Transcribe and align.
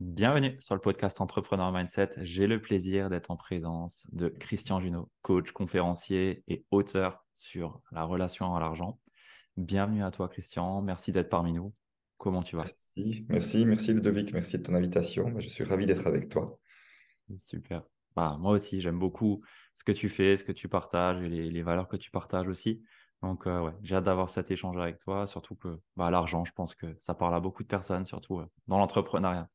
Bienvenue 0.00 0.54
sur 0.60 0.76
le 0.76 0.80
podcast 0.80 1.20
Entrepreneur 1.20 1.72
Mindset. 1.72 2.10
J'ai 2.22 2.46
le 2.46 2.62
plaisir 2.62 3.10
d'être 3.10 3.32
en 3.32 3.36
présence 3.36 4.06
de 4.12 4.28
Christian 4.28 4.78
Junot, 4.78 5.10
coach, 5.22 5.50
conférencier 5.50 6.44
et 6.46 6.64
auteur 6.70 7.26
sur 7.34 7.82
la 7.90 8.04
relation 8.04 8.54
à 8.54 8.60
l'argent. 8.60 9.00
Bienvenue 9.56 10.04
à 10.04 10.12
toi, 10.12 10.28
Christian. 10.28 10.82
Merci 10.82 11.10
d'être 11.10 11.28
parmi 11.28 11.52
nous. 11.52 11.74
Comment 12.16 12.44
tu 12.44 12.54
vas? 12.54 12.62
Merci, 12.62 13.26
merci, 13.28 13.66
merci 13.66 13.92
Ludovic. 13.92 14.32
Merci 14.32 14.58
de 14.58 14.62
ton 14.62 14.74
invitation. 14.74 15.34
Je 15.40 15.48
suis 15.48 15.64
ravi 15.64 15.84
d'être 15.84 16.06
avec 16.06 16.28
toi. 16.28 16.60
Super. 17.40 17.82
Bah, 18.14 18.36
moi 18.38 18.52
aussi, 18.52 18.80
j'aime 18.80 19.00
beaucoup 19.00 19.42
ce 19.74 19.82
que 19.82 19.90
tu 19.90 20.08
fais, 20.08 20.36
ce 20.36 20.44
que 20.44 20.52
tu 20.52 20.68
partages 20.68 21.20
et 21.24 21.28
les, 21.28 21.62
valeurs 21.62 21.88
que 21.88 21.96
tu 21.96 22.12
partages 22.12 22.46
aussi. 22.46 22.84
Donc, 23.20 23.48
euh, 23.48 23.62
ouais, 23.62 23.74
j'ai 23.82 23.96
hâte 23.96 24.04
d'avoir 24.04 24.30
cet 24.30 24.52
échange 24.52 24.76
avec 24.76 25.00
toi, 25.00 25.26
surtout 25.26 25.56
que 25.56 25.80
bah, 25.96 26.08
l'argent, 26.12 26.44
je 26.44 26.52
pense 26.52 26.76
que 26.76 26.86
ça 27.00 27.14
parle 27.14 27.34
à 27.34 27.40
beaucoup 27.40 27.64
de 27.64 27.68
personnes, 27.68 28.04
surtout 28.04 28.38
euh, 28.38 28.46
dans 28.68 28.78
l'entrepreneuriat. 28.78 29.50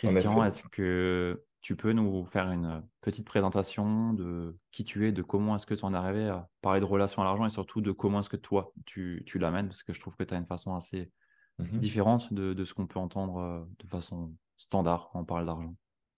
Christian, 0.00 0.44
est-ce 0.44 0.62
que 0.64 1.44
tu 1.60 1.76
peux 1.76 1.92
nous 1.92 2.24
faire 2.24 2.50
une 2.50 2.82
petite 3.02 3.26
présentation 3.26 4.14
de 4.14 4.56
qui 4.72 4.84
tu 4.84 5.06
es, 5.06 5.12
de 5.12 5.22
comment 5.22 5.56
est-ce 5.56 5.66
que 5.66 5.74
tu 5.74 5.84
en 5.84 5.92
es 5.92 5.96
arrivé 5.96 6.26
à 6.26 6.48
parler 6.62 6.80
de 6.80 6.86
relation 6.86 7.20
à 7.20 7.24
l'argent 7.26 7.44
et 7.44 7.50
surtout 7.50 7.82
de 7.82 7.92
comment 7.92 8.20
est-ce 8.20 8.30
que 8.30 8.36
toi, 8.36 8.72
tu, 8.86 9.22
tu 9.26 9.38
l'amènes? 9.38 9.66
Parce 9.66 9.82
que 9.82 9.92
je 9.92 10.00
trouve 10.00 10.16
que 10.16 10.24
tu 10.24 10.32
as 10.32 10.38
une 10.38 10.46
façon 10.46 10.74
assez 10.74 11.10
mmh 11.58 11.78
différente 11.78 12.32
de, 12.32 12.54
de, 12.54 12.64
ce 12.64 12.72
qu'on 12.72 12.86
peut 12.86 12.98
entendre 12.98 13.36
euh, 13.36 13.60
de 13.78 13.86
façon 13.86 14.32
standard 14.56 15.10
quand 15.12 15.20
on 15.20 15.24
parle 15.26 15.44
d'argent. 15.44 15.74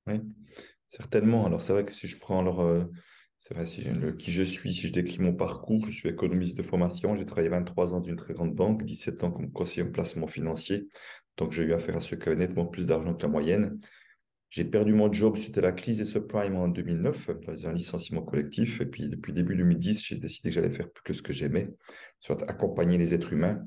Oui, 0.07 0.21
certainement. 0.89 1.45
Alors, 1.47 1.61
c'est 1.61 1.73
vrai 1.73 1.85
que 1.85 1.93
si 1.93 2.07
je 2.07 2.17
prends 2.17 2.39
alors, 2.39 2.61
euh, 2.61 2.85
c'est 3.39 3.55
vrai, 3.55 3.67
si 3.67 3.83
je, 3.83 4.11
qui 4.11 4.31
je 4.31 4.45
suis, 4.45 4.73
si 4.73 4.87
je 4.87 4.93
décris 4.93 5.21
mon 5.21 5.35
parcours, 5.35 5.85
je 5.89 5.93
suis 5.93 6.09
économiste 6.09 6.57
de 6.57 6.63
formation, 6.63 7.17
j'ai 7.17 7.27
travaillé 7.27 7.49
23 7.49 7.93
ans 7.93 7.99
dans 7.99 8.07
une 8.07 8.15
très 8.15 8.35
grande 8.35 8.55
banque, 8.55 8.85
17 8.85 9.25
ans 9.25 9.33
comme 9.33 9.51
conseiller 9.51 9.85
en 9.85 9.91
placement 9.91 10.29
financier, 10.29 10.87
donc, 11.43 11.51
j'ai 11.51 11.65
eu 11.65 11.73
affaire 11.73 11.97
à 11.97 12.01
ceux 12.01 12.17
qui 12.17 12.29
avaient 12.29 12.39
nettement 12.39 12.67
plus 12.67 12.87
d'argent 12.87 13.15
que 13.15 13.23
la 13.23 13.29
moyenne. 13.29 13.81
J'ai 14.49 14.65
perdu 14.65 14.93
mon 14.93 15.13
job 15.13 15.37
suite 15.37 15.59
à 15.59 15.61
la 15.61 15.73
crise 15.73 15.99
des 15.99 16.05
subprimes 16.05 16.55
en 16.55 16.69
2009, 16.69 17.31
dans 17.45 17.67
un 17.67 17.73
licenciement 17.73 18.23
collectif. 18.23 18.81
Et 18.81 18.87
puis, 18.87 19.09
depuis 19.09 19.33
début 19.33 19.57
2010, 19.57 20.05
j'ai 20.05 20.19
décidé 20.19 20.51
que 20.51 20.55
j'allais 20.55 20.71
faire 20.71 20.89
plus 20.89 21.03
que 21.03 21.13
ce 21.13 21.21
que 21.21 21.33
j'aimais, 21.33 21.69
soit 22.21 22.49
accompagner 22.49 22.97
les 22.97 23.13
êtres 23.13 23.33
humains. 23.33 23.67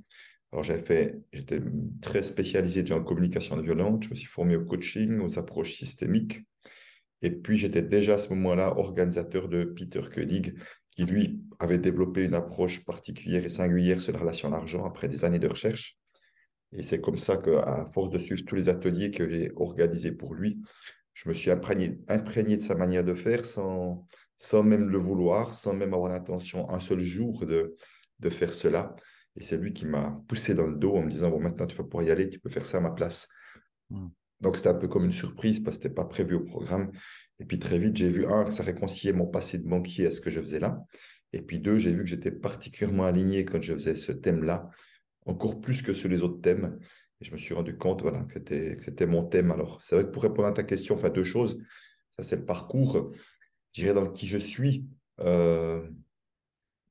Alors, 0.54 0.64
j'avais 0.64 0.80
fait, 0.80 1.20
j'étais 1.34 1.60
très 2.02 2.22
spécialisé 2.22 2.84
dans 2.84 2.96
en 2.96 3.04
communication 3.04 3.58
violente. 3.58 4.06
Je 4.06 4.10
me 4.12 4.16
suis 4.16 4.30
formé 4.30 4.56
au 4.56 4.64
coaching, 4.64 5.20
aux 5.20 5.38
approches 5.38 5.74
systémiques. 5.74 6.44
Et 7.24 7.32
puis, 7.32 7.58
j'étais 7.58 7.82
déjà 7.82 8.14
à 8.14 8.18
ce 8.18 8.30
moment-là 8.30 8.78
organisateur 8.78 9.50
de 9.50 9.66
Peter 9.66 10.02
Koenig, 10.14 10.56
qui 10.92 11.04
lui 11.04 11.42
avait 11.60 11.80
développé 11.80 12.24
une 12.24 12.36
approche 12.36 12.86
particulière 12.86 13.44
et 13.44 13.50
singulière 13.50 14.00
sur 14.00 14.14
la 14.14 14.20
relation 14.20 14.48
à 14.48 14.52
l'argent 14.52 14.86
après 14.86 15.10
des 15.10 15.26
années 15.26 15.40
de 15.40 15.48
recherche. 15.50 15.98
Et 16.72 16.82
c'est 16.82 17.00
comme 17.00 17.18
ça 17.18 17.38
qu'à 17.38 17.90
force 17.94 18.12
de 18.12 18.18
suivre 18.18 18.44
tous 18.46 18.56
les 18.56 18.70
ateliers 18.70 19.12
que 19.12 19.30
j'ai 19.30 19.52
organisés 19.56 20.12
pour 20.12 20.34
lui, 20.34 20.62
je 21.14 21.30
me 21.30 21.34
suis 21.34 21.50
imprégné, 21.50 22.00
imprégné 22.08 22.58
de 22.58 22.62
sa 22.62 22.76
manière 22.76 23.04
de 23.04 23.14
faire 23.14 23.46
sans, 23.46 24.06
sans 24.38 24.64
même 24.64 24.90
le 24.90 24.98
vouloir, 24.98 25.54
sans 25.54 25.74
même 25.74 25.94
avoir 25.94 26.12
l'intention 26.12 26.70
un 26.70 26.80
seul 26.80 27.00
jour 27.00 27.46
de, 27.46 27.78
de 28.20 28.30
faire 28.30 28.54
cela. 28.54 28.96
Et 29.38 29.44
c'est 29.44 29.58
lui 29.58 29.74
qui 29.74 29.86
m'a 29.86 30.22
poussé 30.28 30.54
dans 30.54 30.68
le 30.68 30.76
dos 30.76 30.96
en 30.96 31.04
me 31.04 31.10
disant, 31.10 31.30
bon, 31.30 31.40
maintenant 31.40 31.68
tu 31.68 31.76
vas 31.76 31.84
pouvoir 31.84 32.04
y 32.04 32.12
aller, 32.12 32.30
tu 32.30 32.40
peux 32.40 32.50
faire 32.50 32.66
ça 32.66 32.78
à 32.78 32.82
ma 32.82 32.92
place. 32.92 33.28
Hmm. 33.90 34.08
Donc 34.42 34.58
c'était 34.58 34.70
un 34.70 34.76
peu 34.76 34.88
comme 34.88 35.06
une 35.06 35.12
surprise 35.12 35.62
parce 35.62 35.78
que 35.78 35.84
ce 35.84 35.88
n'était 35.88 35.96
pas 35.96 36.06
prévu 36.06 36.36
au 36.36 36.44
programme. 36.44 36.92
Et 37.40 37.46
puis 37.46 37.60
très 37.60 37.80
vite, 37.80 37.96
j'ai 37.96 38.10
vu, 38.10 38.26
un, 38.26 38.46
que 38.46 38.52
ça 38.52 38.64
réconciliait 38.64 39.14
mon 39.14 39.28
passé 39.28 39.58
de 39.58 39.68
banquier 39.68 40.08
à 40.08 40.12
ce 40.12 40.22
que 40.22 40.30
je 40.30 40.42
faisais 40.42 40.60
là. 40.60 40.80
Et 41.34 41.42
puis 41.42 41.60
deux, 41.60 41.78
j'ai 41.78 41.92
vu 41.92 42.04
que 42.04 42.10
j'étais 42.10 42.32
particulièrement 42.32 43.06
aligné 43.06 43.44
quand 43.44 43.62
je 43.62 43.74
faisais 43.74 43.96
ce 43.96 44.12
thème-là 44.12 44.70
encore 45.26 45.62
plus 45.62 45.82
que 45.82 45.94
sur 45.94 46.10
les 46.10 46.24
autres 46.24 46.42
thèmes. 46.42 46.80
Et 47.22 47.26
je 47.26 47.32
me 47.32 47.38
suis 47.38 47.54
rendu 47.54 47.78
compte 47.78 48.02
voilà, 48.02 48.22
que 48.24 48.40
c'était 48.82 49.06
mon 49.06 49.24
thème. 49.24 49.52
Alors, 49.52 49.82
c'est 49.82 49.96
vrai 49.96 50.06
que 50.06 50.12
pour 50.12 50.24
répondre 50.24 50.48
à 50.48 50.52
ta 50.52 50.64
question, 50.64 50.96
enfin, 50.96 51.10
deux 51.10 51.24
choses. 51.24 51.62
Ça, 52.10 52.24
c'est 52.24 52.38
le 52.38 52.46
parcours. 52.46 53.12
Je 53.74 53.82
dirais 53.82 53.94
dans 53.94 54.10
qui 54.10 54.28
je 54.28 54.38
suis. 54.38 54.86
Euh, 55.20 55.88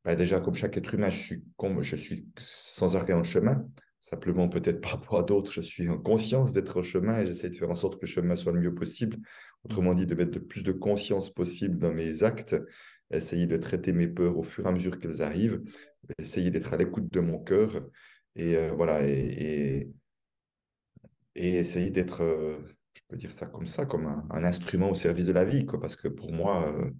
ben 0.04 0.16
déjà, 0.16 0.40
comme 0.40 0.54
chaque 0.54 0.76
être 0.76 0.94
humain, 0.94 1.08
je 1.08 1.96
suis, 1.96 2.28
sans 2.38 2.96
arrêt 2.96 3.14
en 3.14 3.24
chemin. 3.24 3.66
Simplement, 4.00 4.50
peut-être 4.50 4.82
par 4.82 4.92
rapport 4.92 5.18
à 5.18 5.22
d'autres, 5.22 5.50
je 5.50 5.62
suis 5.62 5.88
en 5.88 5.96
conscience 5.96 6.52
d'être 6.52 6.80
au 6.80 6.82
chemin 6.82 7.20
et 7.20 7.26
j'essaie 7.26 7.48
de 7.48 7.56
faire 7.56 7.70
en 7.70 7.74
sorte 7.74 7.94
que 7.94 8.02
le 8.02 8.06
chemin 8.06 8.36
soit 8.36 8.52
le 8.52 8.60
mieux 8.60 8.74
possible. 8.74 9.16
Autrement 9.64 9.94
dit, 9.94 10.04
de 10.04 10.14
mettre 10.14 10.34
le 10.34 10.44
plus 10.44 10.62
de 10.62 10.72
conscience 10.72 11.32
possible 11.32 11.78
dans 11.78 11.94
mes 11.94 12.22
actes, 12.22 12.54
essayer 13.10 13.46
de 13.46 13.56
traiter 13.56 13.92
mes 13.92 14.08
peurs 14.08 14.36
au 14.36 14.42
fur 14.42 14.66
et 14.66 14.68
à 14.68 14.72
mesure 14.72 14.98
qu'elles 14.98 15.22
arrivent, 15.22 15.62
essayer 16.18 16.50
d'être 16.50 16.74
à 16.74 16.76
l'écoute 16.76 17.10
de 17.10 17.20
mon 17.20 17.38
cœur 17.38 17.82
et 18.36 18.56
euh, 18.56 18.72
voilà, 18.72 19.06
et, 19.06 19.88
et, 21.36 21.58
essayer 21.58 21.90
d'être, 21.90 22.22
euh, 22.22 22.58
je 22.94 23.00
peux 23.08 23.16
dire 23.16 23.30
ça 23.30 23.46
comme 23.46 23.66
ça, 23.66 23.86
comme 23.86 24.06
un, 24.06 24.44
instrument 24.44 24.90
au 24.90 24.94
service 24.94 25.26
de 25.26 25.32
la 25.32 25.44
vie, 25.44 25.66
quoi, 25.66 25.80
parce 25.80 25.96
que 25.96 26.08
pour 26.08 26.32
moi, 26.32 26.68
euh, 26.68 26.90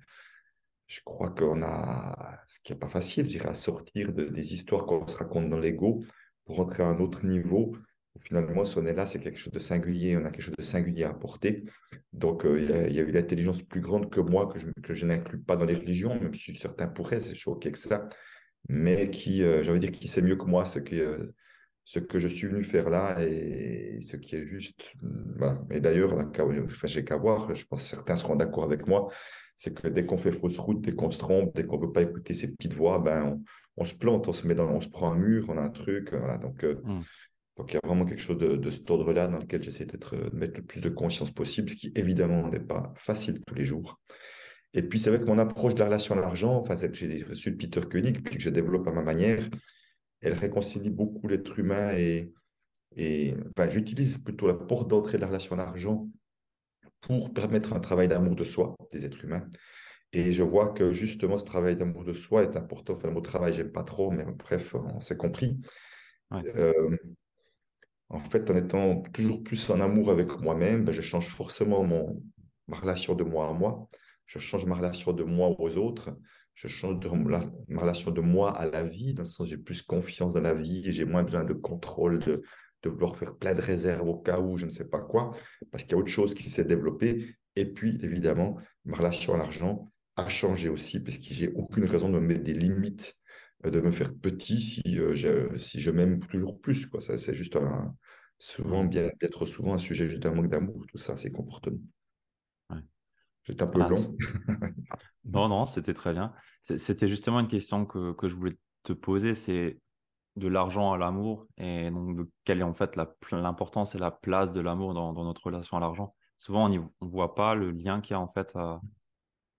je 0.87 1.01
crois 1.05 1.31
qu'on 1.31 1.63
a, 1.63 2.41
ce 2.47 2.61
qui 2.61 2.73
n'est 2.73 2.79
pas 2.79 2.89
facile, 2.89 3.25
je 3.27 3.31
dirais, 3.31 3.49
à 3.49 3.55
sortir 3.55 4.13
de, 4.13 4.25
des 4.25 4.53
histoires 4.53 4.87
qu'on 4.87 5.07
se 5.07 5.17
raconte 5.17 5.51
dans 5.51 5.61
l'ego 5.61 6.05
pour 6.45 6.57
rentrer 6.57 6.83
à 6.83 6.89
un 6.89 6.99
autre 6.99 7.25
niveau. 7.27 7.77
Finalement, 8.21 8.65
si 8.65 8.79
on 8.79 8.87
est 8.87 8.93
là, 8.95 9.07
c'est 9.07 9.19
quelque 9.19 9.41
chose 9.41 9.53
de 9.53 9.59
singulier, 9.59 10.17
on 10.17 10.25
a 10.25 10.31
quelque 10.31 10.43
chose 10.43 10.55
de 10.57 10.63
singulier 10.63 11.03
à 11.03 11.11
apporter. 11.11 11.65
Donc, 12.13 12.45
il 12.45 12.71
y, 12.71 13.01
a 13.01 13.03
eu 13.03 13.11
l'intelligence 13.11 13.63
plus 13.65 13.81
grande 13.81 14.09
que 14.09 14.21
moi, 14.21 14.47
que 14.47 14.61
je, 14.61 14.69
que 14.85 14.95
je 14.95 15.05
n'inclus 15.05 15.41
pas 15.41 15.57
dans 15.57 15.65
les 15.65 15.75
religions, 15.75 16.15
même 16.21 16.35
si 16.35 16.55
certains 16.55 16.87
pourraient, 16.87 17.19
c'est 17.19 17.35
choqué 17.35 17.73
que 17.73 17.79
ça 17.79 18.09
mais 18.69 19.11
qui, 19.11 19.43
euh, 19.43 19.63
j'allais 19.63 19.79
dire, 19.79 19.93
qui 19.93 20.09
sait 20.09 20.23
mieux 20.23 20.37
que 20.37 20.45
moi 20.45 20.65
ce 20.65 20.79
que, 20.79 20.95
euh, 20.95 21.35
ce 21.83 21.99
que 21.99 22.19
je 22.19 22.29
suis 22.29 22.47
venu 22.47 22.65
faire 22.65 22.89
là 22.89 23.17
et 23.23 23.99
ce 24.01 24.17
qui 24.17 24.37
est 24.37 24.47
juste. 24.47 24.95
Mm, 25.03 25.35
voilà. 25.37 25.61
Et 25.71 25.81
d'ailleurs, 25.81 26.15
enfin, 26.15 26.87
j'ai 26.87 27.05
qu'à 27.05 27.17
voir, 27.17 27.55
je 27.55 27.65
pense 27.67 27.83
que 27.83 27.89
certains 27.89 28.17
seront 28.17 28.37
d'accord 28.37 28.65
avec 28.65 28.87
moi, 28.87 29.09
c'est 29.57 29.75
que 29.75 29.89
dès 29.89 30.07
qu'on 30.07 30.17
fait 30.17 30.33
fausse 30.33 30.59
route, 30.59 30.81
dès 30.81 30.95
qu'on 30.95 31.11
se 31.11 31.19
trompe, 31.19 31.55
dès 31.55 31.65
qu'on 31.65 31.77
ne 31.77 31.87
veut 31.87 31.93
pas 31.93 32.03
écouter 32.03 32.35
ces 32.35 32.53
petites 32.53 32.75
voix, 32.75 32.99
ben, 32.99 33.41
on, 33.77 33.85
se 33.85 33.95
plante, 33.95 34.29
on 34.29 34.33
se, 34.33 34.47
met 34.47 34.55
dans, 34.55 34.69
on 34.69 34.81
se 34.81 34.89
prend 34.89 35.13
un 35.13 35.17
mur, 35.17 35.47
on 35.49 35.59
a 35.59 35.63
un 35.63 35.71
truc. 35.71 36.13
Voilà. 36.13 36.39
Donc, 36.39 36.65
euh, 36.65 36.81
mmh. 36.83 37.01
donc 37.59 37.73
il 37.73 37.75
y 37.75 37.79
a 37.83 37.87
vraiment 37.87 38.07
quelque 38.07 38.23
chose 38.23 38.39
de, 38.39 38.57
de 38.57 38.71
cet 38.71 38.91
ordre-là 38.91 39.29
dans 39.29 39.39
lequel 39.39 39.63
j'essaie 39.63 39.87
de 39.87 39.99
mettre 40.33 40.57
le 40.57 40.65
plus 40.65 40.81
de 40.81 40.89
conscience 40.89 41.31
possible, 41.31 41.69
ce 41.71 41.77
qui 41.77 41.93
évidemment 41.95 42.49
n'est 42.49 42.61
pas 42.61 42.95
facile 42.97 43.41
tous 43.47 43.55
les 43.55 43.65
jours. 43.65 44.01
Et 44.75 44.83
puis, 44.83 44.99
c'est 44.99 45.11
vrai 45.11 45.21
que 45.21 45.25
mon 45.25 45.39
approche 45.39 45.75
de 45.75 45.79
la 45.79 45.87
relation 45.87 46.17
à 46.17 46.21
l'argent, 46.21 46.57
enfin, 46.57 46.75
celle 46.77 46.91
que 46.91 46.97
j'ai 46.97 47.23
reçue 47.23 47.53
de 47.53 47.57
Peter 47.57 47.81
Koenig, 47.81 48.23
puis 48.23 48.37
que 48.37 48.43
je 48.43 48.51
développe 48.51 48.87
à 48.89 48.93
ma 48.93 49.03
manière, 49.03 49.49
elle 50.21 50.35
réconcilie 50.35 50.91
beaucoup 50.91 51.29
l'être 51.29 51.59
humain 51.59 51.93
et, 51.97 52.33
et 52.97 53.35
enfin, 53.57 53.69
j'utilise 53.69 54.19
plutôt 54.19 54.49
la 54.49 54.55
porte 54.55 54.89
d'entrée 54.91 55.17
de 55.17 55.23
la 55.23 55.29
relation 55.29 55.55
à 55.55 55.59
l'argent 55.59 56.09
pour 57.01 57.33
permettre 57.33 57.73
un 57.73 57.81
travail 57.81 58.09
d'amour 58.09 58.35
de 58.35 58.45
soi 58.45 58.75
des 58.93 59.07
êtres 59.07 59.25
humains. 59.25 59.49
Et 60.13 60.33
je 60.33 60.43
vois 60.43 60.73
que 60.73 60.93
justement, 60.93 61.39
ce 61.39 61.45
travail 61.45 61.77
d'amour 61.77 62.05
de 62.05 62.13
soi 62.13 62.43
est 62.43 62.57
important. 62.57 62.95
Enfin, 62.95 63.09
le 63.09 63.15
mot 63.15 63.21
travail, 63.21 63.55
j'aime 63.55 63.73
pas 63.73 63.85
trop, 63.85 64.11
mais 64.11 64.25
bref, 64.25 64.75
on 64.75 65.01
s'est 65.01 65.17
compris. 65.17 65.61
Euh, 66.33 66.97
en 68.09 68.21
fait, 68.21 68.51
en 68.51 68.57
étant 68.57 69.03
toujours 69.13 69.43
plus 69.43 69.71
en 69.71 69.81
amour 69.81 70.11
avec 70.11 70.41
moi-même, 70.41 70.85
ben, 70.85 70.93
je 70.93 71.01
change 71.01 71.29
forcément 71.29 71.85
mon, 71.85 72.23
ma 72.69 72.77
relation 72.77 73.15
de 73.15 73.25
moi 73.25 73.49
à 73.49 73.53
moi 73.53 73.87
je 74.27 74.39
change 74.39 74.67
ma 74.67 74.77
relation 74.77 75.13
de 75.13 75.25
moi 75.25 75.55
aux 75.59 75.77
autres, 75.77 76.17
je 76.55 76.69
change 76.69 77.05
ma 77.69 77.81
relation 77.81 78.11
de 78.11 78.21
moi 78.21 78.57
à 78.57 78.67
la 78.67 78.85
vie, 78.85 79.15
dans 79.15 79.23
le 79.23 79.29
sens 79.29 79.49
j'ai 79.49 79.59
plus 79.59 79.83
confiance 79.83 80.35
dans 80.35 80.41
la 80.41 80.55
vie 80.55 80.93
j'ai 80.93 81.05
moins 81.05 81.23
besoin 81.23 81.45
de 81.45 81.53
contrôle, 81.53 82.21
de, 82.21 82.43
vouloir 82.87 83.17
faire 83.17 83.37
plein 83.37 83.55
de 83.55 83.63
réserves 83.63 84.07
au 84.07 84.17
cas 84.17 84.39
où 84.41 84.59
je 84.59 84.67
ne 84.67 84.71
sais 84.71 84.85
pas 84.85 85.01
quoi, 85.01 85.35
parce 85.73 85.85
qu'il 85.85 85.93
y 85.93 85.95
a 85.95 85.99
autre 85.99 86.11
chose 86.11 86.35
qui 86.35 86.51
s'est 86.51 86.67
développée. 86.67 87.35
Et 87.57 87.65
puis, 87.65 87.99
évidemment, 88.03 88.59
ma 88.85 88.99
relation 88.99 89.33
à 89.33 89.39
l'argent 89.39 89.91
a 90.17 90.29
changé 90.29 90.69
aussi, 90.69 91.03
parce 91.03 91.17
que 91.17 91.33
j'ai 91.33 91.51
aucune 91.55 91.87
raison 91.87 92.11
de 92.11 92.19
me 92.19 92.27
mettre 92.27 92.43
des 92.43 92.53
limites, 92.53 93.15
euh, 93.65 93.71
de 93.71 93.81
me 93.81 93.91
faire 93.91 94.15
petit 94.15 94.61
si, 94.61 94.83
euh, 94.99 95.15
je, 95.15 95.57
si 95.57 95.81
je 95.81 95.91
m'aime 95.91 96.21
toujours 96.27 96.61
plus. 96.61 96.87
Ça, 97.01 97.17
c'est 97.17 97.35
juste 97.35 97.57
souvent, 98.39 98.85
bien, 98.85 99.11
souvent 99.45 99.75
un 99.75 99.79
sujet 99.79 100.19
d'un 100.19 100.35
manque 100.35 100.49
d'amour, 100.49 100.85
tout 100.89 100.99
ça, 100.99 101.17
ces 101.17 101.33
comportements. 101.33 101.79
J'étais 103.45 103.63
un 103.63 103.67
peu 103.67 103.81
long. 103.81 104.17
non, 105.25 105.49
non, 105.49 105.67
c'était 105.67 105.95
très 105.95 106.13
bien. 106.13 106.33
C'était 106.63 107.09
justement 107.09 107.41
une 107.41 107.49
question 107.49 107.85
que, 107.85 108.13
que, 108.13 108.29
je 108.29 108.37
voulais 108.37 108.59
te 108.83 108.93
poser. 108.93 109.35
C'est 109.35 109.79
de 110.37 110.49
l'argent 110.49 110.93
à 110.93 110.99
l'amour 110.99 111.47
et 111.59 111.91
donc 111.91 112.17
de 112.17 112.29
quelle 112.45 112.61
est 112.61 112.65
en 112.65 112.75
fait 112.75 112.99
l'importance 113.31 113.95
et 113.95 113.99
la 113.99 114.11
place 114.11 114.53
de 114.53 114.61
l'amour 114.61 114.95
dans, 114.95 115.13
notre 115.13 115.45
relation 115.45 115.77
à 115.77 115.81
l'argent. 115.81 116.15
Souvent, 116.39 116.67
on 116.67 116.69
ne 116.69 116.81
voit 117.01 117.35
pas 117.35 117.55
le 117.55 117.71
lien 117.71 118.01
qu'il 118.01 118.15
y 118.15 118.17
a 118.17 118.21
en 118.21 118.29
fait. 118.29 118.57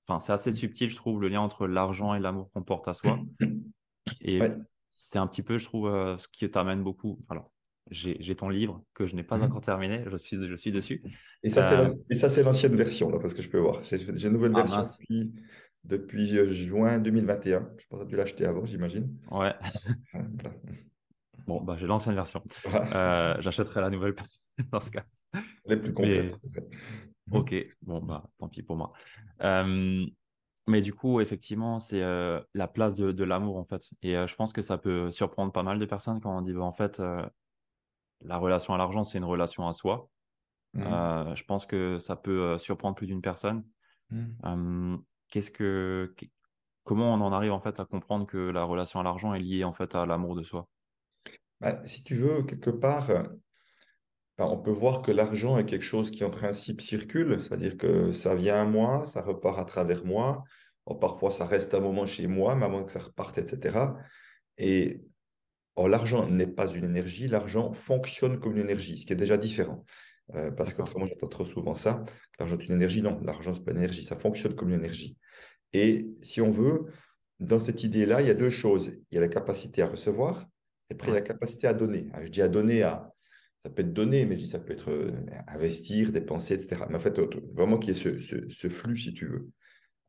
Enfin, 0.08 0.20
c'est 0.20 0.34
assez 0.34 0.52
subtil, 0.52 0.90
je 0.90 0.96
trouve, 0.96 1.22
le 1.22 1.30
lien 1.30 1.42
entre 1.42 1.68
l'argent 1.68 2.14
et 2.14 2.20
l'amour 2.20 2.52
qu'on 2.52 2.64
porte 2.64 2.88
à 2.88 2.94
soi. 2.94 3.20
Et 4.22 4.40
c'est 4.96 5.18
un 5.18 5.28
petit 5.28 5.42
peu, 5.42 5.58
je 5.58 5.66
trouve, 5.66 5.88
euh, 5.88 6.18
ce 6.18 6.28
qui 6.28 6.50
t'amène 6.50 6.84
beaucoup. 6.84 7.20
Alors, 7.30 7.52
j'ai 7.92 8.36
ton 8.36 8.50
livre 8.50 8.84
que 8.94 9.06
je 9.06 9.16
n'ai 9.16 9.24
pas 9.24 9.38
mhm. 9.38 9.44
encore 9.44 9.62
terminé, 9.62 10.04
je 10.10 10.18
suis, 10.18 10.38
je 10.38 10.56
suis 10.56 10.72
dessus. 10.72 11.04
Et 11.44 11.50
ça, 11.50 11.64
c'est 11.64 12.40
euh, 12.40 12.44
l'ancienne 12.44 12.76
version, 12.76 13.10
là, 13.10 13.20
parce 13.20 13.34
que 13.34 13.42
je 13.42 13.50
peux 13.50 13.60
voir. 13.60 13.84
J'ai 13.84 14.28
une 14.28 14.34
nouvelle 14.34 14.54
ah, 14.56 14.64
version 14.64 14.82
depuis, 14.82 15.34
depuis, 15.84 16.38
euh, 16.38 16.50
juin 16.50 17.00
2021. 17.00 17.70
Je 17.78 17.86
pense 17.88 18.00
que 18.00 18.06
tu 18.06 18.12
dû 18.12 18.16
l'acheter 18.16 18.46
avant, 18.46 18.66
j'imagine. 18.66 19.16
Ouais. 19.30 19.54
bon, 21.46 21.62
bah, 21.62 21.78
j'ai 21.80 21.86
l'ancienne 21.86 22.16
version. 22.16 22.42
J'achèterai 23.40 23.82
la 23.82 23.90
nouvelle 23.90 24.16
dans 24.72 24.80
ce 24.80 24.90
cas. 24.90 25.06
Elle 25.66 25.74
est 25.74 25.82
plus 25.82 25.94
complète. 25.94 26.42
Ok, 27.32 27.56
bon, 27.82 28.02
bah, 28.02 28.24
tant 28.40 28.48
pis 28.48 28.64
pour 28.64 28.78
moi. 28.78 28.94
Mais 30.68 30.82
du 30.82 30.96
coup, 30.96 31.22
effectivement, 31.22 31.78
c'est 31.78 32.02
la 32.02 32.68
place 32.68 32.96
de, 32.96 33.24
l'amour, 33.24 33.58
en 33.58 33.66
fait. 33.66 33.88
Et 34.02 34.14
je 34.14 34.36
pense 34.36 34.54
que 34.54 34.64
ça 34.64 34.80
peut 34.80 35.12
surprendre 35.12 35.52
pas 35.52 35.62
mal 35.62 35.78
de 35.78 35.86
personnes 35.86 36.20
quand 36.20 36.36
on 36.36 36.42
dit, 36.42 36.54
bah, 36.54 36.64
en 36.64 36.74
fait, 36.74 37.00
la 38.22 38.38
relation 38.38 38.74
à 38.74 38.78
l'argent, 38.78 39.04
c'est 39.04 39.18
une 39.18 39.26
relation 39.26 39.68
à 39.68 39.74
soi. 39.74 40.10
Mmh. 40.74 41.36
je 41.36 41.44
pense 41.46 41.66
que 41.66 42.00
ça 42.00 42.18
peut 42.18 42.58
surprendre 42.58 42.96
plus 42.96 43.08
d'une 43.08 43.22
personne. 43.22 43.64
Mmh. 44.10 44.98
qu'est-ce 45.30 45.52
que, 45.52 46.14
comment 46.84 47.14
on 47.14 47.22
en 47.22 47.32
arrive, 47.32 47.54
en 47.54 47.62
fait, 47.62 47.80
à 47.80 47.86
comprendre 47.86 48.26
que 48.26 48.38
la 48.38 48.64
relation 48.64 49.00
à 49.00 49.04
l'argent 49.04 49.34
est 49.34 49.40
liée, 49.40 49.64
en 49.64 49.74
fait, 49.74 49.96
à 49.96 50.06
l'amour 50.06 50.36
de 50.36 50.44
soi? 50.44 50.68
Bah, 51.62 51.82
Si 51.86 52.04
tu 52.04 52.16
veux, 52.16 52.44
quelque 52.44 52.72
part, 52.72 53.10
on 54.38 54.58
peut 54.58 54.72
voir 54.72 55.02
que 55.02 55.12
l'argent 55.12 55.58
est 55.58 55.66
quelque 55.66 55.84
chose 55.84 56.12
qui 56.12 56.24
en 56.24 56.30
principe 56.30 56.82
circule, 56.82 57.42
c'est-à-dire 57.42 57.78
que 57.78 58.12
ça 58.12 58.36
vient 58.36 58.62
à 58.62 58.66
moi, 58.66 59.06
ça 59.06 59.22
repart 59.22 59.60
à 59.60 59.66
travers 59.66 60.04
moi. 60.06 60.44
parfois, 61.00 61.32
ça 61.32 61.46
reste 61.46 61.74
un 61.74 61.80
moment 61.80 62.06
chez 62.06 62.28
moi, 62.28 62.56
mais 62.56 62.66
avant 62.66 62.84
que 62.84 62.92
ça 62.92 63.00
reparte, 63.00 63.38
etc. 63.38 63.94
Et 64.58 65.05
l'argent 65.78 66.28
n'est 66.30 66.48
pas 66.48 66.68
une 66.68 66.86
énergie, 66.86 67.28
l'argent 67.28 67.74
fonctionne 67.74 68.40
comme 68.40 68.54
une 68.54 68.64
énergie, 68.64 68.98
ce 68.98 69.06
qui 69.06 69.14
est 69.14 69.18
déjà 69.18 69.38
différent. 69.38 69.86
Euh, 70.34 70.50
parce 70.52 70.74
qu'autrement, 70.74 71.06
j'entends 71.06 71.28
trop 71.28 71.46
souvent 71.46 71.74
ça. 71.74 72.04
L'argent 72.40 72.58
est 72.58 72.66
une 72.66 72.74
énergie. 72.74 73.02
Non, 73.02 73.20
l'argent, 73.24 73.54
ce 73.54 73.60
n'est 73.60 73.66
pas 73.66 73.72
une 73.72 73.78
énergie, 73.80 74.04
ça 74.04 74.16
fonctionne 74.16 74.56
comme 74.56 74.70
une 74.70 74.80
énergie. 74.80 75.18
Et 75.74 76.08
si 76.22 76.42
on 76.42 76.52
veut, 76.52 76.86
dans 77.40 77.60
cette 77.60 77.84
idée-là, 77.84 78.22
il 78.22 78.28
y 78.28 78.32
a 78.32 78.36
deux 78.36 78.50
choses. 78.50 79.02
Il 79.12 79.16
y 79.16 79.18
a 79.18 79.22
la 79.22 79.28
capacité 79.28 79.82
à 79.82 79.88
recevoir, 79.88 80.48
et 80.90 80.94
après, 80.94 81.10
il 81.10 81.14
y 81.14 81.18
a 81.18 81.20
la 81.20 81.26
capacité 81.26 81.68
à 81.68 81.74
donner. 81.74 82.10
Je 82.24 82.30
dis 82.30 82.42
à 82.42 82.48
donner 82.48 82.84
à 82.84 83.12
ça 83.66 83.72
peut 83.72 83.82
être 83.82 83.94
donné, 83.94 84.28
mais 84.28 84.36
je 84.36 84.42
dis 84.42 84.48
ça 84.48 84.60
peut 84.60 84.74
être 84.74 84.92
euh, 84.92 85.12
investir, 85.48 86.12
dépenser, 86.12 86.54
etc. 86.54 86.84
Mais 86.88 86.98
en 86.98 87.00
fait, 87.00 87.20
vraiment 87.56 87.80
qu'il 87.80 87.96
y 87.96 87.98
ait 87.98 88.20
ce, 88.20 88.70
flux, 88.70 88.96
si 88.96 89.12
tu 89.12 89.26
veux. 89.26 89.50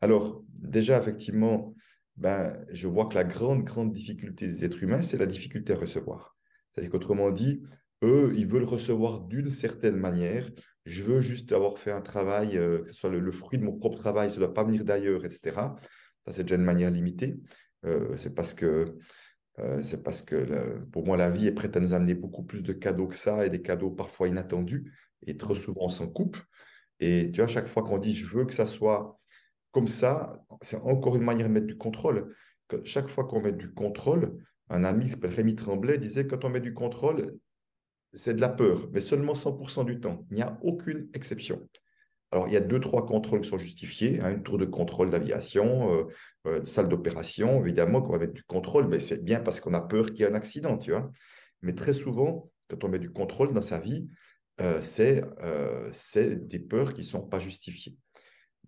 Alors, 0.02 0.42
déjà, 0.52 1.00
effectivement, 1.00 1.74
ben, 2.16 2.56
je 2.70 2.88
vois 2.88 3.06
que 3.06 3.14
la 3.14 3.24
grande, 3.24 3.64
grande 3.64 3.92
difficulté 3.92 4.46
des 4.46 4.64
êtres 4.64 4.82
humains, 4.82 5.02
c'est 5.02 5.18
la 5.18 5.26
difficulté 5.26 5.72
à 5.72 5.76
recevoir. 5.76 6.36
C'est-à-dire 6.72 6.90
qu'autrement 6.90 7.30
dit, 7.30 7.62
eux, 8.02 8.32
ils 8.36 8.46
veulent 8.46 8.64
recevoir 8.64 9.20
d'une 9.20 9.50
certaine 9.50 9.96
manière. 9.96 10.50
Je 10.84 11.02
veux 11.02 11.20
juste 11.20 11.52
avoir 11.52 11.78
fait 11.78 11.92
un 11.92 12.00
travail, 12.00 12.56
euh, 12.56 12.82
que 12.82 12.88
ce 12.88 12.94
soit 12.94 13.10
le, 13.10 13.32
fruit 13.32 13.58
de 13.58 13.64
mon 13.64 13.76
propre 13.76 13.98
travail, 13.98 14.30
ça 14.30 14.36
ne 14.36 14.40
doit 14.40 14.54
pas 14.54 14.64
venir 14.64 14.84
d'ailleurs, 14.84 15.24
etc. 15.24 15.74
Ça, 16.24 16.32
c'est 16.32 16.42
déjà 16.42 16.56
une 16.56 16.62
manière 16.62 16.90
limitée. 16.90 17.36
Euh, 17.84 18.16
c'est 18.16 18.34
parce 18.34 18.54
que 18.54 18.96
euh, 19.58 19.82
c'est 19.82 20.02
parce 20.02 20.22
que 20.22 20.78
pour 20.92 21.06
moi, 21.06 21.16
la 21.16 21.30
vie 21.30 21.46
est 21.46 21.52
prête 21.52 21.76
à 21.76 21.80
nous 21.80 21.94
amener 21.94 22.14
beaucoup 22.14 22.42
plus 22.42 22.62
de 22.62 22.72
cadeaux 22.72 23.08
que 23.08 23.16
ça 23.16 23.46
et 23.46 23.50
des 23.50 23.62
cadeaux 23.62 23.90
parfois 23.90 24.28
inattendus. 24.28 24.92
Et 25.26 25.36
trop 25.36 25.54
souvent, 25.54 25.84
on 25.84 25.88
s'en 25.88 26.08
coupe. 26.08 26.36
Et 27.00 27.30
tu 27.32 27.40
vois, 27.40 27.48
chaque 27.48 27.68
fois 27.68 27.82
qu'on 27.82 27.98
dit 27.98 28.14
je 28.14 28.26
veux 28.26 28.44
que 28.44 28.54
ça 28.54 28.66
soit 28.66 29.18
comme 29.76 29.88
ça, 29.88 30.42
c'est 30.62 30.78
encore 30.78 31.16
une 31.16 31.22
manière 31.22 31.48
de 31.48 31.52
mettre 31.52 31.66
du 31.66 31.76
contrôle. 31.76 32.34
chaque 32.84 33.10
fois 33.10 33.24
qu'on 33.24 33.42
met 33.42 33.52
du 33.52 33.74
contrôle, 33.74 34.38
un 34.70 34.84
ami 34.84 35.04
qui 35.04 35.10
s'appelle 35.10 35.34
Rémi 35.34 35.54
Tremblay 35.54 35.98
disait 35.98 36.26
quand 36.26 36.46
on 36.46 36.48
met 36.48 36.62
du 36.62 36.72
contrôle, 36.72 37.36
c'est 38.14 38.32
de 38.32 38.40
la 38.40 38.48
peur, 38.48 38.88
mais 38.94 39.00
seulement 39.00 39.34
100% 39.34 39.84
du 39.84 40.00
temps. 40.00 40.24
Il 40.30 40.36
n'y 40.36 40.42
a 40.42 40.58
aucune 40.62 41.10
exception. 41.12 41.68
Alors, 42.30 42.48
il 42.48 42.54
y 42.54 42.56
a 42.56 42.60
deux, 42.60 42.80
trois 42.80 43.04
contrôles 43.04 43.42
qui 43.42 43.50
sont 43.50 43.58
justifiés. 43.58 44.18
Hein, 44.22 44.30
une 44.30 44.42
tour 44.42 44.56
de 44.56 44.64
contrôle 44.64 45.10
d'aviation, 45.10 45.92
euh, 45.94 46.04
euh, 46.46 46.64
salle 46.64 46.88
d'opération, 46.88 47.62
évidemment, 47.62 48.00
qu'on 48.00 48.12
va 48.12 48.18
mettre 48.20 48.32
du 48.32 48.44
contrôle, 48.44 48.88
mais 48.88 48.98
c'est 48.98 49.22
bien 49.22 49.40
parce 49.40 49.60
qu'on 49.60 49.74
a 49.74 49.82
peur 49.82 50.06
qu'il 50.06 50.20
y 50.20 50.22
ait 50.22 50.30
un 50.30 50.34
accident, 50.34 50.78
tu 50.78 50.92
vois. 50.92 51.12
Mais 51.60 51.74
très 51.74 51.92
souvent, 51.92 52.50
quand 52.68 52.82
on 52.82 52.88
met 52.88 52.98
du 52.98 53.10
contrôle 53.10 53.52
dans 53.52 53.60
sa 53.60 53.78
vie, 53.78 54.08
euh, 54.62 54.80
c'est 54.80 56.48
des 56.48 56.60
peurs 56.60 56.94
qui 56.94 57.02
ne 57.02 57.06
sont 57.06 57.26
pas 57.26 57.40
justifiées. 57.40 57.98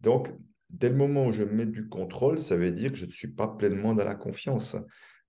Donc, 0.03 0.35
dès 0.71 0.89
le 0.89 0.97
moment 0.97 1.27
où 1.27 1.33
je 1.33 1.43
mets 1.43 1.67
du 1.67 1.89
contrôle, 1.89 2.39
ça 2.39 2.57
veut 2.57 2.71
dire 2.71 2.93
que 2.93 2.99
je 2.99 3.07
ne 3.07 3.11
suis 3.11 3.29
pas 3.29 3.49
pleinement 3.49 3.95
dans 3.95 4.05
la 4.05 4.15
confiance. 4.15 4.77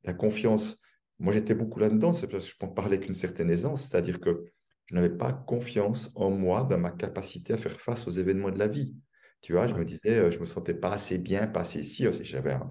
La 0.03 0.13
confiance, 0.13 0.81
moi 1.18 1.33
j'étais 1.33 1.56
beaucoup 1.56 1.80
là-dedans, 1.80 2.13
c'est 2.13 2.30
parce 2.30 2.45
que 2.45 2.51
je 2.51 2.57
peux 2.57 2.65
en 2.65 2.69
parler 2.69 2.97
avec 2.97 3.07
une 3.07 3.13
certaine 3.13 3.50
aisance, 3.50 3.83
c'est-à-dire 3.83 4.19
que 4.19 4.44
je 4.86 4.95
n'avais 4.95 5.15
pas 5.15 5.33
confiance 5.33 6.12
en 6.15 6.31
moi, 6.31 6.63
dans 6.63 6.80
ma 6.80 6.91
capacité 6.91 7.53
à 7.53 7.57
faire 7.57 7.80
face 7.80 8.07
aux 8.07 8.12
événements 8.12 8.50
de 8.50 8.57
la 8.57 8.68
vie. 8.68 8.95
Tu 9.41 9.53
vois, 9.53 9.68
je 9.68 9.75
me 9.75 9.86
disais, 9.86 10.18
euh, 10.18 10.31
je 10.31 10.36
ne 10.36 10.41
me 10.41 10.45
sentais 10.45 10.74
pas 10.74 10.91
assez 10.91 11.18
bien, 11.18 11.47
pas 11.47 11.62
assez 11.62 11.83
si. 11.83 12.06
J'avais 12.21 12.53
un, 12.53 12.68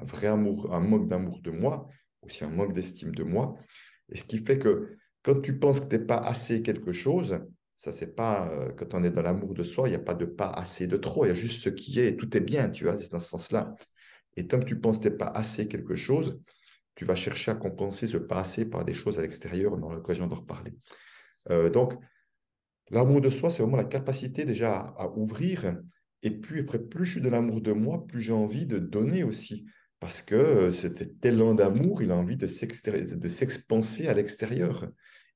vrai 0.00 0.28
amour, 0.28 0.72
un 0.74 0.80
manque 0.80 1.08
d'amour 1.08 1.40
de 1.40 1.50
moi, 1.50 1.88
aussi 2.20 2.44
un 2.44 2.50
manque 2.50 2.74
d'estime 2.74 3.14
de 3.14 3.24
moi. 3.24 3.56
Et 4.10 4.16
ce 4.16 4.24
qui 4.24 4.38
fait 4.38 4.58
que 4.58 4.96
quand 5.22 5.40
tu 5.40 5.58
penses 5.58 5.80
que 5.80 5.88
tu 5.88 5.96
n'es 5.96 6.04
pas 6.04 6.18
assez 6.18 6.62
quelque 6.62 6.92
chose, 6.92 7.40
ça, 7.82 7.90
c'est 7.90 8.14
pas, 8.14 8.48
euh, 8.48 8.70
quand 8.76 8.94
on 8.94 9.02
est 9.02 9.10
dans 9.10 9.22
l'amour 9.22 9.54
de 9.54 9.64
soi, 9.64 9.88
il 9.88 9.90
n'y 9.90 9.96
a 9.96 10.00
pas 10.00 10.14
de 10.14 10.24
pas 10.24 10.48
assez 10.50 10.86
de 10.86 10.96
trop, 10.96 11.24
il 11.24 11.28
y 11.28 11.30
a 11.32 11.34
juste 11.34 11.64
ce 11.64 11.68
qui 11.68 11.98
est 11.98 12.10
et 12.10 12.16
tout 12.16 12.36
est 12.36 12.40
bien, 12.40 12.70
tu 12.70 12.84
vois, 12.84 12.96
c'est 12.96 13.10
dans 13.10 13.18
ce 13.18 13.28
sens-là. 13.28 13.74
Et 14.36 14.46
tant 14.46 14.60
que 14.60 14.66
tu 14.66 14.78
penses 14.78 15.00
que 15.00 15.08
tu 15.08 15.16
pas 15.16 15.26
assez 15.26 15.66
quelque 15.66 15.96
chose, 15.96 16.40
tu 16.94 17.04
vas 17.04 17.16
chercher 17.16 17.50
à 17.50 17.54
compenser 17.56 18.06
ce 18.06 18.18
pas 18.18 18.38
assez 18.38 18.66
par 18.70 18.84
des 18.84 18.94
choses 18.94 19.18
à 19.18 19.22
l'extérieur, 19.22 19.72
on 19.72 19.82
aura 19.82 19.96
l'occasion 19.96 20.28
d'en 20.28 20.36
reparler. 20.36 20.74
Euh, 21.50 21.70
donc, 21.70 21.94
l'amour 22.90 23.20
de 23.20 23.30
soi, 23.30 23.50
c'est 23.50 23.62
vraiment 23.64 23.78
la 23.78 23.84
capacité 23.84 24.44
déjà 24.44 24.78
à, 24.96 25.08
ouvrir. 25.08 25.76
Et 26.22 26.30
puis, 26.30 26.60
après, 26.60 26.78
plus 26.78 27.04
je 27.04 27.12
suis 27.12 27.20
de 27.20 27.28
l'amour 27.28 27.60
de 27.60 27.72
moi, 27.72 28.06
plus 28.06 28.20
j'ai 28.20 28.32
envie 28.32 28.66
de 28.66 28.78
donner 28.78 29.24
aussi. 29.24 29.66
Parce 29.98 30.22
que 30.22 30.36
euh, 30.36 30.70
cet 30.70 31.24
élan 31.24 31.54
d'amour, 31.54 32.00
il 32.00 32.12
a 32.12 32.16
envie 32.16 32.36
de 32.36 32.46
s'expanser 32.46 34.06
à 34.06 34.14
l'extérieur. 34.14 34.86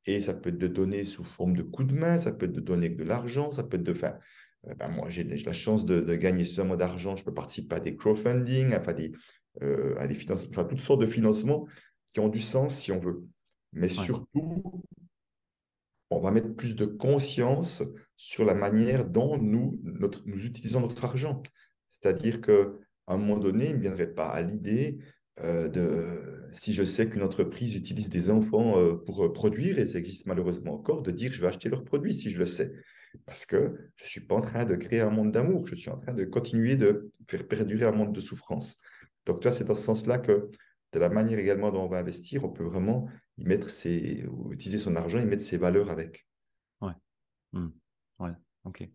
Et 0.07 0.21
ça 0.21 0.35
peut 0.35 0.51
être 0.51 0.59
de 0.59 0.69
donner 0.69 1.05
sous 1.05 1.25
forme 1.25 1.57
de 1.57 1.63
coup 1.63 1.85
de 1.85 1.95
main, 1.95 2.19
ça 2.19 2.33
peut 2.33 2.47
être 2.47 2.53
de 2.53 2.61
donner 2.61 2.89
de 2.89 3.03
l'argent, 3.03 3.51
ça 3.51 3.65
peut 3.65 3.77
être 3.77 3.83
de 3.83 3.95
faire. 3.95 4.19
Euh, 4.69 4.75
ben 4.75 4.89
moi, 4.91 5.11
j'ai 5.11 5.25
la 5.25 5.53
chance 5.53 5.85
de, 5.85 6.15
gagner 6.15 6.45
seulement 6.45 6.77
d'argent. 6.77 7.17
Je 7.17 7.25
peux 7.25 7.35
participer 7.35 7.77
à 7.77 7.81
des 7.81 7.97
crowdfunding, 7.97 8.75
enfin 8.75 8.93
des, 8.93 9.13
à 9.99 10.07
des 10.07 10.15
financements, 10.15 10.51
enfin, 10.51 10.65
toutes 10.65 10.81
sortes 10.81 11.01
de 11.01 11.07
financements 11.07 11.67
qui 12.13 12.21
ont 12.21 12.29
du 12.29 12.41
sens 12.41 12.77
si 12.77 12.93
on 12.93 12.99
veut. 12.99 13.25
Mais 13.73 13.89
surtout, 13.89 14.83
on 16.11 16.21
va 16.21 16.31
mettre 16.31 16.55
plus 16.55 16.77
de 16.77 16.87
conscience 16.87 17.83
sur 18.17 18.45
la 18.45 18.55
manière 18.55 19.05
dont 19.05 19.39
nous, 19.39 19.79
nous 19.83 20.47
utilisons 20.47 20.81
notre 20.81 21.05
argent. 21.05 21.43
C'est-à-dire 21.89 22.41
qu'à 22.41 22.65
un 23.07 23.17
moment 23.17 23.39
donné, 23.39 23.71
il 23.71 23.77
ne 23.77 23.81
viendrait 23.81 24.13
pas 24.13 24.29
à 24.29 24.43
l'idée 24.43 24.99
euh, 25.41 25.69
de, 25.69 26.49
si 26.51 26.73
je 26.73 26.83
sais 26.83 27.11
qu'une 27.11 27.23
entreprise 27.23 27.75
utilise 27.75 28.09
des 28.09 28.31
enfants 28.31 28.79
euh, 28.79 28.97
pour 28.97 29.25
euh, 29.25 29.33
produire, 29.33 29.79
et 29.79 29.85
ça 29.85 29.99
existe 29.99 30.27
malheureusement 30.27 30.75
encore, 30.75 31.03
de 31.03 31.11
dire 31.11 31.31
je 31.33 31.43
vais 31.43 31.49
acheter 31.49 31.69
leurs 31.69 31.85
produits 31.85 32.15
si 32.15 32.31
je 32.31 32.39
le 32.39 32.47
sais. 32.47 32.73
Parce 33.27 33.45
que 33.45 33.91
je 33.97 34.05
ne 34.05 34.09
suis 34.09 34.21
pas 34.21 34.35
en 34.35 34.41
train 34.41 34.65
de 34.65 34.77
créer 34.77 35.01
un 35.01 35.11
monde 35.11 35.33
d'amour, 35.33 35.67
je 35.67 35.75
suis 35.75 35.91
en 35.91 35.99
train 35.99 36.15
de 36.15 36.25
continuer 36.25 36.77
de 36.77 37.13
faire 37.29 37.47
perdurer 37.47 37.85
un 37.85 37.93
monde 37.93 38.15
de 38.15 38.21
souffrance. 38.21 38.79
Donc, 39.27 39.41
toi, 39.41 39.51
c'est 39.51 39.65
dans 39.65 39.75
ce 39.75 39.83
sens-là 39.83 40.19
que 40.19 40.51
de 40.93 40.99
la 40.99 41.09
manière 41.09 41.39
également 41.39 41.71
dont 41.71 41.83
on 41.83 41.89
va 41.89 41.99
investir, 41.99 42.45
on 42.45 42.51
peut 42.51 42.65
vraiment 42.65 43.09
y 43.37 43.45
mettre 43.45 43.69
ses, 43.69 44.25
utiliser 44.51 44.79
son 44.79 44.97
argent 44.97 45.19
et 45.19 45.27
mettre 45.27 45.43
ses 45.43 45.59
valeurs 45.59 45.91
avec. 45.91 46.27
Ouais. 46.81 46.93
Hmm. 47.53 47.71
Ouais, 48.19 48.33
ok. 48.65 48.89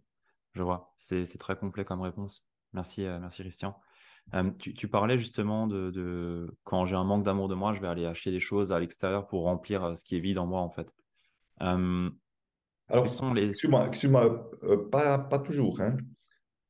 Je 0.53 0.61
vois. 0.63 0.93
C'est 0.97 1.37
très 1.37 1.55
complet 1.55 1.85
comme 1.85 2.01
réponse. 2.01 2.45
Merci, 2.73 3.01
merci 3.03 3.41
Christian. 3.43 3.75
Euh, 4.33 4.49
tu, 4.57 4.87
parlais 4.87 5.17
justement 5.17 5.67
de, 5.67 6.49
quand 6.63 6.85
j'ai 6.85 6.95
un 6.95 7.03
manque 7.03 7.23
d'amour 7.23 7.49
de 7.49 7.55
moi, 7.55 7.73
je 7.73 7.81
vais 7.81 7.87
aller 7.87 8.05
acheter 8.05 8.31
des 8.31 8.39
choses 8.39 8.71
à 8.71 8.79
l'extérieur 8.79 9.27
pour 9.27 9.43
remplir 9.43 9.97
ce 9.97 10.05
qui 10.05 10.15
est 10.15 10.19
vide 10.19 10.37
en 10.37 10.47
moi, 10.47 10.61
en 10.61 10.69
fait. 10.69 10.93
Alors, 11.57 13.05
les... 13.35 13.49
excuse-moi, 13.49 13.87
excuse 13.87 14.11
pas, 14.91 15.19
pas 15.19 15.39
toujours. 15.39 15.81
Hein. 15.81 15.97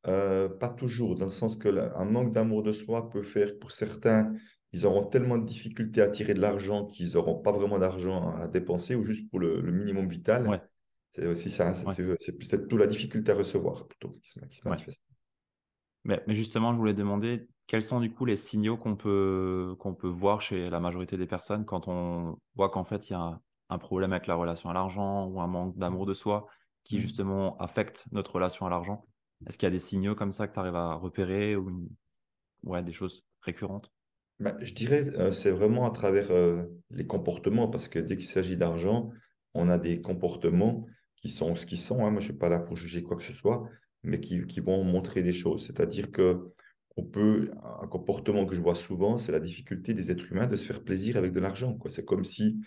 pas 0.03 0.70
toujours, 0.70 1.15
dans 1.15 1.25
le 1.25 1.31
sens 1.31 1.55
que 1.58 1.70
un 1.96 2.05
manque 2.05 2.34
d'amour 2.34 2.63
de 2.63 2.72
soi 2.72 3.10
peut 3.10 3.24
faire 3.24 3.60
pour 3.60 3.72
certains 3.72 4.34
ils 4.74 4.86
auront 4.86 5.05
tellement 5.05 5.38
de 5.38 5.46
difficultés 5.46 6.01
à 6.01 6.08
tirer 6.08 6.34
de 6.34 6.41
l'argent 6.41 6.86
qu'ils 6.86 7.13
n'auront 7.13 7.36
pas 7.36 7.51
vraiment 7.51 7.77
d'argent 7.77 8.29
à 8.31 8.48
dépenser 8.48 8.96
ou 8.96 9.03
juste 9.03 9.29
pour 9.29 9.39
le, 9.39 9.62
minimum 9.62 10.08
vital. 10.08 10.62
C'est 11.12 11.27
aussi 11.27 11.50
ça, 11.50 11.74
c'est 11.74 12.38
plutôt 12.38 12.77
la 12.77 12.88
difficulté 12.88 13.31
à 13.34 13.36
recevoir 13.36 13.86
plutôt 13.88 14.17
qui 14.22 14.29
se, 14.29 14.67
manifeste. 14.67 15.03
Mais, 16.03 16.22
mais, 16.27 16.36
justement, 16.36 16.74
je 16.74 16.77
voulais 16.77 16.93
demander 16.93 17.48
quels 17.67 17.84
sont 17.84 18.00
du 18.00 18.12
coup 18.12 18.25
les 18.25 18.38
signaux 18.38 18.75
qu'on 18.75 18.96
peut, 18.96 19.75
qu'on 19.79 19.93
peut 19.93 20.08
voir 20.08 20.41
chez 20.41 20.70
la 20.70 20.79
majorité 20.79 21.15
des 21.15 21.27
personnes 21.27 21.65
quand 21.65 21.88
on 21.88 22.38
voit 22.55 22.70
qu'en 22.70 22.84
fait 22.84 23.10
il 23.10 23.13
y 23.13 23.15
a 23.15 23.39
un, 23.70 23.77
problème 23.77 24.12
avec 24.12 24.27
la 24.27 24.36
relation 24.36 24.70
à 24.70 24.74
l'argent 24.74 25.27
ou 25.27 25.39
un 25.39 25.48
manque 25.48 25.77
d'amour 25.77 26.05
de 26.05 26.13
soi 26.13 26.48
qui 26.84 26.98
Mmh. 26.98 27.00
justement 27.00 27.58
affecte 27.58 28.05
notre 28.12 28.36
relation 28.36 28.65
à 28.65 28.70
l'argent? 28.70 29.05
Est-ce 29.48 29.58
qu'il 29.58 29.67
y 29.67 29.72
a 29.72 29.72
des 29.72 29.79
signaux 29.79 30.15
comme 30.15 30.31
ça 30.31 30.48
que 30.48 30.53
tu 30.53 30.60
arrives 30.60 30.75
à 30.75 30.96
repérer 30.96 31.55
ou 31.55 31.89
ouais, 32.63 32.84
des 32.84 32.93
choses 32.93 33.24
récurrentes? 33.41 33.91
Bah, 34.39 34.55
je 34.60 34.74
dirais 34.74 35.08
euh, 35.20 35.31
c'est 35.31 35.51
vraiment 35.51 35.86
à 35.86 35.91
travers 35.91 36.31
euh, 36.31 36.65
les 36.89 37.05
comportements, 37.05 37.67
parce 37.67 37.88
que 37.88 38.00
dès 38.00 38.17
qu'il 38.17 38.25
s'agit 38.25 38.58
d'argent, 38.58 39.12
on 39.53 39.70
a 39.70 39.77
des 39.77 40.01
comportements 40.01 40.86
qui 41.15 41.29
sont 41.29 41.55
ce 41.55 41.65
qu'ils 41.65 41.77
sont. 41.77 42.05
hein. 42.05 42.12
Moi, 42.12 42.22
je 42.22 42.27
ne 42.27 42.31
suis 42.31 42.39
pas 42.39 42.50
là 42.50 42.60
pour 42.60 42.75
juger 42.75 43.03
quoi 43.03 43.17
que 43.17 43.24
ce 43.24 43.34
soit, 43.34 43.67
mais 44.03 44.20
qui, 44.20 44.46
qui 44.48 44.60
vont 44.60 44.84
montrer 44.84 45.24
des 45.24 45.34
choses. 45.34 45.65
C'est-à-dire 45.65 46.12
que 46.12 46.51
on 46.98 47.03
peut, 47.03 47.50
un 47.81 47.88
comportement 47.88 48.46
que 48.46 48.53
je 48.55 48.62
vois 48.62 48.75
souvent, 48.75 49.17
c'est 49.17 49.31
la 49.31 49.39
difficulté 49.39 49.93
des 49.93 50.12
êtres 50.12 50.29
humains 50.31 50.48
de 50.48 50.55
se 50.58 50.65
faire 50.65 50.84
plaisir 50.84 51.17
avec 51.17 51.31
de 51.31 51.39
l'argent. 51.39 51.77
C'est 51.88 52.05
comme 52.05 52.24
si, 52.25 52.60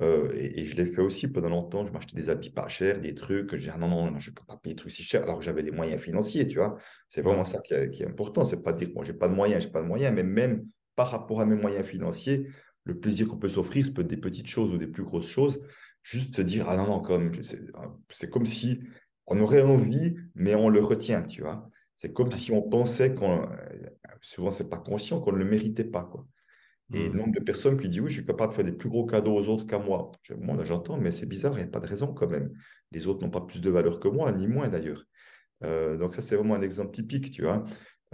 euh, 0.00 0.30
et, 0.34 0.60
et 0.60 0.66
je 0.66 0.76
l'ai 0.76 0.86
fait 0.86 1.00
aussi 1.00 1.28
pendant 1.28 1.48
longtemps, 1.50 1.86
je 1.86 1.92
m'achetais 1.92 2.16
des 2.16 2.28
habits 2.28 2.50
pas 2.50 2.68
chers, 2.68 3.00
des 3.00 3.14
trucs, 3.14 3.52
je 3.52 3.56
disais, 3.58 3.70
ah 3.74 3.78
non, 3.78 3.88
non, 3.88 4.10
non, 4.10 4.18
je 4.18 4.30
ne 4.30 4.34
peux 4.34 4.44
pas 4.44 4.56
payer 4.56 4.74
des 4.74 4.80
trucs 4.80 4.92
si 4.92 5.02
chers, 5.02 5.22
alors 5.24 5.38
que 5.38 5.44
j'avais 5.44 5.62
les 5.62 5.70
moyens 5.70 6.00
financiers, 6.00 6.46
tu 6.46 6.58
vois. 6.58 6.78
C'est 7.08 7.22
Ouais. 7.22 7.22
vraiment 7.22 7.44
ça 7.44 7.60
qui 7.60 7.74
est, 7.74 7.90
qui 7.90 8.02
est 8.02 8.06
important. 8.06 8.44
C'est 8.44 8.62
pas 8.62 8.72
dire, 8.72 8.90
bon, 8.94 9.02
j'ai 9.04 9.14
pas 9.14 9.28
de 9.28 9.34
moyens, 9.34 9.62
j'ai 9.64 9.70
pas 9.70 9.82
de 9.82 9.86
moyens, 9.88 10.14
mais 10.14 10.22
même 10.24 10.66
par 10.96 11.10
rapport 11.10 11.40
à 11.40 11.46
mes 11.46 11.56
moyens 11.56 11.86
financiers, 11.86 12.46
le 12.84 12.98
plaisir 12.98 13.28
qu'on 13.28 13.38
peut 13.38 13.48
s'offrir, 13.48 13.84
ça 13.84 13.92
peut 13.92 14.02
être 14.02 14.08
des 14.08 14.16
petites 14.16 14.46
choses 14.46 14.72
ou 14.72 14.78
des 14.78 14.86
plus 14.86 15.04
grosses 15.04 15.28
choses. 15.28 15.60
Juste 16.02 16.40
dire, 16.40 16.68
ah 16.68 16.76
non, 16.76 16.86
non, 16.86 17.00
comme, 17.00 17.32
c'est 18.10 18.30
comme 18.30 18.46
si 18.46 18.80
on 19.28 19.40
aurait 19.40 19.62
envie, 19.62 20.16
mais 20.34 20.54
on 20.54 20.68
le 20.68 20.80
retient, 20.82 21.22
tu 21.22 21.42
vois. 21.42 21.70
C'est 21.96 22.12
comme 22.12 22.32
si 22.32 22.52
on 22.52 22.62
pensait 22.62 23.14
qu'on, 23.14 23.48
souvent 24.20 24.50
c'est 24.50 24.68
pas 24.68 24.78
conscient, 24.78 25.20
qu'on 25.20 25.32
ne 25.32 25.38
le 25.38 25.44
méritait 25.44 25.84
pas, 25.84 26.04
quoi. 26.04 26.26
Et 26.92 27.10
le 27.10 27.18
Mmh. 27.18 27.18
nombre 27.18 27.34
de 27.34 27.40
personnes 27.40 27.78
qui 27.78 27.88
disent, 27.88 28.00
oui, 28.00 28.10
je 28.10 28.14
suis 28.20 28.26
capable 28.26 28.52
de 28.52 28.56
faire 28.56 28.64
des 28.64 28.72
plus 28.72 28.88
gros 28.88 29.06
cadeaux 29.06 29.34
aux 29.36 29.48
autres 29.48 29.66
qu'à 29.66 29.78
moi. 29.78 30.10
Moi, 30.38 30.56
là, 30.56 30.64
j'entends, 30.64 30.98
mais 30.98 31.12
c'est 31.12 31.26
bizarre, 31.28 31.54
il 31.54 31.62
n'y 31.62 31.68
a 31.68 31.70
pas 31.70 31.80
de 31.80 31.86
raison 31.86 32.14
quand 32.14 32.28
même. 32.28 32.52
Les 32.92 33.06
autres 33.06 33.24
n'ont 33.24 33.30
pas 33.30 33.42
plus 33.42 33.60
de 33.60 33.70
valeur 33.70 34.00
que 34.00 34.08
moi, 34.08 34.32
ni 34.32 34.48
moins 34.48 34.68
d'ailleurs. 34.68 35.04
Euh, 35.64 35.96
donc 35.98 36.14
ça, 36.14 36.22
c'est 36.22 36.36
vraiment 36.36 36.54
un 36.54 36.62
exemple 36.62 36.92
typique, 36.92 37.30
tu 37.32 37.42
vois. 37.42 37.64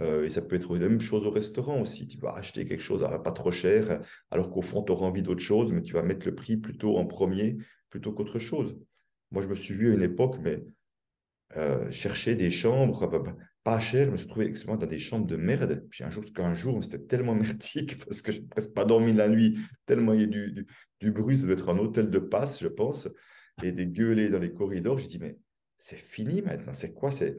Euh, 0.01 0.25
et 0.25 0.29
ça 0.29 0.41
peut 0.41 0.55
être 0.57 0.75
la 0.77 0.89
même 0.89 1.01
chose 1.01 1.25
au 1.25 1.31
restaurant 1.31 1.81
aussi. 1.81 2.07
Tu 2.07 2.17
vas 2.19 2.33
acheter 2.35 2.65
quelque 2.65 2.81
chose 2.81 3.03
à 3.03 3.19
pas 3.19 3.31
trop 3.31 3.51
cher, 3.51 4.01
alors 4.31 4.51
qu'au 4.51 4.61
fond, 4.61 4.83
tu 4.83 4.91
auras 4.91 5.07
envie 5.07 5.23
d'autre 5.23 5.41
chose, 5.43 5.71
mais 5.73 5.81
tu 5.81 5.93
vas 5.93 6.03
mettre 6.03 6.25
le 6.27 6.35
prix 6.35 6.57
plutôt 6.57 6.97
en 6.97 7.05
premier 7.05 7.57
plutôt 7.89 8.11
qu'autre 8.13 8.39
chose. 8.39 8.77
Moi, 9.31 9.43
je 9.43 9.47
me 9.47 9.55
suis 9.55 9.73
vu 9.73 9.91
à 9.91 9.95
une 9.95 10.01
époque, 10.01 10.37
mais 10.41 10.63
euh, 11.57 11.89
chercher 11.91 12.35
des 12.35 12.51
chambres 12.51 13.11
pas 13.63 13.79
chères. 13.79 14.07
Je 14.07 14.11
me 14.11 14.17
suis 14.17 14.27
trouvé 14.27 14.51
dans 14.51 14.77
des 14.77 14.99
chambres 14.99 15.25
de 15.25 15.35
merde. 15.35 15.85
Puis 15.89 16.03
un 16.03 16.09
jour, 16.09 16.23
qu'un 16.35 16.55
jour, 16.55 16.83
c'était 16.83 16.99
tellement 16.99 17.35
merdique 17.35 18.03
parce 18.05 18.21
que 18.21 18.31
je 18.31 18.39
n'ai 18.39 18.47
presque 18.47 18.73
pas 18.73 18.85
dormi 18.85 19.13
la 19.13 19.29
nuit, 19.29 19.57
tellement 19.85 20.13
il 20.13 20.21
y 20.21 20.23
a 20.23 20.27
du, 20.27 20.65
du, 20.99 21.11
bruit. 21.11 21.37
Ça 21.37 21.43
devait 21.43 21.53
être 21.53 21.69
un 21.69 21.77
hôtel 21.77 22.09
de 22.09 22.19
passe, 22.19 22.61
je 22.61 22.67
pense, 22.67 23.09
et 23.63 23.71
des 23.71 23.87
gueulés 23.87 24.29
dans 24.29 24.39
les 24.39 24.53
corridors. 24.53 24.97
J'ai 24.97 25.07
dit, 25.07 25.19
mais 25.19 25.37
c'est 25.77 25.97
fini 25.97 26.41
maintenant. 26.41 26.73
C'est 26.73 26.93
quoi 26.93 27.11
c'est 27.11 27.37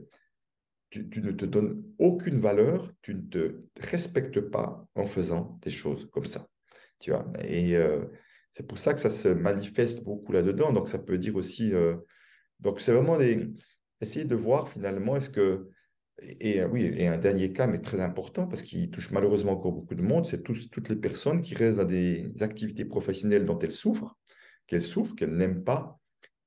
tu, 0.91 1.09
tu, 1.09 1.21
ne 1.21 1.33
te 1.33 1.45
donnes 1.45 1.83
aucune 1.99 2.41
valeur, 2.41 2.93
tu 3.03 3.15
ne 3.15 3.23
te 3.23 3.61
respectes 3.81 4.41
pas 4.41 4.87
en 4.95 5.07
faisant 5.07 5.59
des 5.63 5.71
choses 5.71 6.09
comme 6.11 6.27
ça. 6.27 6.47
Tu 7.01 7.11
vois 7.11 7.27
et 7.45 7.77
euh, 7.77 8.05
c'est 8.57 8.67
pour 8.67 8.79
ça 8.79 8.95
que 8.95 9.01
ça 9.01 9.11
se 9.11 9.29
manifeste 9.29 10.03
beaucoup 10.05 10.33
là-dedans. 10.33 10.73
Donc, 10.73 10.89
ça 10.89 10.99
peut 10.99 11.19
dire 11.19 11.37
aussi. 11.37 11.75
Euh, 11.75 11.97
donc, 12.59 12.81
c'est 12.81 12.93
vraiment 12.93 13.19
des, 13.19 13.51
essayer 14.01 14.25
de 14.25 14.35
voir 14.35 14.69
finalement, 14.69 15.17
est-ce 15.17 15.31
que. 15.31 15.69
Et, 16.23 16.65
oui, 16.65 16.83
et 16.97 17.09
un 17.09 17.19
dernier 17.19 17.53
cas, 17.53 17.67
mais 17.67 17.79
très 17.79 18.01
important, 18.01 18.47
parce 18.47 18.63
qu'il 18.63 18.91
touche 18.91 19.11
malheureusement 19.11 19.53
encore 19.53 19.73
beaucoup 19.73 19.95
de 19.95 20.03
monde, 20.03 20.25
c'est 20.25 20.43
tous, 20.43 20.71
toutes 20.71 20.89
les 20.89 20.97
personnes 20.97 21.43
qui 21.43 21.55
restent 21.55 21.77
dans 21.77 21.85
des 21.85 22.33
activités 22.43 22.87
professionnelles 22.87 23.45
dont 23.45 23.59
elles 23.59 23.73
souffrent, 23.73 24.17
qu'elles 24.67 24.81
souffrent, 24.81 25.15
qu'elles 25.15 25.35
n'aiment 25.37 25.63
pas, 25.63 26.01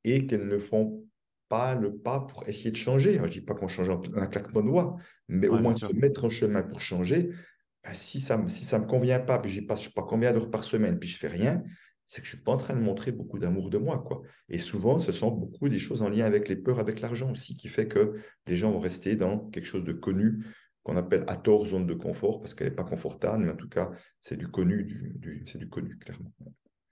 et 0.04 0.26
qu'elles 0.26 0.48
ne 0.48 0.58
font 0.58 1.06
pas 1.50 1.76
le 1.76 1.96
pas 1.98 2.22
pour 2.22 2.48
essayer 2.48 2.72
de 2.72 2.78
changer. 2.78 3.14
Je 3.14 3.22
ne 3.22 3.28
dis 3.28 3.42
pas 3.42 3.54
qu'on 3.54 3.68
change 3.68 3.90
un 3.90 4.28
claquement 4.28 4.62
de 4.62 4.68
doigts, 4.68 4.98
mais 5.28 5.48
au 5.48 5.56
Ouais, 5.56 5.62
moins 5.62 5.76
se 5.76 5.86
mettre 5.94 6.26
en 6.26 6.30
chemin 6.30 6.64
pour 6.64 6.82
changer. 6.82 7.30
Ben, 7.84 7.94
si 7.94 8.20
ça 8.20 8.38
ne 8.38 8.50
si 8.50 8.66
ça 8.66 8.80
me 8.80 8.86
convient 8.86 9.20
pas, 9.20 9.40
puis 9.40 9.52
j'y 9.52 9.62
passe 9.62 9.82
je 9.82 9.88
sais 9.88 9.94
pas 9.94 10.04
combien 10.04 10.34
d'heures 10.34 10.50
par 10.52 10.64
semaine, 10.64 11.00
puis 11.00 11.10
je 11.10 11.18
fais 11.18 11.28
rien, 11.28 11.64
c'est 12.10 12.22
que 12.24 12.28
je 12.28 12.34
ne 12.34 12.38
suis 12.38 12.44
pas 12.44 12.54
en 12.54 12.58
train 12.58 12.74
de 12.74 12.82
montrer 12.82 13.12
beaucoup 13.12 13.38
d'amour 13.38 13.70
de 13.70 13.78
moi. 13.78 14.00
quoi. 14.00 14.24
Et 14.50 14.58
souvent, 14.58 14.98
ce 14.98 15.12
sont 15.12 15.30
beaucoup 15.30 15.70
des 15.70 15.78
choses 15.78 16.02
en 16.02 16.10
lien 16.10 16.26
avec 16.26 16.48
les 16.48 16.56
peurs, 16.56 16.80
avec 16.80 17.02
l'argent 17.02 17.30
aussi, 17.30 17.56
qui 17.56 17.68
fait 17.68 17.88
que 17.88 18.16
les 18.48 18.56
gens 18.56 18.72
vont 18.72 18.80
rester 18.80 19.16
dans 19.16 19.38
quelque 19.52 19.68
chose 19.68 19.84
de 19.84 19.94
connu, 19.94 20.44
qu'on 20.82 20.98
appelle 20.98 21.24
à 21.28 21.36
tort 21.36 21.68
zone 21.68 21.86
de 21.86 21.94
confort, 21.94 22.40
parce 22.40 22.56
qu'elle 22.56 22.70
n'est 22.70 22.76
pas 22.76 22.84
confortable, 22.84 23.44
mais 23.44 23.52
en 23.52 23.56
tout 23.56 23.70
cas, 23.70 23.92
c'est 24.22 24.38
du 24.38 24.48
connu, 24.48 24.86
du, 25.18 25.44
c'est 25.46 25.60
du 25.60 25.70
connu, 25.70 26.00
clairement. 26.00 26.34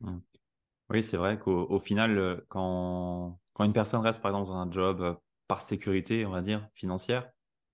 Mmh. 0.01 0.17
Oui, 0.91 1.01
c'est 1.01 1.17
vrai 1.17 1.39
qu'au 1.39 1.65
au 1.67 1.79
final, 1.79 2.19
euh, 2.19 2.37
quand, 2.47 3.39
quand 3.53 3.63
une 3.63 3.73
personne 3.73 4.01
reste 4.01 4.21
par 4.21 4.29
exemple 4.29 4.49
dans 4.49 4.57
un 4.57 4.71
job 4.71 5.01
euh, 5.01 5.15
par 5.47 5.63
sécurité, 5.63 6.27
on 6.27 6.31
va 6.31 6.43
dire, 6.43 6.69
financière, 6.75 7.27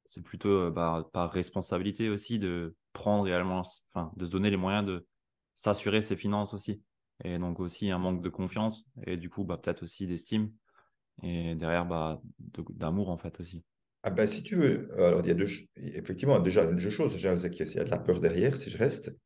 c'est 0.05 0.23
plutôt 0.23 0.47
euh, 0.47 0.71
bah, 0.71 1.09
par 1.11 1.29
responsabilité 1.29 2.07
aussi 2.07 2.39
de 2.39 2.73
prendre 2.93 3.25
réellement, 3.25 3.63
enfin, 3.93 4.13
de 4.15 4.25
se 4.25 4.31
donner 4.31 4.49
les 4.49 4.55
moyens 4.55 4.85
de 4.85 5.05
s'assurer 5.55 6.01
ses 6.01 6.15
finances 6.15 6.53
aussi. 6.53 6.81
Et 7.23 7.37
donc 7.39 7.59
aussi 7.59 7.89
un 7.91 7.97
manque 7.99 8.21
de 8.21 8.29
confiance 8.29 8.85
et 9.07 9.17
du 9.17 9.29
coup, 9.29 9.43
bah, 9.45 9.57
peut-être 9.57 9.83
aussi 9.83 10.07
d'estime 10.07 10.51
et 11.23 11.55
derrière, 11.55 11.85
bah, 11.85 12.21
de- 12.39 12.65
d'amour 12.71 13.09
en 13.09 13.17
fait 13.17 13.39
aussi. 13.41 13.63
Ah 14.03 14.09
ben, 14.11 14.27
si 14.27 14.43
tu 14.43 14.55
veux, 14.57 14.91
alors 15.01 15.21
il 15.21 15.27
y 15.27 15.31
a 15.31 15.33
deux, 15.33 15.47
effectivement, 15.77 16.39
déjà 16.39 16.65
deux 16.67 16.89
choses. 16.89 17.13
Déjà, 17.13 17.37
c'est 17.39 17.49
qu'il 17.49 17.65
y 17.67 17.79
a 17.79 17.83
de 17.85 17.89
la 17.89 17.97
peur 17.97 18.19
derrière 18.19 18.55
si 18.57 18.69
je 18.69 18.77
reste. 18.77 19.17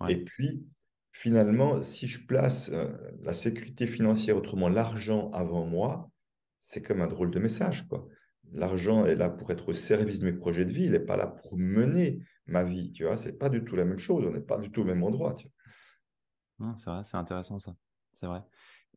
Ouais, 0.00 0.10
Et 0.10 0.24
puis, 0.24 0.66
finalement, 1.12 1.82
si 1.82 2.08
je 2.08 2.26
place 2.26 2.70
euh, 2.72 2.88
la 3.22 3.34
sécurité 3.34 3.86
financière, 3.86 4.36
autrement 4.36 4.68
l'argent 4.70 5.30
avant 5.32 5.66
moi, 5.66 6.10
c'est 6.60 6.82
comme 6.82 7.02
un 7.02 7.08
drôle 7.08 7.30
de 7.30 7.40
message, 7.40 7.88
quoi. 7.88 8.08
L'argent 8.52 9.06
est 9.06 9.16
là 9.16 9.30
pour 9.30 9.50
être 9.52 9.68
au 9.70 9.72
service 9.74 10.20
de 10.20 10.26
mes 10.26 10.32
projets 10.32 10.64
de 10.64 10.72
vie, 10.72 10.84
il 10.86 10.92
n'est 10.92 11.00
pas 11.00 11.16
là 11.16 11.26
pour 11.28 11.58
mener 11.58 12.20
ma 12.46 12.64
vie, 12.64 12.92
tu 12.92 13.04
vois. 13.04 13.16
C'est 13.18 13.38
pas 13.38 13.50
du 13.50 13.64
tout 13.64 13.76
la 13.76 13.84
même 13.84 13.98
chose, 13.98 14.26
on 14.26 14.32
n'est 14.32 14.40
pas 14.40 14.58
du 14.58 14.70
tout 14.72 14.82
au 14.82 14.84
même 14.84 15.02
endroit, 15.04 15.34
tu 15.34 15.48
c'est 16.76 16.90
vrai, 16.90 17.04
c'est 17.04 17.16
intéressant 17.16 17.58
ça. 17.58 17.74
C'est 18.12 18.26
vrai. 18.26 18.42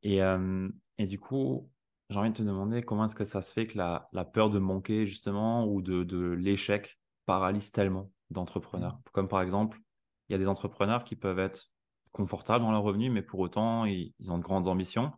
Et, 0.03 0.21
euh, 0.21 0.69
et 0.97 1.07
du 1.07 1.19
coup, 1.19 1.71
j'ai 2.09 2.17
envie 2.19 2.29
de 2.29 2.35
te 2.35 2.43
demander 2.43 2.81
comment 2.81 3.05
est-ce 3.05 3.15
que 3.15 3.25
ça 3.25 3.41
se 3.41 3.51
fait 3.51 3.67
que 3.67 3.77
la, 3.77 4.09
la 4.13 4.25
peur 4.25 4.49
de 4.49 4.59
manquer 4.59 5.05
justement 5.05 5.65
ou 5.65 5.81
de, 5.81 6.03
de 6.03 6.29
l'échec 6.29 6.99
paralyse 7.25 7.71
tellement 7.71 8.11
d'entrepreneurs? 8.29 8.99
Comme 9.11 9.27
par 9.27 9.41
exemple, 9.41 9.79
il 10.29 10.33
y 10.33 10.35
a 10.35 10.37
des 10.37 10.47
entrepreneurs 10.47 11.03
qui 11.03 11.15
peuvent 11.15 11.39
être 11.39 11.71
confortables 12.11 12.63
dans 12.63 12.71
leurs 12.71 12.83
revenus, 12.83 13.11
mais 13.11 13.21
pour 13.21 13.39
autant, 13.39 13.85
ils, 13.85 14.13
ils 14.19 14.31
ont 14.31 14.37
de 14.37 14.43
grandes 14.43 14.67
ambitions, 14.67 15.11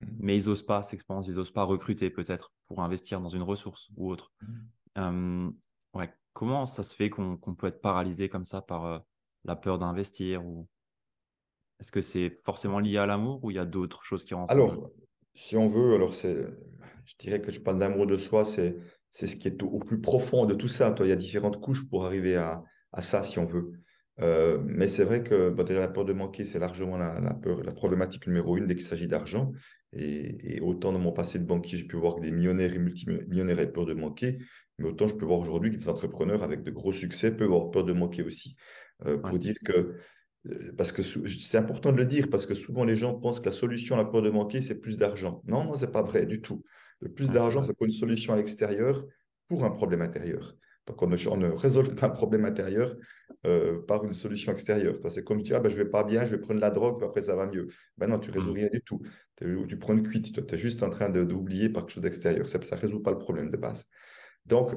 Mhm. 0.00 0.16
mais 0.18 0.36
ils 0.36 0.46
n'osent 0.46 0.64
pas 0.66 0.82
s'expanser, 0.82 1.30
ils 1.30 1.36
n'osent 1.36 1.52
pas 1.52 1.64
recruter 1.64 2.10
peut-être 2.10 2.52
pour 2.66 2.82
investir 2.82 3.20
dans 3.20 3.28
une 3.28 3.42
ressource 3.42 3.90
ou 3.96 4.10
autre. 4.10 4.32
Euh, 4.98 5.50
ouais, 5.94 6.12
comment 6.32 6.66
ça 6.66 6.82
se 6.82 6.94
fait 6.94 7.10
qu'on 7.10 7.36
peut 7.36 7.68
être 7.68 7.80
paralysé 7.80 8.28
comme 8.28 8.44
ça 8.44 8.62
par 8.62 8.84
euh, 8.86 8.98
la 9.44 9.56
peur 9.56 9.78
d'investir 9.78 10.44
ou 10.44 10.68
est-ce 11.82 11.90
que 11.90 12.00
c'est 12.00 12.30
forcément 12.44 12.78
lié 12.78 12.98
à 12.98 13.06
l'amour 13.06 13.42
ou 13.42 13.50
il 13.50 13.56
y 13.56 13.58
a 13.58 13.64
d'autres 13.64 14.04
choses 14.04 14.24
qui 14.24 14.34
rentrent? 14.34 14.52
Alors, 14.52 14.92
si 15.34 15.56
on 15.56 15.66
veut, 15.66 15.94
alors 15.94 16.14
c'est, 16.14 16.46
je 17.04 17.14
dirais 17.18 17.40
que 17.40 17.50
je 17.50 17.58
parle 17.58 17.80
d'amour 17.80 18.06
de 18.06 18.16
soi, 18.16 18.44
c'est, 18.44 18.76
c'est 19.10 19.26
ce 19.26 19.34
qui 19.34 19.48
est 19.48 19.60
au, 19.64 19.66
au 19.66 19.78
plus 19.80 20.00
profond 20.00 20.46
de 20.46 20.54
tout 20.54 20.68
ça. 20.68 20.92
Toi, 20.92 21.06
il 21.06 21.08
y 21.08 21.12
a 21.12 21.16
différentes 21.16 21.60
couches 21.60 21.88
pour 21.90 22.06
arriver 22.06 22.36
à, 22.36 22.62
à 22.92 23.02
ça, 23.02 23.24
si 23.24 23.40
on 23.40 23.44
veut. 23.44 23.72
Euh, 24.20 24.62
mais 24.64 24.86
c'est 24.86 25.02
vrai 25.02 25.24
que 25.24 25.50
bon, 25.50 25.64
déjà, 25.64 25.80
la 25.80 25.88
peur 25.88 26.04
de 26.04 26.12
manquer, 26.12 26.44
c'est 26.44 26.60
largement 26.60 26.96
la, 26.96 27.20
la, 27.20 27.34
peur, 27.34 27.64
la 27.64 27.72
problématique 27.72 28.28
numéro 28.28 28.56
une 28.56 28.68
dès 28.68 28.76
qu'il 28.76 28.86
s'agit 28.86 29.08
d'argent. 29.08 29.50
Et, 29.92 30.56
et, 30.56 30.60
autant 30.60 30.92
dans 30.92 31.00
mon 31.00 31.12
passé 31.12 31.40
de 31.40 31.44
banquier, 31.44 31.78
j'ai 31.78 31.86
pu 31.86 31.96
voir 31.96 32.14
que 32.14 32.20
des 32.20 32.30
millionnaires 32.30 32.72
et 32.74 32.78
multimillionnaires 32.78 33.58
aient 33.58 33.72
peur 33.72 33.86
de 33.86 33.94
manquer, 33.94 34.38
mais 34.78 34.88
autant 34.88 35.08
je 35.08 35.14
peux 35.16 35.26
voir 35.26 35.40
aujourd'hui 35.40 35.70
que 35.72 35.76
des 35.76 35.88
entrepreneurs 35.88 36.44
avec 36.44 36.62
de 36.62 36.70
gros 36.70 36.92
succès 36.92 37.36
peuvent 37.36 37.52
avoir 37.52 37.70
peur 37.72 37.84
de 37.84 37.92
manquer 37.92 38.22
aussi. 38.22 38.56
Euh, 39.04 39.18
Ouais, 39.22 39.30
pour 39.30 39.38
dire 39.38 39.56
que 39.64 39.96
parce 40.76 40.92
que 40.92 41.02
c'est 41.02 41.58
important 41.58 41.92
de 41.92 41.98
le 41.98 42.06
dire, 42.06 42.28
parce 42.28 42.46
que 42.46 42.54
souvent 42.54 42.84
les 42.84 42.96
gens 42.96 43.14
pensent 43.14 43.40
que 43.40 43.46
la 43.46 43.52
solution 43.52 43.94
à 43.94 43.98
la 43.98 44.04
peur 44.04 44.22
de 44.22 44.30
manquer, 44.30 44.60
c'est 44.60 44.80
plus 44.80 44.98
d'argent. 44.98 45.42
Non, 45.46 45.64
non, 45.64 45.74
c'est 45.74 45.92
pas 45.92 46.02
vrai 46.02 46.26
du 46.26 46.40
tout. 46.40 46.64
Le 47.00 47.08
plus 47.10 47.26
c'est 47.26 47.32
d'argent, 47.32 47.64
c'est 47.64 47.76
pas 47.76 47.84
une 47.84 47.90
solution 47.90 48.32
à 48.32 48.36
l'extérieur 48.36 49.04
pour 49.48 49.64
un 49.64 49.70
problème 49.70 50.02
intérieur. 50.02 50.54
Donc 50.86 51.00
on 51.00 51.06
ne, 51.06 51.16
on 51.28 51.36
ne 51.36 51.48
résolve 51.48 51.94
pas 51.94 52.06
un 52.06 52.10
problème 52.10 52.44
intérieur 52.44 52.96
euh, 53.46 53.82
par 53.86 54.04
une 54.04 54.14
solution 54.14 54.50
extérieure. 54.50 54.98
C'est 55.10 55.22
comme 55.22 55.38
tu 55.38 55.44
dis, 55.44 55.54
ah, 55.54 55.60
ben, 55.60 55.68
je 55.68 55.76
vais 55.76 55.88
pas 55.88 56.02
bien, 56.02 56.26
je 56.26 56.34
vais 56.34 56.40
prendre 56.40 56.60
la 56.60 56.70
drogue, 56.70 56.98
puis 56.98 57.06
après 57.06 57.22
ça 57.22 57.36
va 57.36 57.46
mieux. 57.46 57.68
Ben 57.96 58.08
non, 58.08 58.18
tu 58.18 58.30
résous 58.32 58.50
Mm. 58.50 58.54
rien 58.54 58.68
du 58.72 58.82
tout. 58.82 59.00
Tu 59.36 59.78
prends 59.78 59.92
une 59.92 60.02
cuite, 60.02 60.44
tu 60.46 60.54
es 60.54 60.58
juste 60.58 60.82
en 60.82 60.90
train 60.90 61.08
d'oublier 61.08 61.68
par 61.68 61.84
quelque 61.84 61.94
chose 61.94 62.02
d'extérieur. 62.02 62.48
Ça 62.48 62.58
ne 62.58 62.80
résout 62.80 63.00
pas 63.00 63.12
le 63.12 63.18
problème 63.18 63.50
de 63.50 63.56
base. 63.56 63.86
Donc, 64.46 64.72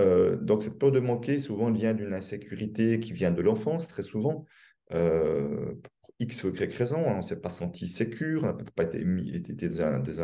euh, 0.00 0.36
donc 0.36 0.62
cette 0.62 0.78
peur 0.78 0.92
de 0.92 1.00
manquer 1.00 1.38
souvent 1.40 1.72
vient 1.72 1.94
d'une 1.94 2.12
insécurité 2.12 3.00
qui 3.00 3.12
vient 3.12 3.32
de 3.32 3.42
l'enfance, 3.42 3.88
très 3.88 4.02
souvent. 4.02 4.44
Euh, 4.92 5.74
X 6.18 6.44
ou 6.44 6.48
Y 6.48 6.74
raison, 6.74 7.04
on 7.06 7.16
ne 7.16 7.22
s'est 7.22 7.40
pas 7.40 7.50
senti 7.50 7.88
sécure, 7.88 8.44
on 8.44 8.46
n'a 8.46 8.54
peut-être 8.54 8.72
pas 8.72 8.84
été, 8.84 9.04
mis, 9.04 9.34
été, 9.34 9.68
dans, 9.68 10.20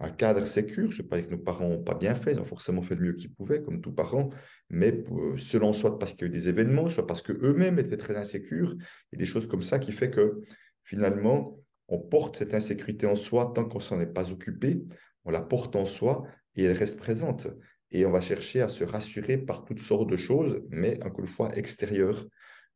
un, 0.00 0.10
cadre 0.10 0.44
sécur. 0.44 0.92
Ce 0.92 1.02
n'est 1.02 1.08
pas 1.08 1.20
que 1.22 1.30
nos 1.30 1.38
parents 1.38 1.68
n'ont 1.68 1.82
pas 1.82 1.94
bien 1.94 2.14
fait, 2.14 2.32
ils 2.32 2.40
ont 2.40 2.44
forcément 2.44 2.82
fait 2.82 2.96
le 2.96 3.02
mieux 3.02 3.12
qu'ils 3.12 3.32
pouvaient, 3.32 3.62
comme 3.62 3.80
tous 3.80 3.92
parents, 3.92 4.30
mais 4.68 5.04
selon 5.36 5.72
soit 5.72 5.98
parce 5.98 6.12
qu'il 6.12 6.22
y 6.22 6.24
a 6.24 6.28
eu 6.28 6.36
des 6.36 6.48
événements, 6.48 6.88
soit 6.88 7.06
parce 7.06 7.22
qu'eux-mêmes 7.22 7.78
étaient 7.78 7.96
très 7.96 8.16
insécures, 8.16 8.74
et 9.12 9.16
des 9.16 9.26
choses 9.26 9.46
comme 9.46 9.62
ça 9.62 9.78
qui 9.78 9.92
fait 9.92 10.10
que 10.10 10.40
finalement, 10.84 11.58
on 11.88 11.98
porte 11.98 12.36
cette 12.36 12.54
insécurité 12.54 13.06
en 13.06 13.14
soi 13.14 13.52
tant 13.54 13.64
qu'on 13.64 13.78
s'en 13.78 14.00
est 14.00 14.12
pas 14.12 14.32
occupé, 14.32 14.84
on 15.24 15.30
la 15.30 15.40
porte 15.40 15.76
en 15.76 15.84
soi 15.84 16.24
et 16.54 16.64
elle 16.64 16.76
reste 16.76 16.98
présente. 16.98 17.48
Et 17.92 18.04
on 18.04 18.10
va 18.10 18.20
chercher 18.20 18.60
à 18.60 18.68
se 18.68 18.82
rassurer 18.82 19.38
par 19.38 19.64
toutes 19.64 19.80
sortes 19.80 20.10
de 20.10 20.16
choses, 20.16 20.60
mais 20.70 21.02
encore 21.04 21.20
une 21.20 21.26
fois 21.26 21.56
extérieures, 21.56 22.26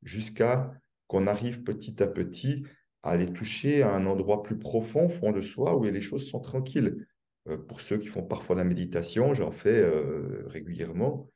jusqu'à 0.03 0.73
qu'on 1.11 1.27
arrive 1.27 1.65
petit 1.65 2.01
à 2.05 2.07
petit 2.07 2.63
à 3.03 3.11
aller 3.11 3.33
toucher 3.33 3.83
à 3.83 3.93
un 3.93 4.07
endroit 4.07 4.45
plus 4.45 4.57
profond, 4.57 5.09
fond 5.09 5.33
de 5.33 5.41
soi, 5.41 5.77
où 5.77 5.83
les 5.83 6.01
choses 6.01 6.31
sont 6.31 6.39
tranquilles. 6.39 7.05
Euh, 7.49 7.57
pour 7.57 7.81
ceux 7.81 7.99
qui 7.99 8.07
font 8.07 8.23
parfois 8.23 8.55
la 8.55 8.63
méditation, 8.63 9.35
j'en 9.35 9.51
fais 9.51 9.83
euh, 9.83 10.45
régulièrement. 10.47 11.29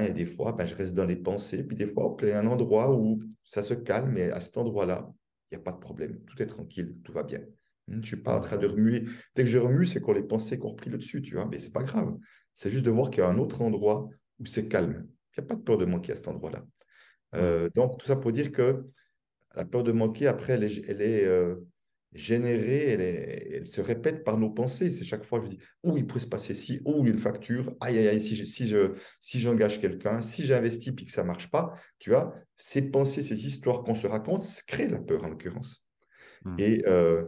Et 0.00 0.14
des 0.14 0.24
fois, 0.24 0.52
ben, 0.52 0.64
je 0.64 0.74
reste 0.74 0.94
dans 0.94 1.04
les 1.04 1.16
pensées, 1.16 1.62
puis 1.62 1.76
des 1.76 1.86
fois, 1.86 2.16
il 2.22 2.28
y 2.28 2.30
a 2.30 2.40
un 2.40 2.46
endroit 2.46 2.96
où 2.96 3.22
ça 3.44 3.60
se 3.60 3.74
calme, 3.74 4.16
et 4.16 4.30
à 4.30 4.40
cet 4.40 4.56
endroit-là, 4.56 5.12
il 5.50 5.58
n'y 5.58 5.60
a 5.60 5.64
pas 5.64 5.72
de 5.72 5.78
problème. 5.78 6.18
Tout 6.24 6.42
est 6.42 6.46
tranquille, 6.46 6.96
tout 7.04 7.12
va 7.12 7.22
bien. 7.22 7.40
Hmm, 7.88 7.96
je 7.96 7.96
ne 7.96 8.02
suis 8.02 8.16
pas 8.16 8.38
en 8.38 8.40
train 8.40 8.56
de 8.56 8.66
remuer. 8.66 9.04
Dès 9.34 9.44
que 9.44 9.50
je 9.50 9.58
remue, 9.58 9.84
c'est 9.84 10.00
qu'on 10.00 10.14
les 10.14 10.22
pensées 10.22 10.58
qu'on 10.58 10.70
repris 10.70 10.88
le 10.88 10.96
dessus, 10.96 11.20
tu 11.20 11.34
vois. 11.34 11.44
Mais 11.44 11.58
ce 11.58 11.66
n'est 11.66 11.72
pas 11.72 11.82
grave. 11.82 12.16
C'est 12.54 12.70
juste 12.70 12.86
de 12.86 12.90
voir 12.90 13.10
qu'il 13.10 13.22
y 13.22 13.26
a 13.26 13.28
un 13.28 13.36
autre 13.36 13.60
endroit 13.60 14.08
où 14.40 14.46
c'est 14.46 14.68
calme. 14.68 15.06
Il 15.36 15.40
n'y 15.40 15.44
a 15.44 15.48
pas 15.48 15.54
de 15.54 15.60
peur 15.60 15.76
de 15.76 15.84
manquer 15.84 16.12
à 16.12 16.16
cet 16.16 16.28
endroit-là. 16.28 16.64
Euh, 17.36 17.68
donc, 17.74 17.98
tout 17.98 18.06
ça 18.06 18.16
pour 18.16 18.32
dire 18.32 18.52
que 18.52 18.84
la 19.54 19.64
peur 19.64 19.82
de 19.82 19.92
manquer, 19.92 20.26
après, 20.26 20.54
elle 20.54 20.64
est, 20.64 20.88
elle 20.88 21.02
est 21.02 21.24
euh, 21.24 21.56
générée, 22.12 22.90
elle, 22.90 23.00
elle, 23.00 23.66
se 23.66 23.80
répète 23.80 24.24
par 24.24 24.38
nos 24.38 24.50
pensées. 24.50 24.90
C'est 24.90 25.04
chaque 25.04 25.24
fois 25.24 25.40
que 25.40 25.46
je 25.46 25.50
dis, 25.50 25.58
oh, 25.82 25.94
il 25.96 26.06
pourrait 26.06 26.20
se 26.20 26.26
passer 26.26 26.54
ci, 26.54 26.80
oh, 26.84 27.04
y 27.04 27.08
a 27.08 27.10
une 27.10 27.18
facture, 27.18 27.74
aïe, 27.80 27.98
aïe, 27.98 28.08
aïe, 28.08 28.20
si, 28.20 28.36
je, 28.36 28.44
si, 28.44 28.66
je, 28.68 28.94
si 29.20 29.40
j'engage 29.40 29.80
quelqu'un, 29.80 30.20
si 30.20 30.44
j'investis 30.44 30.94
puis 30.94 31.06
que 31.06 31.12
ça 31.12 31.22
ne 31.22 31.28
marche 31.28 31.50
pas, 31.50 31.74
tu 31.98 32.10
vois, 32.10 32.34
ces 32.56 32.90
pensées, 32.90 33.22
ces 33.22 33.46
histoires 33.46 33.82
qu'on 33.82 33.94
se 33.94 34.06
raconte 34.06 34.44
créent 34.66 34.88
la 34.88 34.98
peur 34.98 35.24
en 35.24 35.28
l'occurrence. 35.28 35.86
Mmh. 36.44 36.56
Et, 36.58 36.84
euh, 36.86 37.24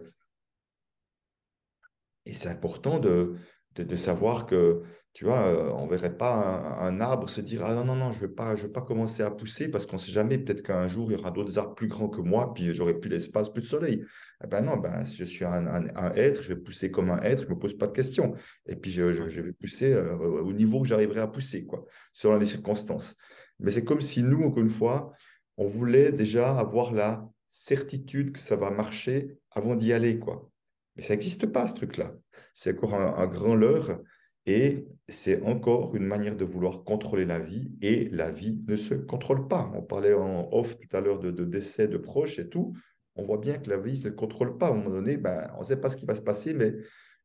et 2.26 2.34
c'est 2.34 2.48
important 2.48 2.98
de, 2.98 3.36
de, 3.74 3.82
de, 3.82 3.96
savoir 3.96 4.46
que 4.46 4.82
tu 5.14 5.24
vois, 5.24 5.46
euh, 5.48 5.70
on 5.72 5.86
ne 5.86 5.90
verrait 5.90 6.16
pas 6.16 6.32
un, 6.78 7.00
arbre 7.00 7.28
se 7.28 7.40
dire 7.40 7.64
Ah 7.64 7.74
non, 7.74 7.84
non, 7.84 7.96
non, 7.96 8.12
je 8.12 8.18
ne 8.18 8.28
veux, 8.28 8.34
pas, 8.34 8.54
pas 8.72 8.82
commencer 8.82 9.22
à 9.22 9.30
pousser 9.30 9.68
parce 9.68 9.84
qu'on 9.84 9.96
ne 9.96 10.00
sait 10.00 10.12
jamais, 10.12 10.38
peut-être 10.38 10.62
qu'un 10.62 10.86
jour, 10.88 11.10
il 11.10 11.16
y 11.16 11.18
aura 11.18 11.30
d'autres 11.30 11.58
arbres 11.58 11.74
plus 11.74 11.88
grands 11.88 12.08
que 12.08 12.20
moi, 12.20 12.54
puis 12.54 12.72
j'aurai 12.74 12.94
plus 12.94 13.08
d'espace, 13.08 13.50
plus 13.50 13.62
de 13.62 13.66
soleil. 13.66 14.04
Eh 14.44 14.46
ben 14.46 14.60
non, 14.60 14.76
ben, 14.76 15.04
si 15.04 15.16
je 15.16 15.24
suis 15.24 15.44
un, 15.44 15.82
être, 16.14 16.42
je 16.42 16.54
vais 16.54 16.60
pousser 16.60 16.92
comme 16.92 17.10
un 17.10 17.20
être, 17.22 17.42
je 17.42 17.48
ne 17.48 17.54
me 17.54 17.58
pose 17.58 17.76
pas 17.76 17.88
de 17.88 17.92
questions. 17.92 18.34
Et 18.66 18.76
puis, 18.76 18.92
je, 18.92 19.12
je, 19.28 19.40
vais 19.40 19.52
pousser 19.52 19.92
euh, 19.92 20.16
au 20.16 20.52
niveau 20.52 20.82
que 20.82 20.86
j'arriverai 20.86 21.20
à 21.20 21.26
pousser, 21.26 21.66
quoi, 21.66 21.84
selon 22.12 22.38
les 22.38 22.46
circonstances. 22.46 23.16
Mais 23.58 23.72
c'est 23.72 23.84
comme 23.84 24.00
si 24.00 24.22
nous, 24.22 24.44
encore 24.44 24.62
une 24.62 24.68
fois, 24.68 25.12
on 25.56 25.66
voulait 25.66 26.12
déjà 26.12 26.56
avoir 26.56 26.92
la 26.92 27.28
certitude 27.48 28.32
que 28.32 28.38
ça 28.38 28.54
va 28.54 28.70
marcher 28.70 29.36
avant 29.50 29.74
d'y 29.74 29.92
aller, 29.92 30.20
quoi. 30.20 30.48
Mais 30.94 31.02
ça 31.02 31.14
n'existe 31.14 31.46
pas, 31.46 31.66
ce 31.66 31.74
truc-là. 31.74 32.14
C'est 32.54 32.76
encore 32.76 32.94
un, 32.94 33.14
un 33.16 33.26
grand 33.26 33.56
leurre. 33.56 33.98
Et 34.46 34.86
c'est 35.08 35.42
encore 35.42 35.96
une 35.96 36.04
manière 36.04 36.36
de 36.36 36.44
vouloir 36.44 36.84
contrôler 36.84 37.24
la 37.24 37.40
vie 37.40 37.72
et 37.80 38.10
la 38.10 38.30
vie 38.30 38.62
ne 38.68 38.76
se 38.76 38.94
contrôle 38.94 39.48
pas. 39.48 39.70
On 39.74 39.82
parlait 39.82 40.12
en 40.12 40.48
off 40.52 40.76
tout 40.78 40.96
à 40.96 41.00
l'heure 41.00 41.18
de, 41.18 41.30
décès 41.30 41.88
de 41.88 41.96
proches 41.96 42.38
et 42.38 42.48
tout. 42.48 42.74
On 43.16 43.24
voit 43.24 43.38
bien 43.38 43.58
que 43.58 43.70
la 43.70 43.78
vie 43.78 43.92
ne 43.92 43.96
se 43.96 44.08
contrôle 44.08 44.58
pas. 44.58 44.68
À 44.68 44.70
un 44.72 44.74
moment 44.74 44.90
donné, 44.90 45.16
ben, 45.16 45.50
on 45.56 45.60
ne 45.60 45.64
sait 45.64 45.80
pas 45.80 45.88
ce 45.88 45.96
qui 45.96 46.04
va 46.04 46.14
se 46.14 46.22
passer, 46.22 46.52
mais 46.52 46.74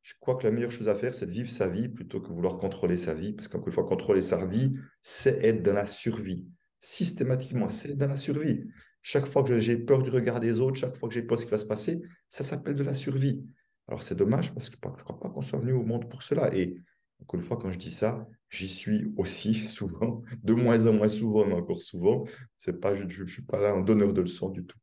je 0.02 0.14
crois 0.20 0.36
que 0.36 0.46
la 0.46 0.52
meilleure 0.52 0.72
chose 0.72 0.88
à 0.88 0.96
faire, 0.96 1.14
c'est 1.14 1.26
de 1.26 1.32
vivre 1.32 1.50
sa 1.50 1.68
vie 1.68 1.90
plutôt 1.90 2.22
que 2.22 2.32
vouloir 2.32 2.58
contrôler 2.58 2.96
sa 2.96 3.14
vie. 3.14 3.34
Parce 3.34 3.50
qu'encore 3.50 3.68
une 3.68 3.74
fois, 3.74 3.86
contrôler 3.86 4.22
sa 4.22 4.46
vie, 4.46 4.74
c'est 5.02 5.44
être 5.44 5.62
dans 5.62 5.74
la 5.74 5.86
survie. 5.86 6.46
Systématiquement, 6.80 7.68
c'est 7.68 7.98
dans 7.98 8.08
la 8.08 8.18
survie. 8.18 8.64
Chaque 9.02 9.26
fois 9.26 9.44
que 9.44 9.60
j'ai 9.60 9.78
peur 9.78 10.02
du 10.02 10.10
regard 10.10 10.40
des 10.40 10.62
autres, 10.62 10.78
chaque 10.78 10.96
fois 10.96 11.10
que 11.10 11.16
j'ai 11.16 11.22
peur 11.22 11.36
de 11.36 11.42
ce 11.42 11.48
qui 11.48 11.52
va 11.52 11.58
se 11.58 11.66
passer, 11.66 12.02
ça 12.30 12.46
s'appelle 12.46 12.76
de 12.76 12.84
la 12.84 12.94
survie. 12.94 13.44
Alors 13.90 14.02
c'est 14.02 14.16
dommage 14.16 14.54
parce 14.54 14.70
que 14.70 14.78
je 14.82 14.88
ne 14.88 15.04
crois 15.04 15.20
pas 15.20 15.30
qu'on 15.30 15.42
soit 15.42 15.60
venu 15.60 15.74
au 15.74 15.84
monde 15.84 16.10
pour 16.10 16.24
cela. 16.24 16.56
Et 16.56 16.78
encore 17.22 17.40
une 17.40 17.46
fois, 17.46 17.58
quand 17.58 17.72
je 17.72 17.78
dis 17.78 17.92
ça, 17.92 18.28
j'y 18.50 18.68
suis 18.68 19.14
aussi 19.18 19.54
souvent, 19.68 20.22
de 20.44 20.54
moins 20.54 20.88
en 20.88 20.94
moins 20.94 21.08
souvent, 21.08 21.46
mais 21.46 21.56
encore 21.56 21.82
souvent. 21.82 22.26
C'est 22.58 22.80
pas, 22.80 22.96
je 22.96 23.04
ne 23.04 23.28
suis 23.28 23.44
pas 23.44 23.60
là 23.60 23.76
en 23.76 23.82
donneur 23.82 24.14
de 24.14 24.22
leçons 24.22 24.50
du 24.50 24.66
tout. 24.66 24.78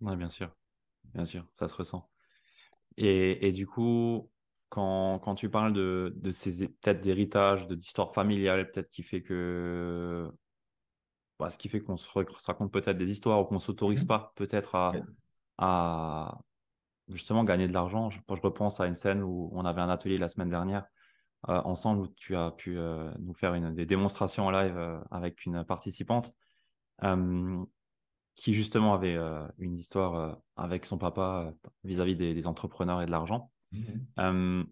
Oui, 0.00 0.16
bien 0.16 0.28
sûr. 0.28 0.50
Bien 1.14 1.24
sûr, 1.24 1.46
ça 1.52 1.68
se 1.68 1.74
ressent. 1.74 2.08
Et, 2.96 3.46
et 3.46 3.52
du 3.52 3.66
coup, 3.66 4.30
quand, 4.68 5.18
quand, 5.18 5.34
tu 5.34 5.50
parles 5.50 5.72
de, 5.72 6.14
de 6.16 6.30
ces 6.30 6.68
peut-être 6.68 7.00
d'héritage, 7.00 7.68
d'histoire 7.68 8.14
familiale, 8.14 8.70
peut-être 8.70 8.88
qui 8.88 9.02
fait 9.02 9.22
que. 9.22 10.30
Bah, 11.38 11.50
ce 11.50 11.58
qui 11.58 11.68
fait 11.68 11.80
qu'on 11.80 11.96
se, 11.96 12.08
raconte 12.46 12.72
peut-être 12.72 12.96
des 12.96 13.10
histoires 13.10 13.40
ou 13.40 13.44
qu'on 13.44 13.56
ne 13.56 13.60
s'autorise 13.60 14.04
mmh. 14.04 14.08
pas 14.08 14.32
peut-être 14.36 14.76
à, 14.76 14.92
à 15.58 16.40
justement 17.08 17.44
gagner 17.44 17.68
de 17.68 17.72
l'argent. 17.72 18.10
Je, 18.10 18.18
je, 18.28 18.40
repense 18.40 18.80
à 18.80 18.86
une 18.86 18.94
scène 18.94 19.22
où 19.22 19.50
on 19.52 19.64
avait 19.64 19.80
un 19.80 19.88
atelier 19.88 20.18
la 20.18 20.28
semaine 20.28 20.50
dernière 20.50 20.86
ensemble 21.48 22.02
où 22.02 22.06
tu 22.08 22.36
as 22.36 22.50
pu 22.52 22.78
euh, 22.78 23.12
nous 23.18 23.34
faire 23.34 23.54
une, 23.54 23.74
des 23.74 23.86
démonstrations 23.86 24.46
en 24.46 24.50
live 24.50 24.76
euh, 24.76 25.00
avec 25.10 25.44
une 25.44 25.64
participante 25.64 26.34
qui 28.34 28.54
justement 28.54 28.94
avait 28.94 29.18
une 29.58 29.74
histoire 29.74 30.38
avec 30.54 30.86
son 30.86 30.98
papa 30.98 31.52
vis-à-vis 31.82 32.14
des, 32.14 32.46
entrepreneurs 32.46 33.02
et 33.02 33.06
de 33.06 33.10
l'argent. 33.10 33.50
Mmh 33.72 34.62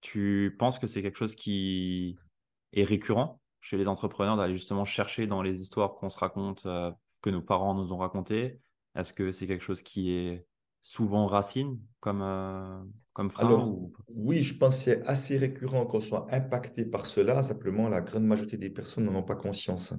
tu 0.00 0.54
penses 0.58 0.78
que 0.78 0.86
c'est 0.86 1.00
quelque 1.00 1.16
chose 1.16 1.34
qui 1.34 2.18
est 2.74 2.84
récurrent 2.84 3.40
chez 3.62 3.78
les 3.78 3.88
entrepreneurs 3.88 4.36
d'aller 4.36 4.52
justement 4.52 4.84
chercher 4.84 5.26
dans 5.26 5.40
les 5.40 5.62
histoires 5.62 5.94
qu'on 5.94 6.10
se 6.10 6.18
raconte, 6.18 6.66
que 7.22 7.30
nos 7.30 7.40
parents 7.40 7.74
nous 7.74 7.92
ont 7.92 7.96
racontées? 7.96 8.60
Est-ce 8.94 9.14
que 9.14 9.32
c'est 9.32 9.46
quelque 9.46 9.64
chose 9.64 9.82
qui 9.82 10.12
est 10.12 10.46
souvent 10.84 11.26
racine 11.26 11.80
comme, 11.98 12.20
euh, 12.20 12.78
comme 13.14 13.30
frein 13.30 13.74
Oui, 14.08 14.42
je 14.42 14.54
pense 14.54 14.76
que 14.76 14.82
c'est 14.82 15.06
assez 15.06 15.38
récurrent 15.38 15.86
qu'on 15.86 15.98
soit 15.98 16.26
impacté 16.30 16.84
par 16.84 17.06
cela. 17.06 17.42
Simplement, 17.42 17.88
la 17.88 18.02
grande 18.02 18.24
majorité 18.24 18.58
des 18.58 18.68
personnes 18.68 19.06
n'en 19.06 19.14
ont 19.14 19.22
pas 19.22 19.34
conscience. 19.34 19.94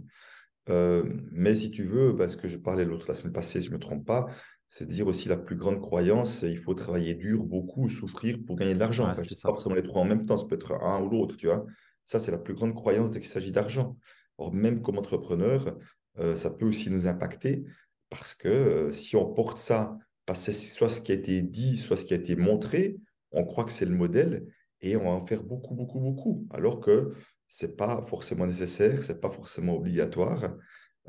Euh, 0.70 1.04
mais 1.32 1.56
si 1.56 1.72
tu 1.72 1.84
veux, 1.84 2.16
parce 2.16 2.36
que 2.36 2.48
je 2.48 2.58
parlais 2.58 2.86
l'autre 2.86 3.08
la 3.08 3.16
semaine 3.16 3.34
passée, 3.34 3.62
si 3.62 3.66
je 3.66 3.72
ne 3.72 3.78
me 3.78 3.82
trompe 3.82 4.06
pas, 4.06 4.28
c'est 4.68 4.88
dire 4.88 5.08
aussi 5.08 5.28
la 5.28 5.38
plus 5.38 5.56
grande 5.56 5.82
croyance, 5.82 6.44
il 6.44 6.60
faut 6.60 6.76
travailler 6.76 7.16
dur, 7.16 7.44
beaucoup, 7.44 7.90
souffrir 7.90 8.38
pour 8.46 8.56
gagner 8.56 8.76
de 8.76 8.80
l'argent. 8.80 9.10
Ouais, 9.10 9.26
sais 9.26 9.36
pas 9.42 9.50
forcément 9.50 9.76
les 9.76 9.84
trois 9.84 10.04
en 10.04 10.06
même 10.06 10.28
temps, 10.28 10.38
ça 10.38 10.46
peut 10.46 10.56
être 10.56 10.74
un 10.84 11.02
ou 11.02 11.10
l'autre, 11.10 11.36
tu 11.36 11.48
vois. 11.48 11.66
Ça, 12.04 12.20
c'est 12.20 12.32
la 12.32 12.38
plus 12.38 12.54
grande 12.54 12.76
croyance 12.76 13.10
dès 13.10 13.20
qu'il 13.20 13.30
s'agit 13.30 13.52
d'argent. 13.52 13.98
Or, 14.38 14.54
même 14.54 14.84
comme 14.84 15.00
entrepreneur, 15.00 15.80
euh, 16.20 16.36
ça 16.36 16.52
peut 16.52 16.68
aussi 16.68 16.92
nous 16.92 17.08
impacter 17.08 17.64
parce 18.12 18.36
que 18.36 18.92
si 18.92 19.16
on 19.16 19.34
porte 19.34 19.58
ça 19.58 19.98
parce 20.26 20.46
que 20.46 20.52
c'est 20.52 20.68
soit 20.68 20.90
ce 20.90 21.02
qui 21.02 21.12
a 21.12 21.16
été 21.16 21.42
dit, 21.42 21.78
soit 21.78 21.98
ce 21.98 22.06
qui 22.06 22.14
a 22.14 22.18
été 22.18 22.36
montré, 22.36 22.98
on 23.32 23.46
croit 23.46 23.66
que 23.66 23.72
c'est 23.72 23.86
le 23.86 23.96
modèle 23.96 24.46
et 24.82 24.96
on 24.96 25.06
va 25.06 25.12
en 25.12 25.26
faire 25.26 25.44
beaucoup, 25.44 25.76
beaucoup, 25.76 26.00
beaucoup, 26.00 26.48
alors 26.52 26.80
que 26.80 27.14
ce 27.48 27.66
n'est 27.66 27.74
pas 27.74 28.04
forcément 28.08 28.46
nécessaire, 28.46 29.04
ce 29.04 29.14
n'est 29.14 29.20
pas 29.20 29.30
forcément 29.30 29.76
obligatoire. 29.76 30.56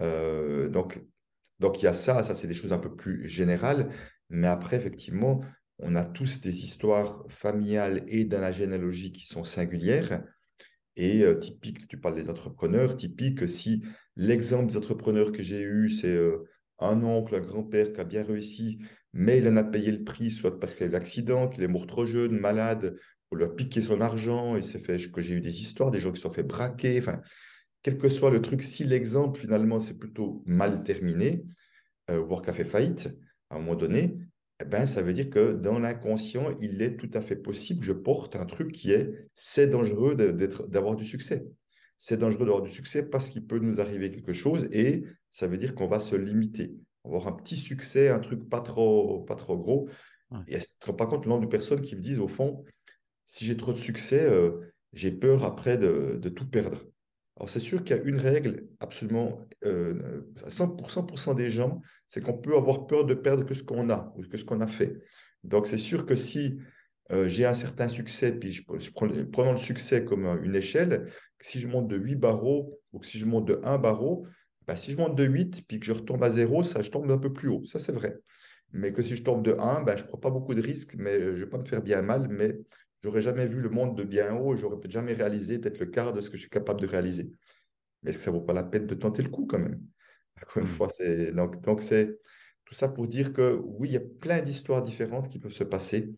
Euh, 0.00 0.68
donc, 0.68 1.02
donc, 1.58 1.80
il 1.80 1.86
y 1.86 1.88
a 1.88 1.92
ça, 1.92 2.22
ça 2.22 2.34
c'est 2.34 2.46
des 2.46 2.54
choses 2.54 2.72
un 2.72 2.78
peu 2.78 2.94
plus 2.94 3.26
générales, 3.26 3.90
mais 4.28 4.46
après, 4.46 4.76
effectivement, 4.76 5.40
on 5.78 5.94
a 5.94 6.04
tous 6.04 6.40
des 6.40 6.64
histoires 6.64 7.24
familiales 7.28 8.04
et 8.08 8.24
dans 8.24 8.40
la 8.40 8.52
généalogie 8.52 9.12
qui 9.12 9.24
sont 9.24 9.44
singulières. 9.44 10.24
Et 10.96 11.22
euh, 11.24 11.34
typique, 11.34 11.86
tu 11.88 11.98
parles 11.98 12.14
des 12.14 12.30
entrepreneurs, 12.30 12.96
typique 12.96 13.46
si 13.48 13.82
l'exemple 14.16 14.66
des 14.66 14.76
entrepreneurs 14.78 15.32
que 15.32 15.42
j'ai 15.42 15.60
eu, 15.60 15.90
c'est 15.90 16.14
euh, 16.14 16.48
un 16.78 17.02
oncle, 17.02 17.34
un 17.34 17.40
grand-père 17.40 17.92
qui 17.92 18.00
a 18.00 18.04
bien 18.04 18.22
réussi, 18.22 18.78
mais 19.16 19.38
il 19.38 19.48
en 19.48 19.56
a 19.56 19.64
payé 19.64 19.90
le 19.90 20.04
prix, 20.04 20.30
soit 20.30 20.60
parce 20.60 20.74
qu'il 20.74 20.84
a 20.84 20.88
eu 20.88 20.92
l'accident, 20.92 21.48
qu'il 21.48 21.62
est 21.62 21.68
mort 21.68 21.86
trop 21.86 22.04
jeune, 22.04 22.38
malade, 22.38 22.96
on 23.30 23.36
lui 23.36 23.44
a 23.44 23.48
piqué 23.48 23.80
son 23.80 24.00
argent, 24.00 24.56
et 24.56 24.62
c'est 24.62 24.78
fait 24.78 24.98
que 25.10 25.20
j'ai 25.20 25.34
eu 25.34 25.40
des 25.40 25.60
histoires, 25.60 25.90
des 25.90 26.00
gens 26.00 26.10
qui 26.10 26.18
se 26.18 26.22
sont 26.22 26.30
fait 26.30 26.42
braquer, 26.42 26.98
enfin, 26.98 27.22
quel 27.82 27.98
que 27.98 28.08
soit 28.08 28.30
le 28.30 28.42
truc, 28.42 28.62
si 28.62 28.84
l'exemple 28.84 29.40
finalement 29.40 29.80
c'est 29.80 29.98
plutôt 29.98 30.42
mal 30.44 30.82
terminé, 30.82 31.44
euh, 32.10 32.20
voire 32.20 32.42
qu'a 32.42 32.52
fait 32.52 32.64
faillite 32.64 33.08
à 33.48 33.56
un 33.56 33.58
moment 33.58 33.74
donné, 33.74 34.18
eh 34.60 34.64
ben, 34.64 34.86
ça 34.86 35.02
veut 35.02 35.14
dire 35.14 35.30
que 35.30 35.52
dans 35.52 35.78
l'inconscient, 35.78 36.54
il 36.60 36.82
est 36.82 36.96
tout 36.96 37.10
à 37.14 37.22
fait 37.22 37.36
possible, 37.36 37.84
je 37.84 37.92
porte 37.92 38.36
un 38.36 38.44
truc 38.44 38.72
qui 38.72 38.92
est, 38.92 39.10
c'est 39.34 39.68
dangereux 39.68 40.14
d'avoir 40.14 40.96
du 40.96 41.04
succès. 41.04 41.46
C'est 41.98 42.18
dangereux 42.18 42.44
d'avoir 42.44 42.62
du 42.62 42.70
succès 42.70 43.08
parce 43.08 43.30
qu'il 43.30 43.46
peut 43.46 43.58
nous 43.58 43.80
arriver 43.80 44.10
quelque 44.10 44.34
chose 44.34 44.68
et 44.72 45.04
ça 45.30 45.46
veut 45.46 45.56
dire 45.56 45.74
qu'on 45.74 45.86
va 45.86 46.00
se 46.00 46.16
limiter 46.16 46.74
avoir 47.06 47.28
un 47.28 47.32
petit 47.32 47.56
succès, 47.56 48.08
un 48.08 48.18
truc 48.18 48.48
pas 48.48 48.60
trop, 48.60 49.20
pas 49.20 49.36
trop 49.36 49.56
gros. 49.56 49.88
Et 50.48 50.54
elle 50.54 50.62
se 50.62 50.68
rend 50.84 50.94
pas 50.94 51.06
compte 51.06 51.24
le 51.24 51.30
nombre 51.30 51.44
de 51.44 51.48
personnes 51.48 51.82
qui 51.82 51.96
me 51.96 52.00
disent, 52.00 52.18
au 52.18 52.28
fond, 52.28 52.64
si 53.26 53.44
j'ai 53.44 53.56
trop 53.56 53.72
de 53.72 53.76
succès, 53.76 54.24
euh, 54.28 54.72
j'ai 54.92 55.12
peur 55.12 55.44
après 55.44 55.78
de, 55.78 56.18
de, 56.20 56.28
tout 56.28 56.48
perdre. 56.48 56.84
Alors, 57.36 57.48
c'est 57.48 57.60
sûr 57.60 57.84
qu'il 57.84 57.96
y 57.96 57.98
a 57.98 58.02
une 58.02 58.18
règle 58.18 58.66
absolument, 58.80 59.46
euh, 59.64 60.22
100%, 60.48 61.34
des 61.34 61.50
gens, 61.50 61.80
c'est 62.08 62.22
qu'on 62.22 62.36
peut 62.36 62.56
avoir 62.56 62.86
peur 62.86 63.04
de 63.04 63.14
perdre 63.14 63.44
que 63.44 63.54
ce 63.54 63.62
qu'on 63.62 63.90
a 63.90 64.12
ou 64.16 64.22
que 64.22 64.36
ce 64.36 64.44
qu'on 64.44 64.60
a 64.60 64.66
fait. 64.66 64.96
Donc, 65.44 65.66
c'est 65.66 65.76
sûr 65.76 66.06
que 66.06 66.16
si 66.16 66.58
euh, 67.12 67.28
j'ai 67.28 67.44
un 67.44 67.54
certain 67.54 67.88
succès, 67.88 68.36
puis 68.36 68.52
je, 68.52 68.64
prends, 68.64 69.08
prenons 69.30 69.52
le 69.52 69.58
succès 69.58 70.04
comme 70.04 70.24
une 70.42 70.56
échelle, 70.56 71.12
si 71.40 71.60
je 71.60 71.68
monte 71.68 71.88
de 71.88 71.96
8 71.96 72.16
barreaux 72.16 72.80
ou 72.92 73.02
si 73.02 73.18
je 73.18 73.26
monte 73.26 73.46
de 73.46 73.60
1 73.62 73.78
barreau, 73.78 74.26
bah, 74.66 74.76
si 74.76 74.92
je 74.92 74.96
monte 74.96 75.16
de 75.16 75.24
8 75.24 75.66
puis 75.68 75.78
que 75.80 75.86
je 75.86 75.92
retombe 75.92 76.22
à 76.22 76.30
0, 76.30 76.62
ça, 76.62 76.82
je 76.82 76.90
tombe 76.90 77.10
un 77.10 77.18
peu 77.18 77.32
plus 77.32 77.48
haut. 77.48 77.64
Ça, 77.66 77.78
c'est 77.78 77.92
vrai. 77.92 78.18
Mais 78.72 78.92
que 78.92 79.02
si 79.02 79.16
je 79.16 79.22
tombe 79.22 79.44
de 79.44 79.54
1, 79.58 79.82
bah, 79.82 79.96
je 79.96 80.02
ne 80.02 80.08
prends 80.08 80.18
pas 80.18 80.30
beaucoup 80.30 80.54
de 80.54 80.60
risques, 80.60 80.96
mais 80.98 81.20
je 81.20 81.26
ne 81.26 81.34
vais 81.34 81.46
pas 81.46 81.58
me 81.58 81.64
faire 81.64 81.82
bien 81.82 82.02
mal, 82.02 82.28
mais 82.28 82.56
j'aurais 83.02 83.22
jamais 83.22 83.46
vu 83.46 83.60
le 83.60 83.70
monde 83.70 83.96
de 83.96 84.04
bien 84.04 84.34
haut, 84.34 84.56
j'aurais 84.56 84.76
peut-être 84.76 84.90
jamais 84.92 85.14
réalisé 85.14 85.58
peut-être 85.58 85.78
le 85.78 85.86
quart 85.86 86.12
de 86.12 86.20
ce 86.20 86.30
que 86.30 86.36
je 86.36 86.42
suis 86.42 86.50
capable 86.50 86.80
de 86.80 86.86
réaliser. 86.86 87.30
Mais 88.02 88.12
ça 88.12 88.30
ne 88.30 88.36
vaut 88.36 88.42
pas 88.42 88.52
la 88.52 88.64
peine 88.64 88.86
de 88.86 88.94
tenter 88.94 89.22
le 89.22 89.28
coup 89.28 89.46
quand 89.46 89.58
même. 89.58 89.80
Encore 90.42 90.58
une 90.58 90.64
mmh. 90.64 90.68
fois, 90.68 90.88
c'est 90.88 91.32
donc, 91.32 91.60
donc 91.62 91.80
c'est 91.80 92.18
tout 92.64 92.74
ça 92.74 92.88
pour 92.88 93.06
dire 93.06 93.32
que 93.32 93.60
oui, 93.64 93.88
il 93.88 93.94
y 93.94 93.96
a 93.96 94.00
plein 94.00 94.42
d'histoires 94.42 94.82
différentes 94.82 95.28
qui 95.28 95.38
peuvent 95.38 95.52
se 95.52 95.64
passer. 95.64 96.12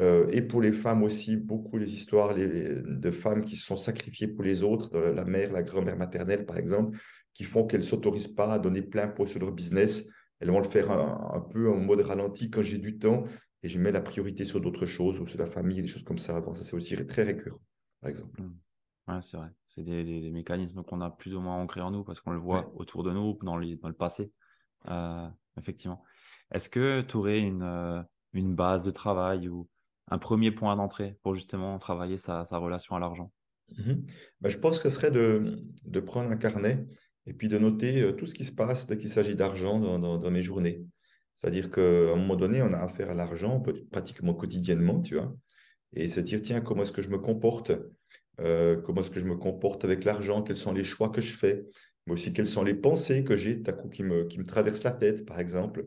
Euh, 0.00 0.28
et 0.30 0.42
pour 0.42 0.62
les 0.62 0.72
femmes 0.72 1.02
aussi, 1.02 1.36
beaucoup 1.36 1.76
les 1.76 1.92
histoires 1.92 2.34
de 2.34 3.10
femmes 3.10 3.44
qui 3.44 3.56
se 3.56 3.66
sont 3.66 3.76
sacrifiées 3.76 4.28
pour 4.28 4.44
les 4.44 4.62
autres, 4.62 4.96
la 4.96 5.24
mère, 5.24 5.52
la 5.52 5.64
grand-mère 5.64 5.96
maternelle 5.96 6.46
par 6.46 6.56
exemple, 6.56 6.96
qui 7.38 7.44
font 7.44 7.64
qu'elles 7.64 7.82
ne 7.82 7.86
s'autorisent 7.86 8.34
pas 8.34 8.52
à 8.52 8.58
donner 8.58 8.82
plein 8.82 9.06
pot 9.06 9.24
sur 9.24 9.38
leur 9.38 9.52
business. 9.52 10.08
Elles 10.40 10.50
vont 10.50 10.58
le 10.58 10.68
faire 10.68 10.90
un, 10.90 11.40
peu 11.40 11.70
en 11.70 11.76
mode 11.76 12.00
ralenti 12.00 12.50
quand 12.50 12.62
j'ai 12.62 12.78
du 12.78 12.98
temps 12.98 13.26
et 13.62 13.68
je 13.68 13.78
mets 13.78 13.92
la 13.92 14.00
priorité 14.00 14.44
sur 14.44 14.60
d'autres 14.60 14.86
choses 14.86 15.20
ou 15.20 15.26
sur 15.28 15.38
la 15.38 15.46
famille, 15.46 15.80
des 15.80 15.86
choses 15.86 16.02
comme 16.02 16.18
ça. 16.18 16.42
ça, 16.52 16.64
c'est 16.64 16.74
aussi 16.74 16.96
très 17.06 17.22
récurrent, 17.22 17.60
par 18.00 18.10
exemple. 18.10 18.42
Mmh. 18.42 19.12
Ouais, 19.12 19.22
c'est 19.22 19.36
vrai. 19.36 19.50
C'est 19.66 19.84
des, 19.84 20.30
mécanismes 20.32 20.82
qu'on 20.82 21.00
a 21.00 21.10
plus 21.10 21.36
ou 21.36 21.40
moins 21.40 21.54
ancrés 21.54 21.80
en 21.80 21.92
nous 21.92 22.02
parce 22.02 22.20
qu'on 22.20 22.32
le 22.32 22.40
voit 22.40 22.72
autour 22.74 23.04
de 23.04 23.12
nous 23.12 23.38
dans, 23.44 23.56
dans 23.56 23.88
le 23.88 23.94
passé. 23.94 24.32
Euh, 24.88 25.28
effectivement. 25.56 26.02
Est-ce 26.52 26.68
que 26.68 27.02
tu 27.02 27.16
aurais 27.16 27.38
une, 27.38 27.62
euh, 27.62 28.02
une 28.32 28.56
base 28.56 28.84
de 28.84 28.90
travail 28.90 29.48
ou 29.48 29.68
un 30.08 30.18
premier 30.18 30.50
point 30.50 30.74
d'entrée 30.74 31.16
pour 31.22 31.36
justement 31.36 31.78
travailler 31.78 32.18
sa, 32.18 32.42
relation 32.42 32.96
à 32.96 32.98
l'argent? 32.98 33.30
Mmh 33.76 33.92
bah, 34.40 34.48
Je 34.48 34.58
pense 34.58 34.80
que 34.80 34.88
ce 34.88 34.96
serait 34.96 35.12
de, 35.12 35.54
de, 35.84 36.00
prendre 36.00 36.30
un 36.30 36.36
carnet 36.36 36.84
et 37.28 37.34
puis 37.34 37.48
de 37.48 37.58
noter 37.58 38.02
euh, 38.02 38.12
tout 38.12 38.26
ce 38.26 38.34
qui 38.34 38.44
se 38.44 38.52
passe 38.52 38.86
dès 38.86 38.96
qu'il 38.96 39.10
s'agit 39.10 39.34
d'argent 39.34 39.78
dans, 39.78 40.18
dans, 40.18 40.30
mes 40.30 40.42
journées. 40.42 40.82
C'est-à-dire 41.34 41.70
qu'à 41.70 41.80
un 42.12 42.16
moment 42.16 42.36
donné, 42.36 42.62
on 42.62 42.72
a 42.72 42.78
affaire 42.78 43.10
à 43.10 43.14
l'argent 43.14 43.62
pratiquement 43.92 44.34
quotidiennement, 44.34 45.00
tu 45.00 45.14
vois, 45.14 45.32
et 45.92 46.08
se 46.08 46.20
dire, 46.20 46.40
tiens, 46.42 46.60
comment 46.60 46.82
est-ce 46.82 46.92
que 46.92 47.02
je 47.02 47.10
me 47.10 47.18
comporte 47.18 47.72
euh, 48.40 48.80
Comment 48.80 49.02
est-ce 49.02 49.10
que 49.10 49.20
je 49.20 49.24
me 49.24 49.36
comporte 49.36 49.84
avec 49.84 50.04
l'argent 50.04 50.42
Quels 50.42 50.56
sont 50.56 50.72
les 50.72 50.84
choix 50.84 51.10
que 51.10 51.20
je 51.20 51.32
fais 51.32 51.64
Mais 52.06 52.14
aussi, 52.14 52.32
quelles 52.32 52.48
sont 52.48 52.64
les 52.64 52.74
pensées 52.74 53.24
que 53.24 53.36
j'ai, 53.36 53.62
tout 53.62 53.70
à 53.70 53.74
coup, 53.74 53.88
qui 53.88 54.02
me, 54.02 54.24
qui 54.24 54.38
me 54.38 54.46
traversent 54.46 54.82
la 54.82 54.92
tête, 54.92 55.26
par 55.26 55.38
exemple. 55.38 55.86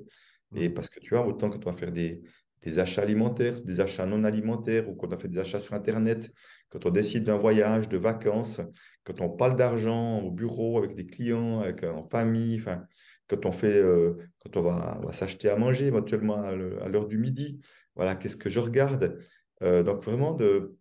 Et 0.56 0.70
mmh. 0.70 0.74
parce 0.74 0.90
que 0.90 1.00
tu 1.00 1.16
vois, 1.16 1.26
autant 1.26 1.50
que 1.50 1.58
tu 1.58 1.66
vas 1.66 1.74
faire 1.74 1.92
des, 1.92 2.22
des 2.64 2.80
achats 2.80 3.02
alimentaires, 3.02 3.60
des 3.62 3.80
achats 3.80 4.06
non 4.06 4.24
alimentaires, 4.24 4.90
ou 4.90 4.96
quand 4.96 5.14
on 5.14 5.18
fait 5.18 5.28
des 5.28 5.40
achats 5.40 5.62
sur 5.62 5.74
Internet, 5.74 6.32
quand 6.70 6.86
on 6.86 6.90
décide 6.90 7.24
d'un 7.24 7.38
voyage, 7.38 7.90
de 7.90 7.98
vacances, 7.98 8.62
quand 9.04 9.20
on 9.22 9.30
parle 9.30 9.56
d'argent 9.56 10.20
au 10.20 10.32
bureau 10.32 10.78
avec 10.78 10.96
des 10.96 11.08
clients, 11.08 11.62
avec, 11.62 11.84
euh, 11.84 11.92
en 11.92 12.04
famille, 12.04 12.60
enfin, 12.60 12.86
quand 13.28 13.46
on 13.46 13.52
fait, 13.52 13.78
euh, 13.78 14.14
quand 14.40 14.58
on 14.58 14.62
va, 14.62 15.02
s'acheter 15.14 15.50
à 15.50 15.56
manger 15.58 15.86
éventuellement 15.88 16.42
à 16.44 16.54
l'heure 16.56 17.08
du 17.08 17.18
midi, 17.18 17.60
voilà, 17.96 18.16
qu'est-ce 18.16 18.38
que 18.38 18.50
je 18.50 18.60
regarde? 18.60 19.20
Euh, 19.64 19.84
Donc 19.84 20.04
vraiment, 20.04 20.34
de, 20.34 20.78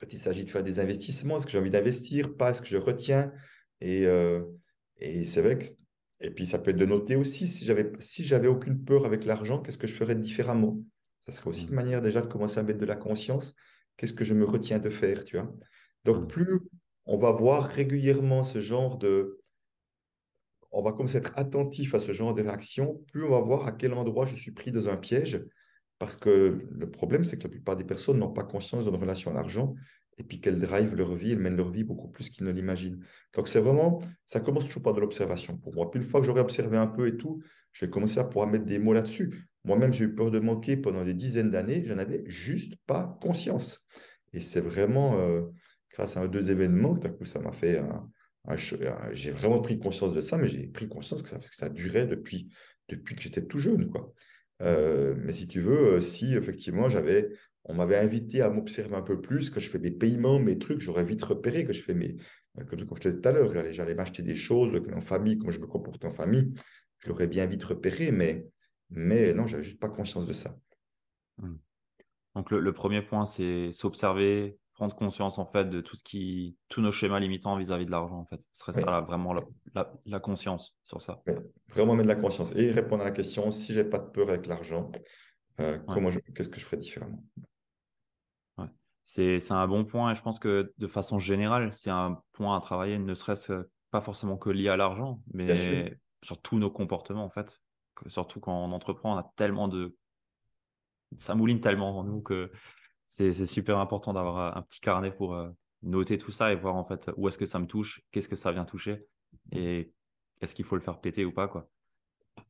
quand 0.00 0.12
il 0.12 0.18
s'agit 0.18 0.44
de 0.44 0.50
faire 0.50 0.64
des 0.64 0.80
investissements, 0.80 1.36
est-ce 1.36 1.46
que 1.46 1.52
j'ai 1.52 1.58
envie 1.58 1.70
d'investir, 1.70 2.36
pas 2.36 2.50
est-ce 2.50 2.62
que 2.62 2.68
je 2.68 2.76
retiens? 2.76 3.32
Et, 3.80 4.06
et 4.98 5.24
c'est 5.24 5.42
vrai 5.42 5.58
que 5.58 5.66
et 6.20 6.30
puis, 6.30 6.46
ça 6.46 6.58
peut 6.58 6.70
être 6.70 6.78
de 6.78 6.86
noter 6.86 7.16
aussi, 7.16 7.46
si 7.46 7.66
j'avais 7.66 7.92
si 7.98 8.24
j'avais 8.24 8.48
aucune 8.48 8.82
peur 8.82 9.04
avec 9.04 9.26
l'argent, 9.26 9.60
qu'est-ce 9.60 9.76
que 9.76 9.86
je 9.86 9.94
ferais 9.94 10.14
différemment? 10.14 10.78
Ça 11.24 11.32
serait 11.32 11.48
aussi 11.48 11.64
une 11.64 11.70
mmh. 11.70 11.74
manière 11.74 12.02
déjà 12.02 12.20
de 12.20 12.26
commencer 12.26 12.58
à 12.58 12.62
mettre 12.62 12.78
de 12.78 12.84
la 12.84 12.96
conscience. 12.96 13.54
Qu'est-ce 13.96 14.12
que 14.12 14.26
je 14.26 14.34
me 14.34 14.44
retiens 14.44 14.78
de 14.78 14.90
faire, 14.90 15.24
tu 15.24 15.38
vois? 15.38 15.50
Donc, 16.04 16.24
mmh. 16.24 16.26
plus 16.26 16.60
on 17.06 17.16
va 17.16 17.32
voir 17.32 17.64
régulièrement 17.64 18.44
ce 18.44 18.60
genre 18.60 18.98
de... 18.98 19.40
On 20.70 20.82
va 20.82 20.92
commencer 20.92 21.16
à 21.16 21.20
être 21.20 21.32
attentif 21.36 21.94
à 21.94 21.98
ce 21.98 22.12
genre 22.12 22.34
de 22.34 22.42
réaction, 22.42 23.02
plus 23.10 23.24
on 23.24 23.30
va 23.30 23.40
voir 23.40 23.66
à 23.66 23.72
quel 23.72 23.94
endroit 23.94 24.26
je 24.26 24.36
suis 24.36 24.50
pris 24.50 24.70
dans 24.70 24.88
un 24.88 24.98
piège. 24.98 25.42
Parce 25.98 26.18
que 26.18 26.60
le 26.70 26.90
problème, 26.90 27.24
c'est 27.24 27.38
que 27.38 27.44
la 27.44 27.48
plupart 27.48 27.76
des 27.76 27.84
personnes 27.84 28.18
n'ont 28.18 28.32
pas 28.32 28.44
conscience 28.44 28.84
de 28.84 28.90
leur 28.90 29.00
relation 29.00 29.30
à 29.30 29.34
l'argent 29.34 29.74
et 30.18 30.24
puis 30.24 30.40
qu'elles 30.40 30.60
drivent 30.60 30.94
leur 30.94 31.14
vie, 31.14 31.32
elles 31.32 31.38
mènent 31.38 31.56
leur 31.56 31.70
vie 31.70 31.84
beaucoup 31.84 32.08
plus 32.08 32.28
qu'ils 32.28 32.44
ne 32.44 32.52
l'imaginent. 32.52 33.02
Donc 33.32 33.48
c'est 33.48 33.60
vraiment, 33.60 34.02
ça 34.26 34.40
commence 34.40 34.66
toujours 34.66 34.82
par 34.82 34.92
de 34.92 35.00
l'observation 35.00 35.56
pour 35.56 35.74
moi. 35.74 35.90
Puis 35.90 36.00
une 36.00 36.06
fois 36.06 36.20
que 36.20 36.26
j'aurai 36.26 36.40
observé 36.40 36.76
un 36.76 36.86
peu 36.86 37.06
et 37.06 37.16
tout, 37.16 37.42
je 37.74 37.84
vais 37.84 37.90
commencer 37.90 38.18
à 38.18 38.24
pouvoir 38.24 38.48
mettre 38.48 38.64
des 38.64 38.78
mots 38.78 38.94
là-dessus. 38.94 39.46
Moi-même, 39.64 39.92
j'ai 39.92 40.06
eu 40.06 40.14
peur 40.14 40.30
de 40.30 40.40
manquer 40.40 40.78
pendant 40.78 41.04
des 41.04 41.14
dizaines 41.14 41.50
d'années, 41.50 41.84
je 41.84 41.92
n'avais 41.92 42.24
juste 42.26 42.76
pas 42.86 43.18
conscience. 43.20 43.86
Et 44.32 44.40
c'est 44.40 44.60
vraiment 44.62 45.18
euh, 45.18 45.42
grâce 45.92 46.16
à 46.16 46.26
deux 46.26 46.50
événements 46.50 46.94
que 46.94 47.08
coup, 47.08 47.24
ça 47.26 47.40
m'a 47.40 47.52
fait 47.52 47.78
un, 47.78 48.08
j'ai 49.12 49.30
vraiment 49.30 49.60
pris 49.60 49.78
conscience 49.78 50.12
de 50.12 50.20
ça, 50.20 50.38
mais 50.38 50.48
j'ai 50.48 50.66
pris 50.66 50.88
conscience 50.88 51.22
que 51.22 51.28
ça, 51.28 51.38
que 51.38 51.54
ça 51.54 51.68
durait 51.68 52.06
depuis, 52.06 52.50
depuis 52.88 53.16
que 53.16 53.22
j'étais 53.22 53.44
tout 53.44 53.58
jeune. 53.58 53.88
Quoi. 53.90 54.12
Euh, 54.62 55.14
mais 55.18 55.32
si 55.32 55.46
tu 55.46 55.60
veux, 55.60 55.94
euh, 55.94 56.00
si 56.00 56.34
effectivement 56.34 56.88
j'avais 56.88 57.30
on 57.66 57.74
m'avait 57.74 57.96
invité 57.96 58.42
à 58.42 58.50
m'observer 58.50 58.94
un 58.94 59.02
peu 59.02 59.20
plus, 59.20 59.50
que 59.50 59.58
je 59.58 59.70
fais 59.70 59.78
mes 59.78 59.90
paiements, 59.90 60.38
mes 60.38 60.58
trucs, 60.58 60.80
j'aurais 60.80 61.04
vite 61.04 61.22
repéré 61.22 61.64
que 61.64 61.72
je 61.72 61.82
fais 61.82 61.94
mes. 61.94 62.16
Comme, 62.68 62.78
je 62.78 62.84
disais 62.84 63.20
tout 63.20 63.28
à 63.28 63.32
l'heure, 63.32 63.52
j'allais 63.72 63.94
m'acheter 63.94 64.22
des 64.22 64.36
choses 64.36 64.78
en 64.94 65.00
famille, 65.00 65.38
comment 65.38 65.50
je 65.50 65.60
me 65.60 65.66
comporte 65.66 66.04
en 66.04 66.10
famille, 66.10 66.52
je 67.04 67.10
l'aurais 67.10 67.26
bien 67.26 67.46
vite 67.46 67.64
repéré, 67.64 68.10
mais, 68.10 68.46
mais 68.90 69.34
non, 69.34 69.46
j'avais 69.46 69.62
juste 69.62 69.78
pas 69.78 69.88
conscience 69.88 70.26
de 70.26 70.32
ça. 70.32 70.56
Hmm. 71.38 71.56
Donc 72.34 72.50
le, 72.50 72.72
premier 72.72 73.02
point, 73.02 73.26
c'est 73.26 73.70
s'observer, 73.72 74.58
prendre 74.72 74.96
conscience 74.96 75.38
en 75.38 75.46
fait 75.46 75.66
de 75.66 75.80
tout 75.80 75.94
ce 75.94 76.02
qui, 76.02 76.56
tous 76.68 76.80
nos 76.80 76.90
schémas 76.90 77.20
limitants 77.20 77.56
vis-à-vis 77.56 77.86
de 77.86 77.90
l'argent 77.90 78.16
en 78.16 78.24
fait. 78.24 78.40
Ce 78.52 78.60
serait 78.60 78.72
ça 78.72 79.02
vraiment 79.02 79.34
la, 80.06 80.20
conscience 80.20 80.76
sur 80.82 81.00
ça. 81.00 81.22
Vraiment 81.68 81.94
mettre 81.94 82.08
de 82.08 82.14
la 82.14 82.20
conscience 82.20 82.54
et 82.56 82.72
répondre 82.72 83.02
à 83.02 83.06
la 83.06 83.12
question 83.12 83.50
si 83.50 83.72
j'ai 83.72 83.84
pas 83.84 83.98
de 83.98 84.10
peur 84.10 84.30
avec 84.30 84.46
l'argent, 84.46 84.90
euh, 85.60 85.78
comment 85.86 86.10
qu'est-ce 86.34 86.48
que 86.48 86.58
je 86.58 86.64
ferais 86.64 86.78
différemment? 86.78 87.22
C'est 89.06 89.52
un 89.52 89.68
bon 89.68 89.84
point 89.84 90.12
et 90.12 90.16
je 90.16 90.22
pense 90.22 90.38
que 90.38 90.72
de 90.78 90.86
façon 90.86 91.18
générale, 91.18 91.74
c'est 91.74 91.90
un 91.90 92.22
point 92.32 92.56
à 92.56 92.60
travailler, 92.60 92.98
ne 92.98 93.14
serait-ce 93.14 93.68
pas 93.90 94.00
forcément 94.00 94.38
que 94.38 94.48
lié 94.48 94.70
à 94.70 94.78
l'argent, 94.78 95.20
mais 95.32 95.94
sur 96.24 96.40
tous 96.40 96.58
nos 96.58 96.70
comportements 96.70 97.24
en 97.24 97.30
fait. 97.30 97.60
surtout 98.06 98.40
quand 98.40 98.52
on 98.52 98.72
entreprend, 98.72 99.14
on 99.14 99.18
a 99.18 99.32
tellement 99.36 99.68
de. 99.68 99.96
Ça 101.18 101.34
mouline 101.34 101.60
tellement 101.60 101.98
en 101.98 102.04
nous 102.04 102.20
que 102.20 102.50
c'est 103.06 103.32
super 103.46 103.78
important 103.78 104.12
d'avoir 104.12 104.56
un 104.56 104.62
petit 104.62 104.80
carnet 104.80 105.12
pour 105.12 105.34
euh, 105.34 105.48
noter 105.82 106.18
tout 106.18 106.32
ça 106.32 106.52
et 106.52 106.56
voir 106.56 106.74
en 106.74 106.84
fait 106.84 107.10
où 107.16 107.28
est-ce 107.28 107.38
que 107.38 107.46
ça 107.46 107.58
me 107.58 107.66
touche, 107.66 108.02
qu'est-ce 108.10 108.28
que 108.28 108.36
ça 108.36 108.50
vient 108.50 108.64
toucher 108.64 109.06
et 109.52 109.92
est-ce 110.40 110.54
qu'il 110.54 110.64
faut 110.64 110.76
le 110.76 110.82
faire 110.82 111.00
péter 111.00 111.24
ou 111.24 111.32
pas. 111.32 111.46
quoi. 111.46 111.68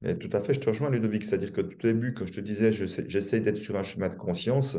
Mais 0.00 0.16
tout 0.16 0.30
à 0.32 0.40
fait, 0.40 0.54
je 0.54 0.60
te 0.60 0.68
rejoins 0.68 0.90
Ludovic, 0.90 1.24
c'est-à-dire 1.24 1.52
que 1.52 1.60
tout 1.60 1.76
au 1.84 1.88
début, 1.88 2.14
quand 2.14 2.26
je 2.26 2.32
te 2.32 2.40
disais, 2.40 2.72
j'essaie 2.72 3.40
d'être 3.40 3.58
sur 3.58 3.76
un 3.76 3.82
chemin 3.82 4.08
de 4.08 4.16
conscience, 4.16 4.78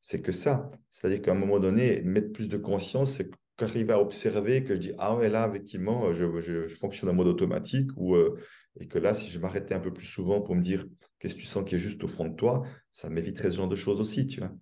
c'est 0.00 0.20
que 0.20 0.32
ça. 0.32 0.70
C'est-à-dire 0.90 1.22
qu'à 1.22 1.32
un 1.32 1.36
moment 1.36 1.58
donné, 1.58 2.02
mettre 2.02 2.32
plus 2.32 2.48
de 2.48 2.58
conscience, 2.58 3.12
c'est 3.12 3.30
quand 3.56 3.66
j'arrive 3.66 3.90
à 3.90 4.00
observer, 4.00 4.64
que 4.64 4.74
je 4.74 4.80
dis, 4.80 4.92
ah 4.98 5.14
ouais, 5.16 5.28
là, 5.28 5.48
effectivement, 5.48 6.12
je, 6.12 6.40
je, 6.40 6.68
fonctionne 6.76 7.10
en 7.10 7.14
mode 7.14 7.28
automatique, 7.28 7.90
ou, 7.96 8.16
euh, 8.16 8.38
et 8.80 8.88
que 8.88 8.98
là, 8.98 9.14
si 9.14 9.30
je 9.30 9.38
m'arrêtais 9.38 9.74
un 9.74 9.80
peu 9.80 9.92
plus 9.92 10.06
souvent 10.06 10.40
pour 10.40 10.56
me 10.56 10.62
dire, 10.62 10.84
qu'est-ce 11.18 11.34
que 11.34 11.40
tu 11.40 11.46
sens 11.46 11.64
qui 11.64 11.76
est 11.76 11.80
juste 11.80 12.02
au 12.02 12.08
fond 12.08 12.26
de 12.26 12.34
toi, 12.34 12.64
ça 12.90 13.08
m'éviterait 13.10 13.50
ce 13.50 13.58
genre 13.58 13.68
de 13.68 13.76
choses 13.76 14.00
aussi, 14.00 14.26
tu 14.26 14.40
vois. 14.40 14.52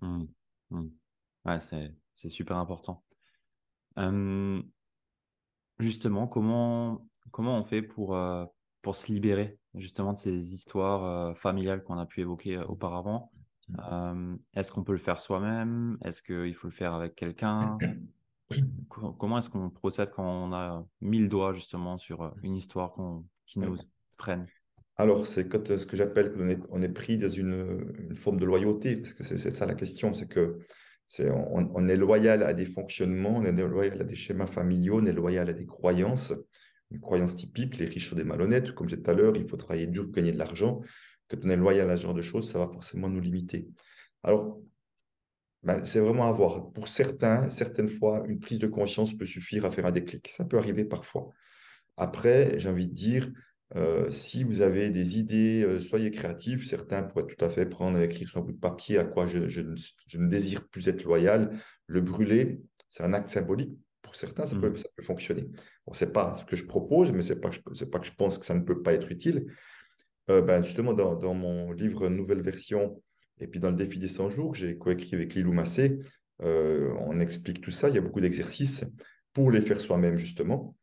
Mmh. 0.00 0.24
Mmh. 0.70 0.88
Ouais, 1.46 1.58
c'est 1.60 2.28
super 2.28 2.56
important. 2.58 3.02
justement, 5.80 6.28
comment, 6.28 7.06
comment 7.32 7.58
on 7.58 7.64
fait 7.64 7.82
pour, 7.82 8.14
euh, 8.14 8.44
pour 8.82 8.94
se 8.94 9.10
libérer 9.10 9.58
justement 9.74 10.12
de 10.12 10.18
ces 10.18 10.54
histoires 10.54 11.04
euh, 11.04 11.34
familiales 11.34 11.82
qu'on 11.82 11.98
a 11.98 12.06
pu 12.06 12.20
évoquer 12.20 12.58
auparavant? 12.58 13.32
Mmh. 13.68 14.36
est-ce 14.54 14.72
qu'on 14.72 14.82
peut 14.82 14.92
le 14.92 14.98
faire 14.98 15.20
soi-même? 15.20 15.96
Est-ce 16.02 16.24
qu'il 16.24 16.54
faut 16.54 16.66
le 16.66 16.72
faire 16.72 16.92
avec 16.92 17.14
quelqu'un? 17.14 17.78
Comment 18.88 19.38
est-ce 19.38 19.48
qu'on 19.48 19.70
procède 19.70 20.10
quand 20.10 20.24
on 20.24 20.52
a 20.52 20.84
mille 21.00 21.28
doigts 21.28 21.54
justement 21.54 21.98
sur 21.98 22.34
une 22.42 22.56
histoire 22.56 22.94
qui 23.46 23.58
nous 23.58 23.76
freine? 24.12 24.46
Alors, 24.96 25.26
c'est 25.26 25.50
ce 25.50 25.86
que 25.86 25.96
j'appelle 25.96 26.32
qu'on 26.32 26.48
est, 26.48 26.60
on 26.68 26.82
est 26.82 26.90
pris 26.90 27.16
dans 27.16 27.28
une, 27.28 27.94
une, 28.10 28.16
forme 28.16 28.38
de 28.38 28.44
loyauté, 28.44 28.96
parce 28.96 29.14
que 29.14 29.24
c'est 29.24 29.38
ça 29.38 29.64
la 29.64 29.74
question, 29.74 30.12
c'est 30.12 30.28
que 30.28 30.58
c'est 31.06 31.30
on, 31.30 31.72
on, 31.74 31.88
est 31.88 31.96
loyal 31.96 32.42
à 32.42 32.52
des 32.52 32.66
fonctionnements, 32.66 33.36
on 33.36 33.44
est 33.44 33.52
loyal 33.52 34.00
à 34.02 34.04
des 34.04 34.14
schémas 34.14 34.46
familiaux, 34.46 35.00
on 35.00 35.06
est 35.06 35.12
loyal 35.12 35.48
à 35.48 35.54
des 35.54 35.64
croyances, 35.64 36.34
une 36.90 37.00
croyance 37.00 37.34
typique, 37.36 37.78
les 37.78 37.86
riches 37.86 38.10
sont 38.10 38.16
des 38.16 38.24
malhonnêtes, 38.24 38.74
comme 38.74 38.88
je 38.88 38.96
disais 38.96 39.02
tout 39.02 39.10
à 39.10 39.14
l'heure, 39.14 39.36
il 39.36 39.48
faut 39.48 39.56
travailler 39.56 39.86
dur 39.86 40.04
pour 40.04 40.12
gagner 40.12 40.32
de 40.32 40.38
l'argent. 40.38 40.82
Quand 41.28 41.38
on 41.44 41.48
est 41.48 41.56
loyal 41.56 41.88
à 41.88 41.96
ce 41.96 42.02
genre 42.02 42.14
de 42.14 42.22
choses, 42.22 42.50
ça 42.50 42.58
va 42.58 42.68
forcément 42.68 43.08
nous 43.08 43.20
limiter. 43.20 43.68
Alors, 44.22 44.60
ben, 45.62 45.84
c'est 45.84 46.00
vraiment 46.00 46.26
à 46.26 46.32
voir. 46.32 46.72
Pour 46.72 46.88
certains, 46.88 47.48
certaines 47.50 47.88
fois, 47.88 48.24
une 48.26 48.40
prise 48.40 48.58
de 48.58 48.66
conscience 48.66 49.16
peut 49.16 49.26
suffire 49.26 49.64
à 49.66 49.70
faire 49.70 49.86
un 49.86 49.92
déclic. 49.92 50.28
Ça 50.28 50.44
peut 50.44 50.58
arriver 50.58 50.84
parfois. 50.84 51.30
Après, 51.96 52.58
j'ai 52.58 52.68
envie 52.68 52.88
de 52.88 52.94
dire, 52.94 53.30
Euh, 53.76 54.10
si 54.10 54.42
vous 54.42 54.62
avez 54.62 54.90
des 54.90 55.18
idées, 55.18 55.62
euh, 55.64 55.80
soyez 55.80 56.10
créatifs. 56.10 56.66
Certains 56.66 57.02
pourraient 57.04 57.26
tout 57.26 57.44
à 57.44 57.50
fait 57.50 57.66
prendre, 57.66 57.98
écrire 57.98 58.28
sur 58.28 58.40
un 58.40 58.42
bout 58.44 58.52
de 58.52 58.58
papier 58.58 58.98
à 58.98 59.04
quoi 59.04 59.28
je, 59.28 59.46
je, 59.48 59.60
ne, 59.62 60.28
désire 60.28 60.68
plus 60.68 60.88
être 60.88 61.04
loyal. 61.04 61.56
Le 61.86 62.00
brûler, 62.00 62.62
c'est 62.88 63.04
un 63.04 63.12
acte 63.12 63.28
symbolique. 63.28 63.72
Pour 64.02 64.16
certains, 64.16 64.44
ça, 64.46 64.56
peut, 64.56 64.76
ça 64.76 64.88
peut 64.96 65.04
fonctionner. 65.04 65.44
Bon, 65.86 65.92
ce 65.92 66.04
n'est 66.04 66.12
pas 66.12 66.34
ce 66.34 66.44
que 66.44 66.56
je 66.56 66.66
propose, 66.66 67.12
mais 67.12 67.22
ce 67.22 67.34
n'est 67.34 67.40
pas, 67.40 67.50
pas, 67.50 67.98
que 68.00 68.06
je 68.06 68.14
pense 68.14 68.38
que 68.38 68.46
ça 68.46 68.54
ne 68.54 68.62
peut 68.62 68.82
pas 68.82 68.92
être 68.92 69.10
utile. 69.12 69.46
Euh, 70.30 70.42
ben 70.42 70.62
justement, 70.64 70.92
dans, 70.92 71.14
dans, 71.14 71.34
mon 71.34 71.70
livre 71.72 72.08
Nouvelle 72.08 72.42
version, 72.42 73.00
et 73.40 73.46
puis 73.46 73.60
dans 73.60 73.70
le 73.70 73.76
défi 73.76 73.98
des 73.98 74.08
100 74.08 74.30
jours, 74.30 74.54
j'ai 74.54 74.78
coécrit 74.78 75.14
avec 75.14 75.34
Lilou 75.34 75.52
Massé, 75.52 75.98
on 76.40 77.20
explique 77.20 77.60
tout 77.60 77.70
ça. 77.70 77.88
Il 77.88 77.94
y 77.94 77.98
a 77.98 78.00
beaucoup 78.00 78.20
d'exercices 78.20 78.84
pour 79.32 79.50
les 79.50 79.60
faire 79.60 79.80
soi-même, 79.80 80.16
justement. 80.16 80.74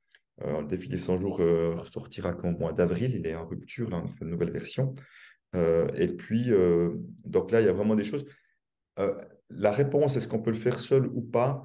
Euh, 0.44 0.62
le 0.62 0.68
défi 0.68 0.88
des 0.88 0.98
100 0.98 1.20
jours 1.20 1.40
euh, 1.40 1.84
sortira 1.84 2.34
qu'en 2.34 2.52
mois 2.52 2.74
d'avril, 2.74 3.16
il 3.16 3.26
est 3.26 3.36
en 3.36 3.48
rupture, 3.48 3.90
là, 3.90 4.02
on 4.04 4.08
fait 4.08 4.24
une 4.24 4.32
nouvelle 4.32 4.52
version. 4.52 4.94
Euh, 5.56 5.88
et 5.96 6.10
puis, 6.10 6.52
donc 7.26 7.52
là, 7.52 7.62
il 7.62 7.66
y 7.66 7.70
a 7.70 7.74
vraiment 7.74 7.96
des 7.96 8.04
choses. 8.04 8.26
la 9.50 9.72
réponse, 9.72 10.16
est-ce 10.16 10.28
qu'on 10.28 10.42
peut 10.42 10.52
le 10.52 10.58
faire 10.58 10.80
seul 10.80 11.08
ou 11.08 11.22
pas? 11.22 11.64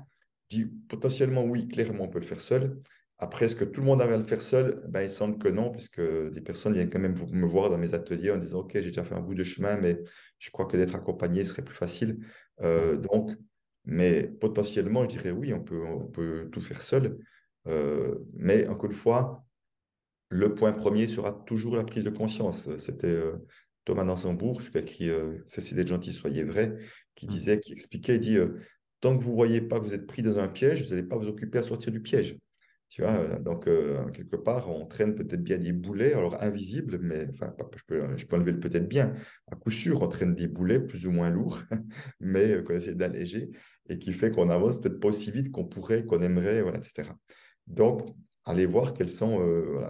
Dis 0.51 0.67
potentiellement 0.89 1.45
oui, 1.45 1.69
clairement, 1.69 2.05
on 2.05 2.09
peut 2.09 2.21
le 2.21 2.27
faire 2.27 2.41
seul. 2.41 2.79
Après, 3.23 3.45
est-ce 3.45 3.55
que 3.55 3.65
tout 3.65 3.81
le 3.81 3.87
monde 3.87 4.03
arrive 4.03 4.15
à 4.15 4.17
le 4.17 4.25
faire 4.25 4.43
seul? 4.43 4.83
Ben, 4.89 5.03
Il 5.03 5.11
semble 5.11 5.39
que 5.39 5.47
non, 5.49 5.71
puisque 5.71 6.01
des 6.01 6.41
personnes 6.41 6.73
viennent 6.73 6.91
quand 6.91 6.99
même 6.99 7.15
me 7.31 7.47
voir 7.47 7.71
dans 7.71 7.79
mes 7.79 7.95
ateliers 7.95 8.33
en 8.33 8.37
disant 8.37 8.61
Ok, 8.61 8.73
j'ai 8.75 8.87
déjà 8.87 9.05
fait 9.05 9.15
un 9.15 9.21
bout 9.21 9.35
de 9.35 9.45
chemin, 9.45 9.77
mais 9.77 10.01
je 10.41 10.51
crois 10.51 10.67
que 10.67 10.77
d'être 10.77 10.97
accompagné 10.97 11.45
serait 11.45 11.63
plus 11.63 11.77
facile. 11.77 12.19
donc, 12.61 13.31
mais 13.85 14.25
potentiellement, 14.25 15.05
je 15.05 15.09
dirais 15.09 15.31
oui, 15.31 15.55
on 15.55 15.63
peut, 15.63 15.85
on 15.85 16.07
peut 16.07 16.49
tout 16.51 16.61
faire 16.61 16.83
seul. 16.83 17.19
Euh, 17.69 18.19
mais 18.35 18.67
encore 18.67 18.87
une 18.87 18.97
fois, 18.97 19.45
le 20.29 20.55
point 20.55 20.73
premier 20.73 21.07
sera 21.07 21.33
toujours 21.47 21.77
la 21.77 21.85
prise 21.85 22.05
de 22.05 22.11
conscience. 22.11 22.77
C'était 22.79 23.07
euh, 23.07 23.37
Thomas 23.85 24.05
Nansembourg, 24.05 24.63
qui 24.63 24.77
a 24.77 24.81
écrit 24.81 25.11
euh, 25.11 25.39
Cessez 25.47 25.75
d'être 25.75 25.89
gentil, 25.89 26.13
soyez 26.13 26.45
vrai, 26.45 26.77
qui 27.15 27.27
mmh. 27.27 27.31
disait, 27.31 27.61
qui 27.61 27.73
expliquait, 27.73 28.17
il 28.17 28.21
dit 28.21 28.39
Tant 29.01 29.17
que 29.17 29.23
vous 29.23 29.31
ne 29.31 29.37
voyez 29.37 29.61
pas 29.61 29.79
que 29.79 29.85
vous 29.85 29.95
êtes 29.95 30.07
pris 30.07 30.23
dans 30.23 30.39
un 30.39 30.49
piège, 30.49 30.85
vous 30.85 30.91
n'allez 30.91 31.07
pas 31.07 31.17
vous 31.17 31.29
occuper 31.29 31.59
à 31.59 31.63
sortir 31.63 31.93
du 31.93 32.01
piège. 32.01 32.39
Tu 32.93 33.01
vois, 33.01 33.39
donc, 33.39 33.65
quelque 34.13 34.37
part, 34.37 34.69
on 34.69 34.85
traîne 34.85 35.15
peut-être 35.15 35.43
bien 35.43 35.57
des 35.57 35.73
boulets, 35.73 36.13
alors 36.13 36.43
invisibles, 36.43 36.99
mais 36.99 37.27
enfin, 37.31 37.55
je 37.75 37.83
peux, 37.87 38.19
je 38.19 38.27
peux 38.27 38.37
enlever 38.37 38.53
peut-être 38.53 38.87
bien. 38.87 39.15
À 39.51 39.57
coup 39.57 39.71
sûr, 39.71 40.03
on 40.03 40.09
traîne 40.09 40.35
des 40.35 40.47
boulets 40.47 40.79
plus 40.79 41.07
ou 41.07 41.11
moins 41.11 41.31
lourds, 41.31 41.63
mais 42.21 42.63
qu'on 42.63 42.75
essaie 42.75 42.95
d'alléger, 42.95 43.51
et 43.89 43.99
qui 43.99 44.13
fait 44.13 44.31
qu'on 44.31 44.51
avance 44.51 44.79
peut-être 44.79 45.01
pas 45.01 45.09
aussi 45.09 45.31
vite 45.31 45.51
qu'on 45.51 45.65
pourrait, 45.65 46.05
qu'on 46.05 46.21
aimerait, 46.21 46.61
voilà, 46.61 46.77
etc. 46.77 47.09
Donc, 47.67 48.15
allez 48.45 48.67
voir 48.67 48.93
quels 48.93 49.09
sont, 49.09 49.41
euh, 49.41 49.81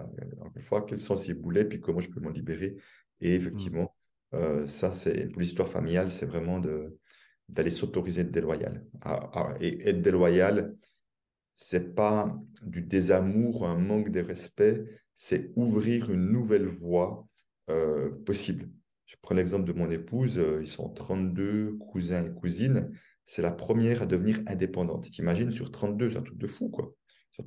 une 0.54 0.62
fois, 0.62 0.82
quels 0.82 1.00
sont 1.00 1.16
ces 1.16 1.34
boulets, 1.34 1.64
puis 1.64 1.80
comment 1.80 1.98
je 1.98 2.08
peux 2.08 2.20
m'en 2.20 2.30
libérer. 2.30 2.76
Et 3.20 3.34
effectivement, 3.34 3.96
mmh. 4.32 4.36
euh, 4.36 4.68
ça, 4.68 4.92
c'est 4.92 5.26
pour 5.26 5.40
l'histoire 5.40 5.68
familiale, 5.68 6.08
c'est 6.08 6.26
vraiment 6.26 6.60
de, 6.60 6.96
d'aller 7.48 7.70
s'autoriser 7.70 8.22
d'être 8.22 8.32
déloyal. 8.32 8.84
Ah, 9.00 9.28
ah, 9.34 9.54
et 9.60 9.88
être 9.88 10.02
déloyal, 10.02 10.76
c'est 11.54 11.94
pas 11.94 12.36
du 12.62 12.82
désamour, 12.82 13.66
un 13.66 13.78
manque 13.78 14.10
de 14.10 14.20
respect, 14.20 14.84
c'est 15.16 15.52
ouvrir 15.56 16.10
une 16.10 16.30
nouvelle 16.30 16.66
voie 16.66 17.26
euh, 17.70 18.10
possible. 18.24 18.68
Je 19.06 19.16
prends 19.20 19.34
l'exemple 19.34 19.64
de 19.64 19.72
mon 19.72 19.90
épouse, 19.90 20.42
ils 20.60 20.66
sont 20.66 20.88
32 20.88 21.76
cousins 21.78 22.24
et 22.24 22.32
cousines, 22.32 22.90
c'est 23.26 23.42
la 23.42 23.52
première 23.52 24.02
à 24.02 24.06
devenir 24.06 24.40
indépendante. 24.46 25.10
T'imagines, 25.10 25.50
sur 25.50 25.70
32, 25.70 26.10
c'est 26.10 26.18
un 26.18 26.22
truc 26.22 26.38
de 26.38 26.46
fou, 26.46 26.70
quoi. 26.70 26.94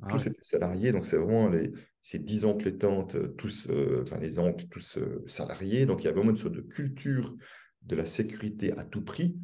Ah 0.02 0.08
tous 0.10 0.26
étaient 0.26 0.42
salariés, 0.42 0.90
donc 0.90 1.04
c'est 1.04 1.16
vraiment 1.16 1.48
les, 1.48 1.72
ces 2.02 2.18
dix 2.18 2.44
oncles 2.44 2.68
et 2.68 2.78
tantes, 2.78 3.14
euh, 3.14 3.28
tous, 3.36 3.68
euh, 3.70 4.02
enfin 4.04 4.18
les 4.18 4.38
oncles, 4.38 4.66
tous 4.68 4.98
euh, 4.98 5.24
salariés. 5.26 5.86
Donc 5.86 6.02
il 6.02 6.06
y 6.06 6.08
a 6.08 6.12
vraiment 6.12 6.30
une 6.30 6.36
sorte 6.36 6.54
de 6.54 6.60
culture 6.60 7.36
de 7.82 7.96
la 7.96 8.06
sécurité 8.06 8.72
à 8.78 8.84
tout 8.84 9.02
prix. 9.02 9.36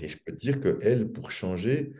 Et 0.00 0.08
je 0.08 0.18
peux 0.18 0.32
te 0.32 0.36
dire 0.36 0.60
qu'elle, 0.60 1.10
pour 1.10 1.30
changer, 1.30 1.92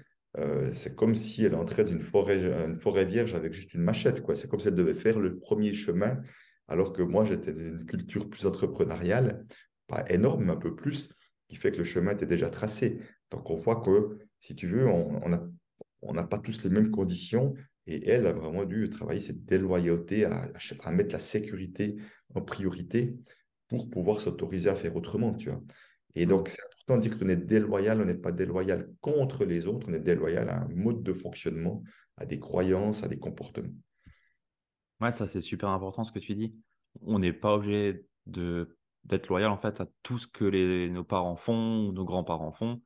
c'est 0.72 0.94
comme 0.96 1.14
si 1.14 1.44
elle 1.44 1.55
entrait 1.55 1.85
dans 1.85 1.90
une 1.92 2.03
forêt, 2.03 2.38
une 2.66 2.77
forêt 2.77 3.07
vierge 3.07 3.35
avec 3.35 3.53
juste 3.53 3.74
une 3.74 3.83
machette. 3.83 4.22
quoi. 4.22 4.35
C'est 4.35 4.48
comme 4.48 4.61
si 4.61 4.68
elle 4.68 4.74
devait 4.74 4.94
faire 4.94 5.18
le 5.18 5.38
premier 5.38 5.72
chemin, 5.72 6.20
alors 6.68 6.92
que 6.92 7.03
moi, 7.03 7.24
j'étais 7.24 7.53
d'une 7.53 7.87
culture 7.87 8.29
plus 8.29 8.46
entrepreneuriale, 8.46 9.46
pas 9.87 10.05
énorme, 10.11 10.44
mais 10.44 10.53
un 10.53 10.57
peu 10.57 10.74
plus, 10.74 11.14
qui 11.48 11.57
fait 11.57 11.72
que 11.72 11.79
le 11.79 11.85
chemin 11.85 12.12
était 12.12 12.27
déjà 12.27 12.51
tracé. 12.51 13.01
Donc 13.31 13.51
on 13.51 13.57
voit 13.57 13.81
que, 13.81 14.18
si 14.38 14.55
tu 14.55 14.66
veux, 14.66 14.87
on, 14.87 15.20
on 15.24 15.33
a 15.33 15.42
on 16.03 16.14
n'a 16.14 16.22
pas 16.22 16.38
tous 16.38 16.62
les 16.64 16.70
mêmes 16.70 16.90
conditions. 16.90 17.55
Et 17.87 18.09
elle 18.09 18.27
a 18.27 18.33
vraiment 18.33 18.64
dû 18.64 18.90
travailler 18.90 19.18
cette 19.20 19.44
déloyauté, 19.46 20.27
à, 20.27 20.53
à 20.85 20.92
mettre 20.92 21.14
la 21.14 21.18
sécurité 21.18 21.96
en 22.35 22.42
priorité 22.42 23.16
pour 23.66 23.88
pouvoir 23.88 24.20
s'autoriser 24.20 24.68
à 24.68 24.77
faire 24.77 24.94
autrement, 24.94 25.35
tu 25.35 25.48
vois. 25.48 25.62
Et 26.14 26.27
donc, 26.27 26.51
c'est 26.51 26.62
dire 26.96 27.18
qu'on 27.18 27.29
est 27.29 27.37
déloyal, 27.37 28.01
on 28.01 28.07
n'est 28.07 28.14
pas 28.14 28.33
déloyal 28.33 28.90
contre 29.01 29.44
les 29.44 29.66
autres, 29.66 29.88
on 29.90 29.92
est 29.92 30.01
déloyal 30.01 30.48
à 30.48 30.62
un 30.62 30.68
mode 30.68 31.03
de 31.03 31.12
fonctionnement, 31.12 31.83
à 32.16 32.24
des 32.24 32.38
croyances, 32.38 33.05
à 33.05 33.09
des 33.09 33.18
comportements. 33.18 33.74
Ouais, 35.01 35.12
ça 35.12 35.27
c'est 35.27 35.42
super 35.42 35.68
important 35.68 36.05
ce 36.05 36.12
que 36.12 36.18
tu 36.18 36.35
dis. 36.35 36.57
On 37.03 37.18
n'est 37.18 37.33
pas 37.33 37.55
obligé 37.55 38.07
de 38.27 38.74
d'être 39.05 39.29
loyal 39.29 39.51
en 39.51 39.57
fait 39.57 39.81
à 39.81 39.87
tout 40.03 40.18
ce 40.18 40.27
que 40.27 40.44
les, 40.44 40.90
nos 40.90 41.05
parents 41.05 41.37
font, 41.37 41.92
nos 41.92 42.05
grands-parents 42.05 42.53
font. 42.53 42.83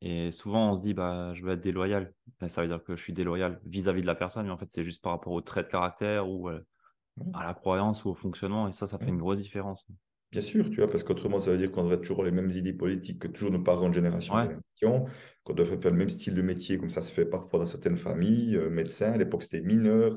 Et 0.00 0.30
souvent, 0.30 0.72
on 0.72 0.76
se 0.76 0.80
dit, 0.80 0.94
bah, 0.94 1.34
je 1.34 1.42
veux 1.42 1.52
être 1.52 1.60
déloyal. 1.60 2.14
Ben, 2.40 2.48
ça 2.48 2.62
veut 2.62 2.68
dire 2.68 2.82
que 2.82 2.96
je 2.96 3.02
suis 3.02 3.12
déloyal 3.12 3.60
vis-à-vis 3.64 4.02
de 4.02 4.06
la 4.06 4.14
personne, 4.14 4.46
mais 4.46 4.52
en 4.52 4.58
fait, 4.58 4.70
c'est 4.70 4.84
juste 4.84 5.02
par 5.02 5.12
rapport 5.12 5.32
au 5.32 5.40
trait 5.40 5.64
de 5.64 5.68
caractère 5.68 6.28
ou 6.28 6.48
euh, 6.48 6.60
à 7.34 7.44
la 7.44 7.54
croyance 7.54 8.04
ou 8.04 8.10
au 8.10 8.14
fonctionnement. 8.14 8.68
Et 8.68 8.72
ça, 8.72 8.86
ça 8.86 8.98
fait 8.98 9.08
une 9.08 9.18
grosse 9.18 9.40
différence. 9.40 9.86
Bien 10.30 10.42
sûr, 10.42 10.68
tu 10.68 10.76
vois, 10.76 10.90
parce 10.90 11.04
qu'autrement, 11.04 11.38
ça 11.38 11.52
veut 11.52 11.58
dire 11.58 11.72
qu'on 11.72 11.84
devrait 11.84 12.00
toujours 12.00 12.22
les 12.22 12.30
mêmes 12.30 12.50
idées 12.50 12.74
politiques 12.74 13.20
que 13.20 13.28
toujours 13.28 13.50
nos 13.50 13.62
parents 13.62 13.88
de 13.88 13.94
génération 13.94 14.34
en 14.34 14.42
génération, 14.42 15.06
qu'on 15.42 15.54
devrait 15.54 15.80
faire 15.80 15.90
le 15.90 15.96
même 15.96 16.10
style 16.10 16.34
de 16.34 16.42
métier, 16.42 16.76
comme 16.76 16.90
ça 16.90 17.00
se 17.00 17.12
fait 17.12 17.24
parfois 17.24 17.60
dans 17.60 17.66
certaines 17.66 17.96
familles, 17.96 18.56
euh, 18.56 18.68
médecin, 18.68 19.12
à 19.12 19.16
l'époque 19.16 19.42
c'était 19.42 19.62
mineur, 19.62 20.16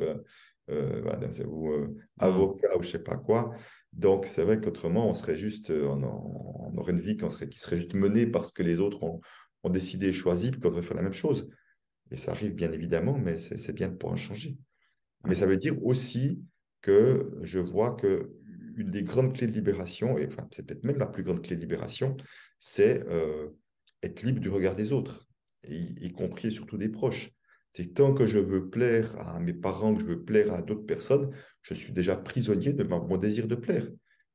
euh, 0.70 1.02
voilà, 1.02 1.30
ou 1.48 1.70
mmh. 1.70 1.96
avocat 2.20 2.78
ou 2.78 2.84
je 2.84 2.90
sais 2.90 3.04
pas 3.04 3.16
quoi. 3.16 3.52
Donc, 3.94 4.26
c'est 4.26 4.44
vrai 4.44 4.60
qu'autrement, 4.60 5.08
on 5.08 5.14
serait 5.14 5.36
juste, 5.36 5.72
on, 5.72 6.04
on, 6.04 6.78
aurait 6.78 6.92
une 6.92 7.00
vie 7.00 7.16
qui 7.16 7.30
serait, 7.30 7.48
qui 7.50 7.60
serait 7.60 7.78
juste 7.78 7.94
menée 7.94 8.26
parce 8.26 8.52
que 8.52 8.64
les 8.64 8.80
autres 8.80 9.04
ont, 9.04 9.22
ont 9.64 9.70
décidé 9.70 10.08
et 10.08 10.14
choisi 10.14 10.52
qu'on 10.52 10.70
devrait 10.70 10.84
faire 10.84 10.98
la 10.98 11.04
même 11.04 11.14
chose. 11.14 11.50
Et 12.12 12.18
ça 12.18 12.32
arrive 12.32 12.54
bien 12.54 12.72
évidemment, 12.72 13.18
mais 13.18 13.38
c'est 13.38 13.74
bien 13.74 13.88
de 13.88 13.96
pouvoir 13.96 14.18
changer. 14.18 14.58
Mais 15.26 15.36
ça 15.36 15.46
veut 15.46 15.58
dire 15.58 15.76
aussi 15.86 16.44
que 16.82 17.32
je 17.42 17.60
vois 17.60 17.92
que 17.96 18.32
une 18.76 18.92
des 18.92 19.04
grandes 19.04 19.36
clés 19.36 19.48
de 19.48 19.52
libération, 19.52 20.18
et 20.18 20.28
enfin, 20.28 20.48
c'est 20.52 20.66
peut-être 20.66 20.84
même 20.84 20.98
la 20.98 21.06
plus 21.06 21.24
grande 21.24 21.42
clé 21.42 21.56
de 21.56 21.62
libération, 21.62 22.18
c'est 22.60 23.04
euh, 23.08 23.50
être 24.04 24.24
libre 24.24 24.40
du 24.40 24.50
regard 24.50 24.76
des 24.76 24.92
autres, 24.92 25.28
y, 25.68 26.12
compris 26.12 26.48
et 26.48 26.52
surtout 26.52 26.78
des 26.78 26.90
proches. 26.90 27.32
C'est 27.74 27.94
tant 27.94 28.14
que 28.14 28.28
je 28.28 28.38
veux 28.38 28.70
plaire 28.70 29.16
à 29.20 29.40
mes 29.40 29.54
parents, 29.54 29.96
que 29.96 30.02
je 30.02 30.08
veux 30.08 30.24
plaire 30.24 30.54
à 30.54 30.62
d'autres 30.62 30.86
personnes, 30.86 31.32
je 31.62 31.74
suis 31.74 31.94
déjà 31.94 32.18
prisonnier 32.18 32.74
de 32.74 32.84
mon 32.84 33.18
désir 33.18 33.48
de 33.48 33.56
plaire. 33.56 33.88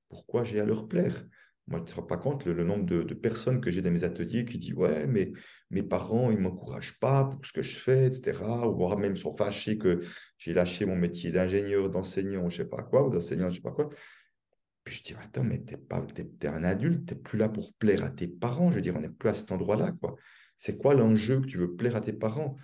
Pourquoi 0.09 0.45
j'ai 0.45 0.61
à 0.61 0.65
leur 0.65 0.89
plaire? 0.89 1.27
Moi, 1.69 1.81
tu 1.81 1.87
ne 1.87 1.91
te 1.91 1.95
rends 1.97 2.07
pas 2.07 2.17
compte 2.17 2.45
le, 2.45 2.63
nombre 2.63 2.87
de, 2.87 3.15
personnes 3.15 3.61
que 3.61 3.73
j'ai 3.73 3.83
dans 3.83 3.91
mes 3.91 4.05
ateliers 4.05 4.45
qui 4.45 4.59
disent 4.59 4.75
Ouais, 4.75 5.07
mais 5.09 5.33
mes 5.71 5.83
parents, 5.83 6.31
ils 6.31 6.37
ne 6.37 6.43
m'encouragent 6.43 6.99
pas 7.01 7.25
pour 7.25 7.45
ce 7.45 7.53
que 7.53 7.63
je 7.63 7.77
fais, 7.77 8.07
etc. 8.07 8.69
Ou 8.69 8.77
voire 8.77 8.97
même 8.97 9.17
sont 9.17 9.35
fâchés 9.37 9.77
que 9.77 10.01
j'ai 10.39 10.53
lâché 10.55 10.87
mon 10.87 10.95
métier 10.95 11.33
d'ingénieur, 11.33 11.91
d'enseignant, 11.91 12.49
je 12.49 12.61
ne 12.61 12.65
sais 12.65 12.69
pas 12.69 12.83
quoi, 12.83 13.07
ou 13.07 13.11
d'enseignant, 13.11 13.47
je 13.47 13.51
ne 13.51 13.55
sais 13.57 13.63
pas 13.63 13.73
quoi. 13.73 13.91
Puis 14.87 14.97
je 14.97 15.03
dis 15.03 15.15
Attends, 15.23 15.45
mais 15.45 15.63
tu 15.63 15.75
es, 15.75 16.49
un 16.49 16.65
adulte, 16.65 17.07
tu 17.07 17.15
n'es 17.15 17.21
plus 17.21 17.39
là 17.39 17.51
pour 17.51 17.75
plaire 17.75 18.03
à 18.03 18.09
tes 18.09 18.27
parents. 18.27 18.71
Je 18.71 18.77
veux 18.77 18.81
dire, 18.81 18.95
on 18.97 19.01
n'est 19.01 19.11
plus 19.11 19.29
à 19.29 19.35
cet 19.35 19.53
endroit-là. 19.53 19.93
quoi. 20.01 20.17
C'est 20.57 20.79
quoi 20.79 20.95
l'enjeu 20.95 21.43
que 21.43 21.47
tu 21.47 21.59
veux 21.59 21.75
plaire 21.77 21.97
à 21.97 22.01
tes 22.01 22.15
parents? 22.15 22.57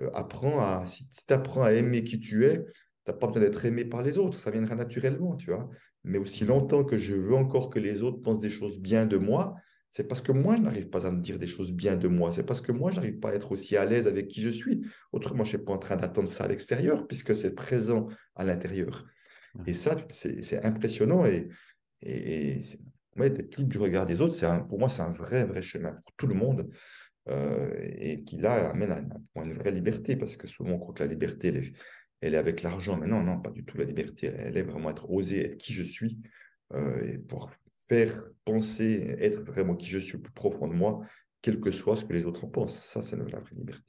Euh, 0.00 0.10
apprends 0.12 0.58
à, 0.58 0.84
Si, 0.86 1.08
tu 1.12 1.32
à 1.32 1.72
aimer 1.72 2.02
qui 2.02 2.18
tu 2.18 2.44
es, 2.46 2.64
tu 2.64 2.72
n'as 3.06 3.14
pas 3.14 3.28
besoin 3.28 3.42
d'être 3.42 3.64
aimé 3.64 3.84
par 3.84 4.02
les 4.02 4.18
autres, 4.18 4.40
ça 4.40 4.50
viendra 4.50 4.74
naturellement, 4.74 5.36
tu 5.36 5.52
vois 5.52 5.70
mais 6.06 6.18
aussi 6.18 6.44
longtemps 6.44 6.84
que 6.84 6.96
je 6.96 7.14
veux 7.14 7.34
encore 7.34 7.68
que 7.68 7.80
les 7.80 8.02
autres 8.02 8.20
pensent 8.20 8.38
des 8.38 8.50
choses 8.50 8.78
bien 8.78 9.06
de 9.06 9.16
moi, 9.16 9.56
c'est 9.90 10.06
parce 10.06 10.20
que 10.20 10.32
moi, 10.32 10.56
je 10.56 10.62
n'arrive 10.62 10.88
pas 10.88 11.06
à 11.06 11.10
me 11.10 11.20
dire 11.20 11.38
des 11.38 11.46
choses 11.46 11.72
bien 11.72 11.96
de 11.96 12.06
moi. 12.06 12.30
C'est 12.32 12.42
parce 12.42 12.60
que 12.60 12.70
moi, 12.70 12.90
je 12.90 12.96
n'arrive 12.96 13.18
pas 13.18 13.30
à 13.30 13.34
être 13.34 13.50
aussi 13.50 13.76
à 13.76 13.84
l'aise 13.84 14.06
avec 14.06 14.28
qui 14.28 14.42
je 14.42 14.50
suis. 14.50 14.82
Autrement, 15.10 15.42
je 15.44 15.54
ne 15.54 15.56
suis 15.56 15.64
pas 15.64 15.72
en 15.72 15.78
train 15.78 15.96
d'attendre 15.96 16.28
ça 16.28 16.44
à 16.44 16.48
l'extérieur, 16.48 17.06
puisque 17.06 17.34
c'est 17.34 17.54
présent 17.54 18.08
à 18.34 18.44
l'intérieur. 18.44 19.06
Et 19.66 19.72
ça, 19.72 19.96
c'est 20.10 20.64
impressionnant. 20.64 21.24
Et, 21.26 21.48
et, 22.02 22.58
d'être 23.16 23.56
libre 23.56 23.70
du 23.70 23.78
regard 23.78 24.06
des 24.06 24.20
autres, 24.20 24.44
un, 24.44 24.60
pour 24.60 24.78
moi, 24.78 24.88
c'est 24.88 25.02
un 25.02 25.12
vrai, 25.12 25.46
vrai 25.46 25.62
chemin 25.62 25.92
pour 25.92 26.14
tout 26.16 26.26
le 26.26 26.34
monde. 26.34 26.68
Euh, 27.28 27.74
et 27.80 28.22
qui, 28.22 28.36
là, 28.36 28.70
amène 28.70 28.92
à, 28.92 29.42
une 29.42 29.54
vraie 29.54 29.72
liberté, 29.72 30.16
parce 30.16 30.36
que 30.36 30.46
souvent, 30.46 30.72
on 30.72 30.78
croit 30.78 30.94
que 30.94 31.02
la 31.02 31.08
liberté, 31.08 31.48
elle 31.48 31.56
est, 31.56 31.72
elle 32.20 32.34
est 32.34 32.38
avec 32.38 32.62
l'argent. 32.62 32.96
Mais 32.96 33.06
non, 33.06 33.22
non, 33.22 33.40
pas 33.40 33.50
du 33.50 33.64
tout 33.64 33.76
la 33.78 33.84
liberté. 33.84 34.26
Elle 34.26 34.56
est 34.56 34.62
vraiment 34.62 34.90
être 34.90 35.10
osé, 35.10 35.44
être 35.44 35.56
qui 35.56 35.72
je 35.72 35.82
suis, 35.82 36.18
euh, 36.74 37.02
et 37.02 37.18
pour 37.18 37.50
faire 37.88 38.22
penser, 38.44 39.16
être 39.18 39.40
vraiment 39.42 39.74
qui 39.74 39.86
je 39.86 39.98
suis 39.98 40.16
au 40.16 40.20
plus 40.20 40.32
profond 40.32 40.68
de 40.68 40.74
moi, 40.74 41.00
quel 41.42 41.60
que 41.60 41.70
soit 41.70 41.96
ce 41.96 42.04
que 42.04 42.12
les 42.12 42.24
autres 42.24 42.44
en 42.44 42.48
pensent. 42.48 42.76
Ça, 42.76 43.02
c'est 43.02 43.16
la 43.16 43.24
vraie 43.24 43.42
liberté. 43.56 43.82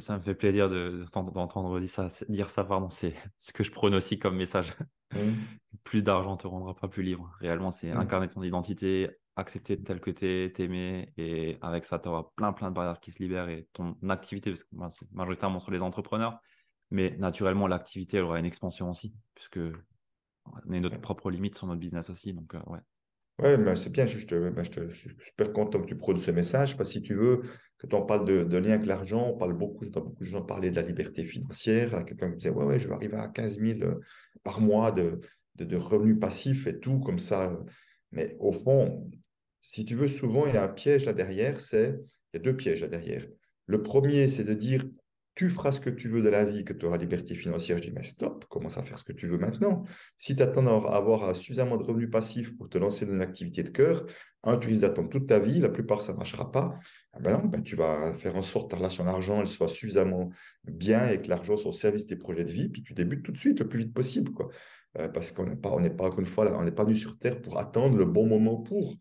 Ça 0.00 0.16
me 0.16 0.22
fait 0.22 0.34
plaisir 0.34 0.68
d'entendre 0.68 1.80
dire 1.80 1.88
ça, 1.88 2.08
dire 2.28 2.50
ça 2.50 2.64
pardon. 2.64 2.90
c'est 2.90 3.14
ce 3.38 3.52
que 3.52 3.64
je 3.64 3.70
prône 3.70 3.94
aussi 3.94 4.18
comme 4.18 4.36
message. 4.36 4.74
plus 5.84 6.04
d'argent 6.04 6.36
te 6.36 6.46
rendra 6.46 6.74
pas 6.74 6.88
plus 6.88 7.02
libre. 7.02 7.30
Réellement, 7.40 7.70
c'est 7.70 7.90
incarner 7.90 8.28
ton 8.28 8.42
identité, 8.42 9.10
accepter 9.36 9.82
tel 9.82 10.00
que 10.00 10.10
tu 10.10 10.26
es, 10.26 10.52
t'aimer, 10.52 11.12
et 11.16 11.58
avec 11.62 11.84
ça, 11.84 11.98
tu 11.98 12.08
auras 12.08 12.24
plein, 12.36 12.52
plein 12.52 12.70
de 12.70 12.74
barrières 12.74 13.00
qui 13.00 13.12
se 13.12 13.22
libèrent 13.22 13.48
et 13.48 13.68
ton 13.72 13.96
activité, 14.08 14.50
parce 14.50 14.64
que 14.64 14.76
c'est 14.90 15.10
majoritairement 15.12 15.60
sur 15.60 15.70
les 15.70 15.80
entrepreneurs, 15.80 16.40
mais 16.90 17.16
naturellement, 17.18 17.66
l'activité, 17.66 18.18
elle 18.18 18.24
aura 18.24 18.38
une 18.38 18.46
expansion 18.46 18.90
aussi, 18.90 19.14
puisque 19.34 19.60
on 20.44 20.72
est 20.72 20.80
notre 20.80 21.00
propre 21.00 21.30
limite 21.30 21.54
sur 21.54 21.66
notre 21.66 21.80
business 21.80 22.10
aussi. 22.10 22.34
Donc, 22.34 22.54
euh, 22.54 22.60
ouais. 22.66 22.80
Ouais, 23.38 23.56
mais 23.56 23.76
c'est 23.76 23.92
bien, 23.92 24.04
je, 24.04 24.18
je, 24.18 24.94
suis 24.94 25.10
super 25.20 25.52
content 25.52 25.80
que 25.80 25.86
tu 25.86 25.96
produises 25.96 26.24
ce 26.24 26.32
message, 26.32 26.76
parce 26.76 26.88
que 26.88 26.94
si 26.94 27.02
tu 27.02 27.14
veux, 27.14 27.42
quand 27.78 27.94
on 27.94 28.04
parle 28.04 28.26
de, 28.26 28.56
lien 28.56 28.72
avec 28.72 28.86
l'argent, 28.86 29.28
on 29.32 29.38
parle 29.38 29.52
beaucoup, 29.52 29.84
j'entends 29.84 30.00
beaucoup 30.00 30.24
de 30.24 30.28
gens 30.28 30.42
parler 30.42 30.70
de 30.70 30.76
la 30.76 30.82
liberté 30.82 31.24
financière, 31.24 32.04
quelqu'un 32.04 32.30
me 32.30 32.34
disait, 32.34 32.50
ouais, 32.50 32.64
ouais, 32.64 32.80
je 32.80 32.88
vais 32.88 32.94
arriver 32.94 33.16
à 33.16 33.28
15 33.28 33.60
000 33.60 33.80
euh, 33.82 34.00
par 34.42 34.60
mois 34.60 34.90
de, 34.90 35.20
de, 35.54 35.76
revenus 35.76 36.18
passifs 36.18 36.66
et 36.66 36.80
tout, 36.80 36.98
comme 36.98 37.20
ça. 37.20 37.56
Mais 38.10 38.36
au 38.40 38.52
fond, 38.52 39.08
si 39.60 39.84
tu 39.84 39.94
veux, 39.94 40.08
souvent, 40.08 40.46
il 40.46 40.54
y 40.54 40.56
a 40.56 40.64
un 40.64 40.68
piège 40.68 41.04
là 41.04 41.12
derrière, 41.12 41.60
c'est, 41.60 41.94
il 42.32 42.38
y 42.38 42.40
a 42.40 42.42
deux 42.42 42.56
pièges 42.56 42.80
là 42.80 42.88
derrière. 42.88 43.24
Le 43.66 43.82
premier, 43.82 44.26
c'est 44.26 44.44
de 44.44 44.54
dire, 44.54 44.82
tu 45.38 45.50
feras 45.50 45.70
ce 45.70 45.80
que 45.80 45.88
tu 45.88 46.08
veux 46.08 46.20
de 46.20 46.28
la 46.28 46.44
vie, 46.44 46.64
que 46.64 46.72
tu 46.72 46.84
auras 46.84 46.96
liberté 46.96 47.36
financière. 47.36 47.78
Je 47.78 47.84
dis, 47.84 47.92
mais 47.92 48.02
stop, 48.02 48.44
commence 48.46 48.76
à 48.76 48.82
faire 48.82 48.98
ce 48.98 49.04
que 49.04 49.12
tu 49.12 49.28
veux 49.28 49.38
maintenant. 49.38 49.84
Si 50.16 50.34
tu 50.34 50.42
attends 50.42 50.66
à 50.84 50.96
avoir 50.96 51.36
suffisamment 51.36 51.76
de 51.76 51.84
revenus 51.84 52.10
passifs 52.10 52.56
pour 52.56 52.68
te 52.68 52.76
lancer 52.76 53.06
dans 53.06 53.12
une 53.12 53.22
activité 53.22 53.62
de 53.62 53.68
cœur, 53.68 54.04
un, 54.42 54.56
tu 54.56 54.66
risques 54.66 54.80
d'attendre 54.80 55.10
toute 55.10 55.28
ta 55.28 55.38
vie, 55.38 55.60
la 55.60 55.68
plupart, 55.68 56.00
ça 56.02 56.12
ne 56.12 56.16
marchera 56.16 56.50
pas. 56.50 56.76
Ah 57.12 57.20
ben 57.20 57.38
non, 57.38 57.44
ben 57.44 57.62
tu 57.62 57.76
vas 57.76 58.14
faire 58.14 58.34
en 58.34 58.42
sorte 58.42 58.66
que 58.66 58.70
ta 58.72 58.78
relation 58.78 59.04
d'argent 59.04 59.46
soit 59.46 59.68
suffisamment 59.68 60.30
bien 60.64 61.08
et 61.08 61.22
que 61.22 61.28
l'argent 61.28 61.56
soit 61.56 61.70
au 61.70 61.72
service 61.72 62.06
de 62.06 62.16
tes 62.16 62.16
projets 62.16 62.44
de 62.44 62.50
vie, 62.50 62.68
puis 62.68 62.82
tu 62.82 62.92
débutes 62.92 63.22
tout 63.22 63.32
de 63.32 63.38
suite, 63.38 63.60
le 63.60 63.68
plus 63.68 63.78
vite 63.78 63.94
possible. 63.94 64.32
Quoi. 64.32 64.48
Euh, 64.98 65.06
parce 65.08 65.30
qu'on 65.30 65.46
n'est 65.46 65.54
pas, 65.54 65.70
on 65.70 65.88
pas, 65.90 66.06
encore 66.06 66.18
une 66.18 66.26
fois, 66.26 66.52
on 66.58 66.64
n'est 66.64 66.72
pas 66.72 66.82
venu 66.82 66.96
sur 66.96 67.16
Terre 67.16 67.40
pour 67.40 67.60
attendre 67.60 67.96
le 67.96 68.06
bon 68.06 68.26
moment 68.26 68.56
pour. 68.56 68.96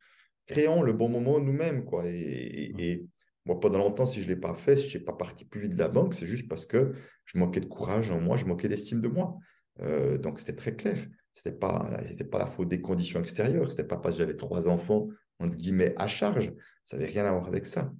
Créons 0.45 0.83
le 0.83 0.93
bon 0.93 1.09
moment 1.09 1.39
nous-mêmes. 1.39 1.83
Quoi. 1.83 2.03
et 2.05 3.07
moi, 3.47 3.59
pendant 3.59 3.79
longtemps, 3.79 4.05
si 4.05 4.21
je 4.21 4.27
ne 4.27 4.33
l'ai 4.33 4.39
pas 4.39 4.53
fait, 4.53 4.75
si 4.75 4.89
je 4.89 4.97
n'ai 4.97 5.03
pas 5.03 5.13
parti 5.13 5.45
plus 5.45 5.61
vite 5.61 5.71
de 5.71 5.77
la 5.77 5.87
banque, 5.87 6.13
c'est 6.13 6.27
juste 6.27 6.49
parce 6.49 6.65
que 6.65 6.93
je 7.25 7.37
manquais 7.37 7.61
de 7.61 7.65
courage 7.65 8.11
en 8.11 8.19
moi, 8.19 8.37
je 8.37 8.45
manquais 8.45 8.67
d'estime 8.67 9.01
de 9.01 9.07
moi. 9.07 9.37
Euh, 9.81 10.17
donc, 10.17 10.39
c'était 10.39 10.55
très 10.55 10.75
clair. 10.75 10.97
Ce 11.33 11.47
n'était 11.47 11.57
pas, 11.57 11.89
pas 12.31 12.39
la 12.39 12.47
faute 12.47 12.67
des 12.67 12.81
conditions 12.81 13.19
extérieures. 13.19 13.71
Ce 13.71 13.77
n'était 13.77 13.87
pas 13.87 13.97
parce 13.97 14.15
que 14.15 14.19
j'avais 14.19 14.35
trois 14.35 14.67
enfants, 14.67 15.07
entre 15.39 15.55
guillemets, 15.55 15.93
à 15.97 16.07
charge. 16.07 16.53
Ça 16.83 16.97
n'avait 16.97 17.09
rien 17.09 17.25
à 17.25 17.31
voir 17.31 17.47
avec 17.47 17.65
ça. 17.65 17.91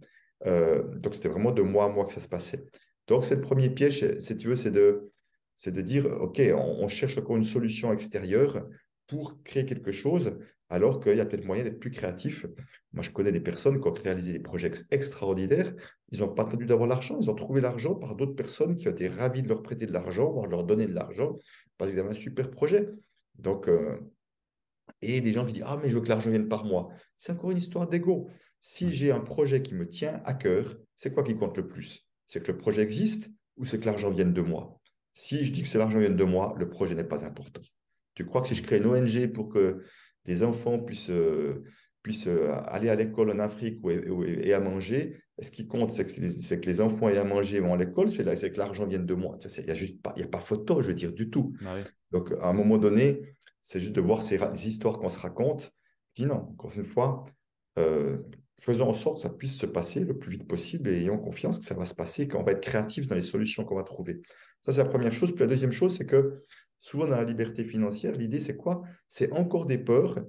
Euh, 0.45 0.83
donc, 0.97 1.15
c'était 1.15 1.29
vraiment 1.29 1.51
de 1.51 1.61
moi 1.61 1.85
à 1.85 1.89
moi 1.89 2.05
que 2.05 2.11
ça 2.11 2.19
se 2.19 2.27
passait. 2.27 2.65
Donc, 3.07 3.23
c'est 3.23 3.35
le 3.35 3.41
premier 3.41 3.69
piège, 3.69 4.19
si 4.19 4.37
tu 4.37 4.49
veux, 4.49 4.55
c'est 4.55 4.71
de, 4.71 5.11
c'est 5.55 5.71
de 5.71 5.81
dire, 5.81 6.07
OK, 6.21 6.41
on, 6.55 6.87
cherche 6.89 7.17
encore 7.17 7.37
une 7.37 7.43
solution 7.43 7.93
extérieure 7.93 8.67
pour 9.07 9.41
créer 9.43 9.65
quelque 9.65 9.93
chose, 9.93 10.37
alors 10.69 10.99
qu'il 10.99 11.15
y 11.15 11.21
a 11.21 11.25
peut-être 11.25 11.45
moyen 11.45 11.63
d'être 11.63 11.79
plus 11.79 11.91
créatif. 11.91 12.45
Moi, 12.93 13.03
je 13.03 13.11
connais 13.11 13.31
des 13.31 13.39
personnes 13.39 13.79
qui 13.79 13.87
ont 13.87 13.93
réalisé 13.93 14.33
des 14.33 14.39
projets 14.39 14.71
extraordinaires. 14.91 15.73
Ils 16.11 16.19
n'ont 16.19 16.33
pas 16.33 16.43
attendu 16.43 16.65
d'avoir 16.65 16.87
l'argent, 16.87 17.17
ils 17.21 17.29
ont 17.29 17.35
trouvé 17.35 17.61
l'argent 17.61 17.95
par 17.95 18.15
d'autres 18.15 18.35
personnes 18.35 18.75
qui 18.75 18.87
ont 18.87 18.91
été 18.91 19.07
ravis 19.07 19.43
de 19.43 19.47
leur 19.47 19.61
prêter 19.63 19.85
de 19.85 19.93
l'argent, 19.93 20.31
voire 20.31 20.47
de 20.47 20.51
leur 20.51 20.63
donner 20.63 20.87
de 20.87 20.93
l'argent, 20.93 21.37
parce 21.77 21.91
qu'ils 21.91 21.99
avaient 21.99 22.11
un 22.11 22.13
super 22.13 22.49
projet. 22.49 22.89
Donc, 23.37 23.67
euh, 23.67 23.97
et 25.01 25.21
des 25.21 25.33
gens 25.33 25.45
qui 25.45 25.53
disent 25.53 25.63
Ah, 25.65 25.77
mais 25.81 25.89
je 25.89 25.95
veux 25.95 26.01
que 26.01 26.09
l'argent 26.09 26.29
vienne 26.29 26.47
par 26.47 26.65
moi. 26.65 26.89
C'est 27.15 27.31
encore 27.31 27.51
une 27.51 27.57
histoire 27.57 27.87
d'ego. 27.87 28.29
Si 28.59 28.91
j'ai 28.91 29.11
un 29.11 29.19
projet 29.19 29.61
qui 29.61 29.75
me 29.75 29.87
tient 29.87 30.21
à 30.25 30.33
cœur, 30.33 30.75
c'est 30.95 31.13
quoi 31.13 31.23
qui 31.23 31.35
compte 31.35 31.55
le 31.57 31.67
plus? 31.67 32.09
C'est 32.25 32.41
que 32.41 32.51
le 32.51 32.57
projet 32.57 32.81
existe 32.81 33.29
ou 33.57 33.65
c'est 33.65 33.79
que 33.79 33.85
l'argent 33.85 34.09
vienne 34.09 34.33
de 34.33 34.41
moi? 34.41 34.79
Si 35.13 35.43
je 35.43 35.51
dis 35.51 35.61
que 35.61 35.67
c'est 35.67 35.77
l'argent 35.77 35.99
vienne 35.99 36.15
de 36.15 36.23
moi, 36.23 36.55
le 36.57 36.69
projet 36.69 36.95
n'est 36.95 37.03
pas 37.03 37.25
important. 37.25 37.61
Tu 38.13 38.25
crois 38.25 38.41
que 38.41 38.47
si 38.47 38.55
je 38.55 38.63
crée 38.63 38.77
une 38.77 38.87
ONG 38.87 39.31
pour 39.31 39.49
que 39.49 39.83
des 40.27 40.43
enfants 40.43 40.77
puissent, 40.79 41.09
euh, 41.09 41.63
puissent 42.03 42.27
euh, 42.27 42.53
aller 42.65 42.89
à 42.89 42.95
l'école 42.95 43.31
en 43.31 43.39
Afrique 43.39 43.79
et, 43.89 44.53
à 44.53 44.59
manger, 44.59 45.17
ce 45.39 45.51
qui 45.51 45.67
compte, 45.67 45.91
c'est 45.91 46.05
que, 46.05 46.55
que, 46.55 46.65
les 46.65 46.81
enfants 46.81 47.09
aient 47.09 47.17
à 47.17 47.23
manger 47.23 47.59
vont 47.59 47.73
à 47.73 47.77
l'école, 47.77 48.09
c'est 48.09 48.23
que 48.23 48.57
l'argent 48.57 48.85
vienne 48.85 49.05
de 49.05 49.13
moi. 49.13 49.37
Il 49.57 49.65
n'y 49.65 49.71
a, 49.71 49.75
juste 49.75 50.01
pas, 50.01 50.13
y 50.17 50.23
a 50.23 50.27
pas 50.27 50.39
photo, 50.39 50.81
je 50.81 50.89
veux 50.89 50.93
dire, 50.93 51.13
du 51.13 51.29
tout. 51.29 51.53
Ah 51.65 51.77
Donc, 52.11 52.31
à 52.41 52.47
un 52.47 52.53
moment 52.53 52.77
donné, 52.77 53.21
c'est 53.61 53.79
juste 53.79 53.93
de 53.93 54.01
voir 54.01 54.21
ces, 54.21 54.39
histoires 54.67 54.97
qu'on 54.99 55.09
se 55.09 55.19
raconte. 55.19 55.71
Dis 56.15 56.25
non, 56.25 56.47
encore 56.51 56.71
une 56.75 56.85
fois, 56.85 57.25
euh, 57.77 58.17
faisons 58.59 58.89
en 58.89 58.93
sorte 58.93 59.17
que 59.17 59.21
ça 59.21 59.29
puisse 59.29 59.57
se 59.57 59.65
passer 59.65 60.03
le 60.03 60.17
plus 60.17 60.31
vite 60.31 60.47
possible 60.47 60.89
et 60.89 61.01
ayons 61.01 61.17
confiance 61.17 61.59
que 61.59 61.65
ça 61.65 61.75
va 61.75 61.85
se 61.85 61.93
passer, 61.93 62.27
qu'on 62.27 62.43
va 62.43 62.53
être 62.53 62.61
créatif 62.61 63.07
dans 63.07 63.15
les 63.15 63.21
solutions 63.21 63.63
qu'on 63.63 63.75
va 63.75 63.83
trouver. 63.83 64.21
Ça, 64.61 64.71
c'est 64.71 64.83
la 64.83 64.89
première 64.89 65.13
chose. 65.13 65.31
Puis 65.31 65.41
la 65.41 65.47
deuxième 65.47 65.71
chose, 65.71 65.95
c'est 65.95 66.05
que 66.05 66.43
souvent 66.79 67.05
dans 67.05 67.17
la 67.17 67.23
liberté 67.23 67.63
financière, 67.63 68.15
l'idée, 68.15 68.39
c'est 68.39 68.57
quoi? 68.57 68.83
C'est 69.07 69.31
encore 69.31 69.65
des 69.65 69.77
peurs 69.77 70.19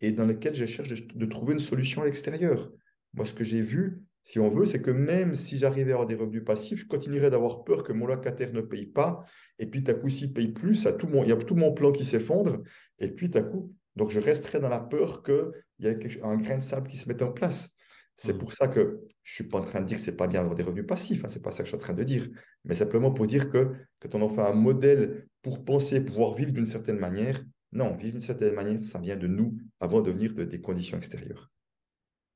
et 0.00 0.12
dans 0.12 0.26
lesquelles 0.26 0.54
je 0.54 0.66
cherche 0.66 0.88
de, 0.88 1.26
trouver 1.26 1.54
une 1.54 1.58
solution 1.58 2.02
à 2.02 2.04
l'extérieur. 2.04 2.70
Moi, 3.14 3.24
ce 3.26 3.34
que 3.34 3.44
j'ai 3.44 3.62
vu, 3.62 4.02
si 4.22 4.38
on 4.38 4.48
veut, 4.48 4.64
c'est 4.64 4.82
que 4.82 4.90
même 4.90 5.34
si 5.34 5.58
j'arrivais 5.58 5.92
à 5.92 5.94
avoir 5.94 6.06
des 6.06 6.14
revenus 6.14 6.44
passifs, 6.44 6.80
je 6.80 6.86
continuerais 6.86 7.30
d'avoir 7.30 7.64
peur 7.64 7.84
que 7.84 7.92
mon 7.92 8.06
locataire 8.06 8.52
ne 8.52 8.60
paye 8.60 8.86
pas. 8.86 9.24
Et 9.58 9.66
puis, 9.66 9.84
à 9.86 9.94
coup, 9.94 10.08
s'il 10.08 10.32
paye 10.32 10.48
plus, 10.48 10.82
il 10.82 11.28
y 11.28 11.32
a 11.32 11.36
tout 11.36 11.54
mon 11.54 11.72
plan 11.72 11.92
qui 11.92 12.04
s'effondre. 12.04 12.62
Et 12.98 13.10
puis, 13.10 13.30
à 13.34 13.42
coup, 13.42 13.74
donc 13.96 14.10
je 14.10 14.18
resterai 14.18 14.60
dans 14.60 14.68
la 14.68 14.80
peur 14.80 15.22
qu'il 15.22 15.52
y 15.78 15.86
ait 15.86 15.98
un 16.22 16.36
grain 16.36 16.58
de 16.58 16.62
sable 16.62 16.88
qui 16.88 16.96
se 16.96 17.08
mette 17.08 17.22
en 17.22 17.32
place. 17.32 17.76
C'est 18.16 18.34
mmh. 18.34 18.38
pour 18.38 18.52
ça 18.52 18.68
que 18.68 19.00
je 19.22 19.32
ne 19.32 19.34
suis 19.34 19.44
pas 19.44 19.58
en 19.58 19.64
train 19.64 19.80
de 19.80 19.86
dire 19.86 19.96
que 19.96 20.02
ce 20.02 20.10
n'est 20.10 20.16
pas 20.16 20.28
bien 20.28 20.40
d'avoir 20.40 20.56
des 20.56 20.62
revenus 20.62 20.86
passifs, 20.86 21.24
hein, 21.24 21.28
ce 21.28 21.38
n'est 21.38 21.42
pas 21.42 21.50
ça 21.50 21.58
que 21.58 21.64
je 21.64 21.70
suis 21.70 21.76
en 21.76 21.80
train 21.80 21.94
de 21.94 22.04
dire, 22.04 22.28
mais 22.64 22.74
simplement 22.74 23.10
pour 23.10 23.26
dire 23.26 23.50
que 23.50 23.72
quand 24.00 24.14
on 24.14 24.22
en 24.22 24.28
fait 24.28 24.42
un 24.42 24.52
modèle 24.52 25.26
pour 25.44 25.62
penser 25.62 26.02
pouvoir 26.02 26.34
vivre 26.34 26.52
d'une 26.52 26.64
certaine 26.64 26.98
manière, 26.98 27.40
non, 27.70 27.94
vivre 27.94 28.12
d'une 28.12 28.22
certaine 28.22 28.54
manière, 28.54 28.82
ça 28.82 28.98
vient 28.98 29.16
de 29.16 29.26
nous 29.26 29.56
avant 29.78 30.00
de 30.00 30.10
venir 30.10 30.32
de, 30.34 30.44
des 30.44 30.60
conditions 30.60 30.96
extérieures. 30.96 31.50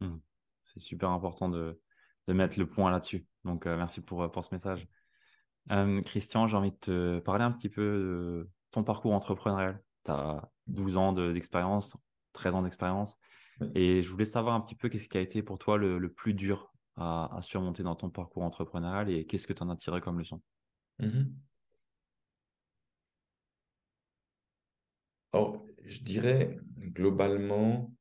Mmh. 0.01 0.19
C'est 0.63 0.81
super 0.81 1.09
important 1.09 1.49
de, 1.49 1.81
mettre 2.29 2.59
le 2.59 2.69
point 2.69 2.91
là-dessus. 2.91 3.27
Donc, 3.45 3.67
euh, 3.67 3.79
merci 3.79 4.03
pour, 4.03 4.23
euh, 4.23 4.29
pour 4.29 4.45
ce 4.45 4.55
message. 4.55 4.87
Euh, 5.71 6.03
Christian, 6.03 6.47
j'ai 6.47 6.57
envie 6.59 6.73
de 6.73 6.77
te 6.77 7.19
parler 7.21 7.45
un 7.45 7.51
petit 7.51 7.71
peu 7.71 7.83
de 7.83 8.51
ton 8.71 8.85
parcours 8.85 9.15
entrepreneurial. 9.15 9.83
Tu 10.05 10.11
as 10.11 10.47
12 10.67 10.99
ans 10.99 11.15
d'expérience, 11.15 11.97
13 12.35 12.55
ans 12.57 12.63
d'expérience. 12.63 13.17
Et 13.75 14.03
je 14.03 14.11
voulais 14.11 14.27
savoir 14.27 14.55
un 14.55 14.61
petit 14.61 14.75
peu 14.75 14.91
qu'est-ce 14.91 15.09
qui 15.09 15.17
a 15.17 15.21
été 15.23 15.43
pour 15.43 15.59
toi 15.59 15.79
le, 15.79 16.13
plus 16.13 16.35
dur 16.35 16.71
à, 16.97 17.39
surmonter 17.41 17.83
dans 17.83 17.97
ton 17.97 18.11
parcours 18.11 18.43
entrepreneurial 18.43 19.09
et 19.09 19.25
qu'est-ce 19.27 19.47
que 19.47 19.55
tu 19.55 19.63
en 19.63 19.71
as 19.71 19.77
tiré 19.77 20.03
comme 20.03 20.19
leçon? 20.19 20.43
Mmh 20.99 21.25
Alors, 25.39 25.65
je 25.85 26.03
dirais 26.03 26.59
globalement, 26.79 27.95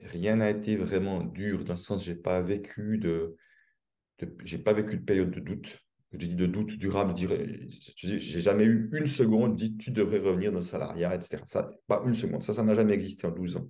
rien 0.00 0.36
n'a 0.36 0.48
été 0.48 0.74
vraiment 0.74 1.22
dur 1.22 1.64
dans 1.64 1.74
le 1.74 1.76
sens 1.76 2.02
j'ai 2.02 2.14
pas 2.14 2.40
vécu 2.40 2.96
de, 2.96 3.36
j'ai 4.42 4.56
pas 4.56 4.72
vécu 4.72 4.96
de 4.96 5.04
période 5.04 5.30
de 5.30 5.40
doute. 5.40 5.80
J'ai 6.12 6.28
dit 6.28 6.34
de 6.34 6.46
doute 6.46 6.78
durable, 6.78 7.12
j'ai 7.14 8.40
jamais 8.40 8.64
eu 8.64 8.88
une 8.94 9.06
seconde 9.06 9.56
dit 9.56 9.76
tu 9.76 9.90
devrais 9.90 10.20
revenir 10.20 10.50
dans 10.50 10.60
le 10.60 10.64
salariat, 10.64 11.14
etc. 11.14 11.42
Pas 11.86 12.02
une 12.06 12.14
seconde, 12.14 12.42
ça, 12.42 12.54
ça 12.54 12.62
n'a 12.62 12.74
jamais 12.74 12.94
existé 12.94 13.26
en 13.26 13.32
12 13.32 13.58
ans 13.58 13.68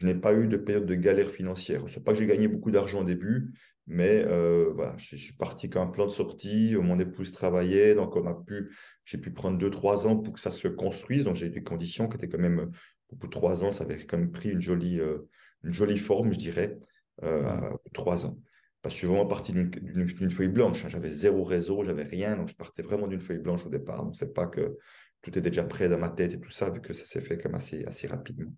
je 0.00 0.06
n'ai 0.06 0.14
pas 0.14 0.34
eu 0.34 0.46
de 0.46 0.56
période 0.56 0.86
de 0.86 0.94
galère 0.94 1.30
financière. 1.30 1.88
Ce 1.88 1.98
n'est 1.98 2.04
pas 2.04 2.12
que 2.12 2.18
j'ai 2.18 2.26
gagné 2.26 2.48
beaucoup 2.48 2.70
d'argent 2.70 3.00
au 3.00 3.04
début, 3.04 3.52
mais 3.86 4.24
euh, 4.26 4.70
voilà, 4.74 4.96
je, 4.96 5.16
suis 5.16 5.32
parti 5.32 5.68
comme 5.68 5.82
un 5.82 5.90
plan 5.90 6.06
de 6.06 6.10
sortie. 6.10 6.76
Mon 6.80 6.98
épouse 6.98 7.32
travaillait, 7.32 7.94
donc 7.94 8.16
on 8.16 8.26
a 8.26 8.34
pu, 8.34 8.70
j'ai 9.04 9.18
pu 9.18 9.30
prendre 9.30 9.58
deux, 9.58 9.70
trois 9.70 10.06
ans 10.06 10.16
pour 10.16 10.34
que 10.34 10.40
ça 10.40 10.50
se 10.50 10.68
construise. 10.68 11.24
Donc 11.24 11.36
j'ai 11.36 11.46
eu 11.46 11.50
des 11.50 11.62
conditions 11.62 12.08
qui 12.08 12.16
étaient 12.16 12.28
quand 12.28 12.38
même, 12.38 12.70
au 13.10 13.16
bout 13.16 13.26
de 13.26 13.32
trois 13.32 13.64
ans, 13.64 13.72
ça 13.72 13.84
avait 13.84 14.04
quand 14.04 14.18
même 14.18 14.30
pris 14.30 14.50
une 14.50 14.60
jolie, 14.60 15.00
euh, 15.00 15.28
une 15.64 15.72
jolie 15.72 15.98
forme, 15.98 16.32
je 16.32 16.38
dirais, 16.38 16.78
euh, 17.24 17.42
mmh. 17.42 17.78
trois 17.92 18.26
ans. 18.26 18.38
Parce 18.82 18.94
que 18.94 19.00
je 19.00 19.06
suis 19.06 19.06
vraiment 19.08 19.26
parti 19.26 19.52
d'une 19.52 20.30
feuille 20.30 20.48
blanche. 20.48 20.84
Hein. 20.84 20.88
J'avais 20.88 21.10
zéro 21.10 21.42
réseau, 21.42 21.82
j'avais 21.82 22.04
rien. 22.04 22.36
Donc, 22.36 22.48
je 22.48 22.54
partais 22.54 22.82
vraiment 22.82 23.08
d'une 23.08 23.20
feuille 23.20 23.38
blanche 23.38 23.66
au 23.66 23.68
départ. 23.68 24.04
Donc, 24.04 24.14
ce 24.14 24.24
n'est 24.24 24.30
pas 24.30 24.46
que 24.46 24.78
tout 25.22 25.30
était 25.30 25.50
déjà 25.50 25.64
prêt 25.64 25.88
dans 25.88 25.98
ma 25.98 26.10
tête 26.10 26.34
et 26.34 26.40
tout 26.40 26.50
ça, 26.50 26.70
vu 26.70 26.80
que 26.80 26.92
ça 26.92 27.04
s'est 27.04 27.20
fait 27.20 27.38
comme 27.38 27.56
assez, 27.56 27.84
assez 27.86 28.06
rapidement. 28.06 28.52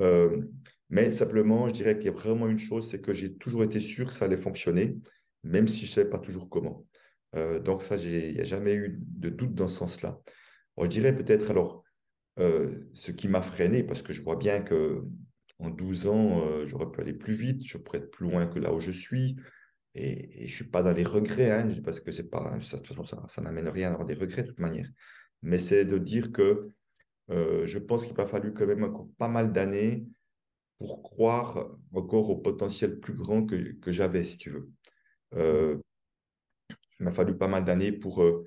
Euh, 0.00 0.42
mais 0.90 1.12
simplement, 1.12 1.68
je 1.68 1.74
dirais 1.74 1.96
qu'il 1.96 2.06
y 2.06 2.08
a 2.08 2.12
vraiment 2.12 2.48
une 2.48 2.58
chose, 2.58 2.90
c'est 2.90 3.00
que 3.00 3.12
j'ai 3.12 3.34
toujours 3.34 3.62
été 3.62 3.80
sûr 3.80 4.06
que 4.06 4.12
ça 4.12 4.24
allait 4.24 4.36
fonctionner, 4.36 4.96
même 5.44 5.68
si 5.68 5.86
je 5.86 5.90
ne 5.90 5.94
savais 5.94 6.10
pas 6.10 6.18
toujours 6.18 6.48
comment. 6.48 6.86
Euh, 7.36 7.60
donc 7.60 7.82
ça, 7.82 7.96
il 7.96 8.34
n'y 8.34 8.40
a 8.40 8.44
jamais 8.44 8.74
eu 8.74 8.98
de 9.00 9.28
doute 9.28 9.54
dans 9.54 9.68
ce 9.68 9.76
sens-là. 9.76 10.20
je 10.80 10.86
dirais 10.86 11.14
peut-être 11.14 11.50
alors 11.50 11.84
euh, 12.38 12.88
ce 12.94 13.12
qui 13.12 13.28
m'a 13.28 13.42
freiné, 13.42 13.82
parce 13.82 14.02
que 14.02 14.12
je 14.12 14.22
vois 14.22 14.36
bien 14.36 14.60
que 14.60 15.02
en 15.58 15.70
12 15.70 16.06
ans, 16.06 16.40
j'aurais 16.66 16.88
pu 16.88 17.00
aller 17.00 17.12
plus 17.12 17.34
vite, 17.34 17.66
je 17.66 17.78
pourrais 17.78 17.98
être 17.98 18.12
plus 18.12 18.30
loin 18.30 18.46
que 18.46 18.60
là 18.60 18.72
où 18.72 18.80
je 18.80 18.92
suis. 18.92 19.36
Et, 19.96 20.30
je 20.38 20.44
ne 20.44 20.48
suis 20.48 20.68
pas 20.68 20.84
dans 20.84 20.92
les 20.92 21.02
regrets, 21.02 21.50
hein, 21.50 21.68
parce 21.84 21.98
que 21.98 22.12
de 22.12 22.16
toute 22.16 22.86
façon, 22.86 23.02
ça, 23.02 23.24
ça 23.28 23.42
n'amène 23.42 23.66
rien 23.68 23.88
à 23.88 23.92
avoir 23.94 24.06
des 24.06 24.14
regrets 24.14 24.44
de 24.44 24.48
toute 24.48 24.60
manière. 24.60 24.88
Mais 25.42 25.58
c'est 25.58 25.84
de 25.84 25.98
dire 25.98 26.30
que 26.30 26.70
euh, 27.30 27.66
je 27.66 27.78
pense 27.78 28.06
qu'il 28.06 28.16
m'a 28.16 28.26
fallu 28.26 28.52
quand 28.52 28.66
même 28.66 28.84
encore 28.84 29.08
pas 29.18 29.28
mal 29.28 29.52
d'années 29.52 30.06
pour 30.78 31.02
croire 31.02 31.68
encore 31.92 32.30
au 32.30 32.36
potentiel 32.36 33.00
plus 33.00 33.14
grand 33.14 33.44
que, 33.44 33.92
j'avais, 33.92 34.24
si 34.24 34.38
tu 34.38 34.50
veux. 34.50 34.70
Euh, 35.34 35.76
il 37.00 37.04
m'a 37.04 37.12
fallu 37.12 37.36
pas 37.36 37.48
mal 37.48 37.64
d'années 37.64 37.92
pour 37.92 38.22
euh, 38.22 38.44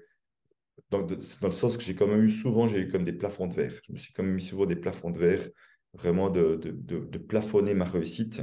dans, 0.89 1.01
dans, 1.01 1.15
le 1.15 1.51
sens 1.51 1.77
que 1.77 1.84
j'ai 1.84 1.95
quand 1.95 2.07
même 2.07 2.23
eu 2.23 2.29
souvent, 2.29 2.67
j'ai 2.67 2.79
eu 2.79 2.89
comme 2.89 3.03
des 3.03 3.13
plafonds 3.13 3.47
de 3.47 3.53
verre. 3.53 3.79
Je 3.88 3.93
me 3.93 3.97
suis 3.97 4.13
quand 4.13 4.23
même 4.23 4.34
mis 4.34 4.41
souvent 4.41 4.65
des 4.65 4.75
plafonds 4.75 5.11
de 5.11 5.19
verre, 5.19 5.47
vraiment 5.93 6.29
de, 6.29 6.55
de, 6.55 6.71
de, 6.71 7.17
plafonner 7.17 7.73
ma 7.73 7.86
réussite 7.86 8.41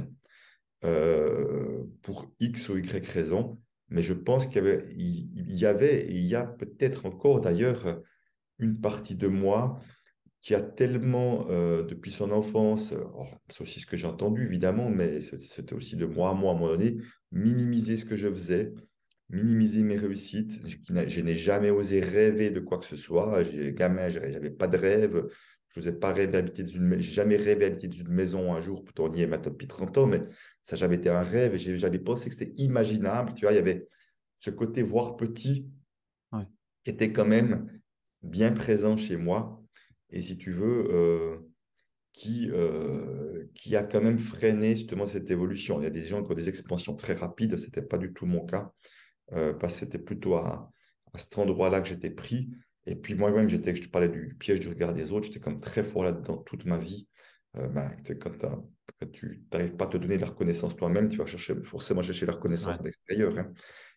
euh, 0.83 1.83
pour 2.01 2.31
X 2.39 2.69
ou 2.69 2.77
Y 2.77 3.07
raison. 3.07 3.59
Mais 3.89 4.03
je 4.03 4.13
pense 4.13 4.45
qu'il 4.45 4.57
y 4.57 4.59
avait, 4.59 4.87
il, 4.91 5.55
y 5.55 5.65
avait 5.65 6.05
et 6.05 6.15
il 6.15 6.25
y 6.25 6.35
a 6.35 6.43
peut-être 6.45 7.07
encore 7.07 7.41
d'ailleurs 7.41 7.99
une 8.59 8.79
partie 8.79 9.15
de 9.15 9.27
moi 9.27 9.81
qui 10.41 10.55
a 10.55 10.61
tellement, 10.61 11.47
euh, 11.49 11.83
depuis 11.83 12.11
son 12.11 12.31
enfance, 12.31 12.93
oh, 13.15 13.25
c'est 13.49 13.61
aussi 13.61 13.79
ce 13.79 13.85
que 13.85 13.97
j'ai 13.97 14.07
entendu 14.07 14.45
évidemment, 14.45 14.89
mais 14.89 15.21
c'était 15.21 15.73
aussi 15.73 15.97
de 15.97 16.05
moi 16.05 16.29
à 16.29 16.33
moi 16.33 16.53
à 16.53 16.55
un 16.55 16.59
moment 16.59 16.71
donné, 16.71 16.97
minimiser 17.31 17.97
ce 17.97 18.05
que 18.05 18.15
je 18.15 18.29
faisais, 18.29 18.73
minimiser 19.29 19.83
mes 19.83 19.97
réussites. 19.97 20.59
Je, 20.65 21.21
n'ai 21.21 21.35
jamais 21.35 21.69
osé 21.69 21.99
rêver 21.99 22.51
de 22.51 22.59
quoi 22.59 22.77
que 22.77 22.85
ce 22.85 22.95
soit. 22.95 23.43
J'ai 23.43 23.73
gamin, 23.73 24.09
je 24.09 24.19
n'avais 24.19 24.49
pas 24.49 24.67
de 24.67 24.77
rêve. 24.77 25.27
Je 25.69 25.79
n'osais 25.79 25.93
pas 25.93 26.13
rêver 26.13 26.41
dans 26.41 26.65
une 26.65 26.99
jamais 26.99 27.35
rêvé 27.35 27.69
d'habiter 27.69 27.87
dans 27.87 27.97
une 27.97 28.13
maison 28.13 28.53
un 28.53 28.61
jour, 28.61 28.83
pourtant 28.83 29.03
on 29.03 29.13
y 29.13 29.21
est 29.21 29.27
maintenant 29.27 29.51
depuis 29.51 29.67
30 29.67 29.99
ans, 29.99 30.07
mais 30.07 30.23
ça 30.63 30.75
j'avais 30.75 30.95
été 30.95 31.09
un 31.09 31.21
rêve 31.21 31.53
et 31.53 31.77
j'avais 31.77 31.99
pensé 31.99 32.29
que 32.29 32.35
c'était 32.35 32.53
imaginable. 32.57 33.35
Tu 33.35 33.45
vois, 33.45 33.51
il 33.51 33.57
y 33.57 33.59
avait 33.59 33.87
ce 34.35 34.49
côté 34.49 34.81
voir 34.81 35.15
petit 35.15 35.69
qui 36.83 36.91
était 36.91 37.11
quand 37.11 37.25
même 37.25 37.67
bien 38.23 38.51
présent 38.51 38.97
chez 38.97 39.17
moi. 39.17 39.61
Et 40.11 40.21
si 40.21 40.37
tu 40.37 40.51
veux, 40.51 40.87
euh, 40.91 41.37
qui, 42.13 42.49
euh, 42.51 43.45
qui 43.55 43.75
a 43.75 43.83
quand 43.83 44.01
même 44.01 44.19
freiné 44.19 44.75
justement 44.75 45.07
cette 45.07 45.29
évolution. 45.29 45.79
Il 45.79 45.83
y 45.83 45.87
a 45.87 45.91
des 45.91 46.03
gens 46.03 46.23
qui 46.23 46.31
ont 46.31 46.35
des 46.35 46.49
expansions 46.49 46.95
très 46.95 47.13
rapides, 47.13 47.57
ce 47.57 47.65
n'était 47.65 47.81
pas 47.81 47.97
du 47.97 48.13
tout 48.13 48.25
mon 48.25 48.45
cas. 48.45 48.71
Euh, 49.33 49.53
parce 49.53 49.75
que 49.75 49.81
c'était 49.81 49.99
plutôt 49.99 50.35
à, 50.35 50.71
cet 51.15 51.37
endroit-là 51.37 51.81
que 51.81 51.87
j'étais 51.87 52.09
pris. 52.09 52.49
Et 52.85 52.95
puis 52.95 53.13
moi-même, 53.13 53.47
j'étais, 53.47 53.75
je 53.75 53.83
te 53.83 53.89
parlais 53.89 54.09
du 54.09 54.35
piège 54.39 54.59
du 54.59 54.69
regard 54.69 54.93
des 54.93 55.11
autres, 55.11 55.27
j'étais 55.27 55.39
comme 55.39 55.59
très 55.59 55.83
fort 55.83 56.03
là-dedans 56.03 56.37
toute 56.37 56.65
ma 56.65 56.79
vie. 56.79 57.07
Ben, 57.53 57.95
quand, 58.19 58.31
tu 59.11 59.45
n'arrives 59.51 59.75
pas 59.75 59.85
à 59.85 59.87
te 59.87 59.97
donner 59.97 60.17
de 60.17 60.21
la 60.21 60.27
reconnaissance 60.27 60.75
toi-même, 60.75 61.09
tu 61.09 61.17
vas 61.17 61.25
chercher, 61.25 61.55
forcément 61.63 62.01
chercher 62.03 62.25
la 62.25 62.33
reconnaissance 62.33 62.79
à 62.79 62.83
l'extérieur. 62.83 63.37
Hein. 63.37 63.51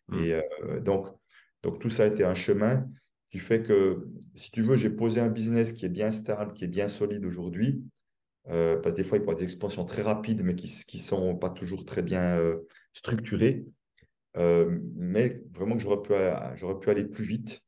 Mmh. 0.09 0.19
Et 0.19 0.43
donc, 0.81 1.09
donc, 1.63 1.81
tout 1.81 1.91
ça 1.91 2.05
a 2.05 2.07
été 2.07 2.25
un 2.25 2.35
chemin 2.35 2.87
qui 3.33 3.41
fait 3.41 3.63
que, 3.63 4.07
si 4.37 4.53
tu 4.53 4.63
veux, 4.63 4.77
j'ai 4.77 4.91
posé 4.91 5.21
un 5.21 5.29
business 5.29 5.73
qui 5.73 5.87
est 5.87 5.89
bien 5.89 6.13
stable, 6.13 6.53
qui 6.53 6.65
est 6.65 6.69
bien 6.69 6.89
solide 6.89 7.25
aujourd'hui. 7.25 7.83
parce 8.45 8.93
que 8.93 8.97
des 8.97 9.05
fois, 9.05 9.19
il 9.19 9.23
peut 9.23 9.27
y 9.27 9.31
avoir 9.31 9.37
des 9.37 9.45
expansions 9.45 9.85
très 9.85 10.03
rapides, 10.03 10.43
mais 10.45 10.55
qui 10.55 10.97
ne 10.97 11.03
sont 11.03 11.35
pas 11.37 11.51
toujours 11.51 11.85
très 11.85 12.03
bien 12.03 12.39
structurées. 12.93 13.65
Euh, 14.37 14.79
mais 14.95 15.43
vraiment 15.53 15.77
que 15.77 15.83
j'aurais 15.83 16.03
pu, 16.03 16.13
j'aurais 16.57 16.79
pu 16.79 16.91
aller 16.91 17.05
plus 17.05 17.25
vite. 17.25 17.61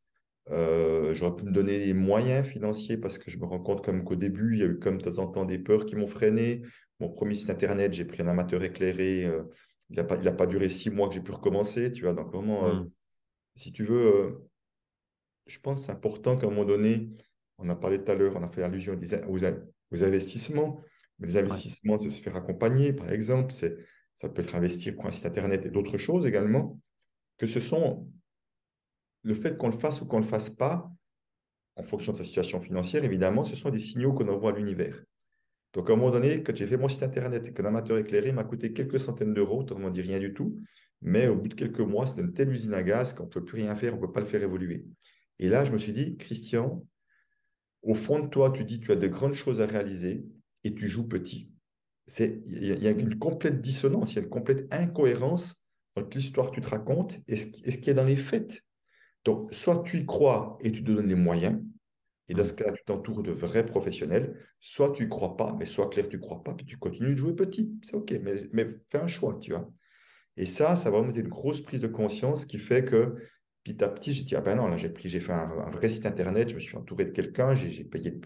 Euh, 0.51 1.15
j'aurais 1.15 1.37
pu 1.37 1.45
me 1.45 1.53
donner 1.53 1.79
des 1.87 1.95
moyens 1.95 2.47
financiers 2.47 2.99
parce 2.99 3.19
que 3.19 3.31
je 3.31 3.39
me 3.39 3.47
rends 3.47 3.61
compte 3.61 3.85
comme 3.85 4.05
qu'au 4.05 4.17
début, 4.17 4.55
il 4.55 4.61
y 4.61 4.63
a 4.63 4.67
eu 4.67 4.79
comme 4.79 4.99
de 4.99 5.05
temps 5.05 5.23
en 5.23 5.27
temps 5.29 5.45
des 5.45 5.59
peurs 5.59 5.87
qui 5.87 5.97
m'ont 5.97 6.07
freiné. 6.07 6.63
Mon 7.01 7.11
premier 7.11 7.35
site 7.35 7.51
internet, 7.51 7.93
j'ai 7.93 8.05
pris 8.05 8.23
un 8.23 8.29
amateur 8.29 8.63
éclairé. 8.63 9.25
Euh, 9.25 9.45
il 9.91 9.97
n'a 9.97 10.05
pas, 10.05 10.17
pas 10.17 10.47
duré 10.47 10.69
six 10.69 10.91
mois 10.91 11.09
que 11.09 11.15
j'ai 11.15 11.21
pu 11.21 11.33
recommencer. 11.33 11.93
Tu 11.93 12.03
vois, 12.03 12.15
donc 12.15 12.31
vraiment, 12.33 12.73
mmh. 12.73 12.91
si 13.55 13.73
tu 13.73 13.85
veux, 13.85 14.41
je 15.47 15.59
pense 15.61 15.81
que 15.81 15.87
c'est 15.87 15.93
important 15.93 16.37
qu'à 16.37 16.47
un 16.47 16.51
moment 16.51 16.65
donné, 16.65 17.11
on 17.59 17.69
a 17.69 17.75
parlé 17.75 18.03
tout 18.03 18.11
à 18.11 18.15
l'heure, 18.15 18.35
on 18.37 18.43
a 18.43 18.49
fait 18.49 18.63
allusion 18.63 18.99
aux, 19.29 19.39
aux 19.39 20.05
investissements. 20.05 20.81
Mais 21.19 21.29
les 21.29 21.37
investissements, 21.37 21.99
c'est 21.99 22.11
se 22.11 22.21
faire 22.21 22.37
accompagner, 22.37 22.93
par 22.93 23.11
exemple. 23.13 23.53
C'est 23.53 23.77
ça 24.17 24.29
peut 24.29 24.43
être 24.43 24.55
investir 24.55 24.95
pour 24.95 25.07
un 25.07 25.11
site 25.11 25.27
internet 25.27 25.67
et 25.67 25.71
d'autres 25.71 25.99
choses 25.99 26.27
également, 26.27 26.79
que 27.39 27.47
ce 27.47 27.61
sont 27.61 28.09
le 29.23 29.35
fait 29.35 29.57
qu'on 29.57 29.69
le 29.69 29.77
fasse 29.77 30.03
ou 30.03 30.07
qu'on 30.07 30.19
ne 30.19 30.25
le 30.25 30.29
fasse 30.29 30.51
pas, 30.51 30.91
en 31.77 31.83
fonction 31.83 32.13
de 32.13 32.19
sa 32.19 32.25
situation 32.25 32.61
financière, 32.61 33.03
évidemment, 33.05 33.43
ce 33.43 33.57
sont 33.57 33.71
des 33.71 33.79
signaux 33.79 34.13
qu'on 34.13 34.29
envoie 34.29 34.53
à 34.53 34.55
l'univers. 34.55 35.03
Donc, 35.73 35.91
à 35.91 35.95
un 35.95 35.97
moment 35.97 36.13
donné, 36.13 36.45
quand 36.45 36.55
j'ai 36.55 36.69
fait 36.69 36.77
mon 36.77 36.87
site 36.87 37.03
internet 37.03 37.49
et 37.49 37.53
qu'un 37.53 37.65
amateur 37.65 37.99
éclairé 37.99 38.31
m'a 38.31 38.45
coûté 38.45 38.73
quelques 38.73 39.01
centaines 39.01 39.35
d'euros, 39.35 39.61
autrement 39.61 39.91
dit 39.91 40.03
rien 40.03 40.21
du 40.21 40.33
tout, 40.33 40.61
mais 41.03 41.27
au 41.27 41.35
bout 41.35 41.49
de 41.49 41.55
quelques 41.55 41.81
mois, 41.81 42.07
c'est 42.07 42.21
une 42.21 42.33
telle 42.33 42.51
usine 42.51 42.75
à 42.75 42.85
gaz 42.85 43.13
qu'on 43.13 43.25
ne 43.25 43.29
peut 43.29 43.45
plus 43.45 43.57
rien 43.57 43.75
faire, 43.75 43.95
on 43.95 43.97
ne 43.97 44.07
peut 44.07 44.13
pas 44.13 44.21
le 44.21 44.27
faire 44.27 44.43
évoluer. 44.43 44.87
Et 45.39 45.49
là, 45.49 45.65
je 45.65 45.73
me 45.73 45.79
suis 45.79 45.93
dit, 45.93 46.17
Christian, 46.17 46.87
au 47.83 47.95
fond 47.95 48.21
de 48.21 48.29
toi, 48.29 48.51
tu 48.51 48.65
dis 48.65 48.81
tu 48.81 48.93
as 48.93 48.97
de 48.97 49.07
grandes 49.07 49.35
choses 49.35 49.61
à 49.61 49.67
réaliser 49.67 50.25
et 50.63 50.75
tu 50.75 50.89
joues 50.89 51.07
petit 51.07 51.51
il 52.19 52.83
y, 52.83 52.87
a 52.87 52.91
une 52.91 53.19
complète 53.19 53.61
dissonance, 53.61 54.13
il 54.13 54.17
y 54.17 54.19
a 54.19 54.23
une 54.23 54.29
complète 54.29 54.67
incohérence 54.71 55.65
entre 55.97 56.17
l'histoire 56.17 56.51
que 56.51 56.57
tu 56.57 56.61
te 56.61 56.69
racontes 56.69 57.19
et 57.29 57.37
ce, 57.37 57.47
qui 57.47 57.91
est 57.91 57.95
dans 57.95 58.05
les 58.05 58.17
faits. 58.17 58.63
Donc, 59.25 59.53
soit 59.55 59.83
tu 59.85 59.99
y 60.01 60.07
crois 60.07 60.59
et 60.61 60.71
tu 60.71 60.85
te 60.85 60.91
donnes 60.91 61.09
les 61.09 61.15
moyens, 61.15 61.63
et 62.29 62.35
dans 62.35 62.45
ce 62.45 62.55
cas, 62.55 62.73
tu 62.73 62.83
t'entoures 62.85 63.23
de 63.23 63.33
vrais 63.33 63.67
professionnels, 63.67 64.39
soit 64.61 64.93
tu 64.93 65.05
y 65.05 65.09
crois 65.09 65.37
pas, 65.37 65.55
mais 65.59 65.67
soit 65.67 65.89
clair, 65.89 66.09
tu 66.09 66.17
ne 66.17 66.23
crois 66.23 66.43
pas, 66.43 66.55
puis 66.55 66.67
tu 66.67 66.79
continues 66.79 67.13
de 67.13 67.19
jouer 67.19 67.35
petit. 67.35 67.75
C'est 67.83 67.97
OK, 67.97 68.13
mais, 68.23 68.49
mais 68.53 68.67
fais 68.89 68.99
un 68.99 69.07
choix, 69.07 69.39
tu 69.39 69.53
vois. 69.53 69.71
Et 70.37 70.47
ça, 70.47 70.75
ça 70.75 70.91
va 70.91 70.99
vraiment 70.99 71.11
été 71.11 71.21
une 71.21 71.29
grosse 71.29 71.61
prise 71.61 71.81
de 71.81 71.87
conscience 71.87 72.45
qui 72.45 72.59
fait 72.59 72.85
que 72.85 73.15
petit 73.65 73.83
à 73.83 73.89
petit, 73.89 74.13
j'ai 74.13 74.25
dit, 74.25 74.37
ah 74.37 74.41
ben 74.41 74.57
non, 74.57 74.69
là, 74.69 74.77
j'ai 74.77 74.91
pris, 74.91 75.09
j'ai 75.09 75.21
fait 75.21 75.33
un, 75.33 75.71
vrai 75.71 75.89
site 75.89 76.07
internet, 76.07 76.51
je 76.51 76.55
me 76.55 76.61
suis 76.61 76.77
entouré 76.77 77.05
de 77.07 77.11
quelqu'un, 77.11 77.55
j'ai 77.55 77.85
payé 77.85 78.21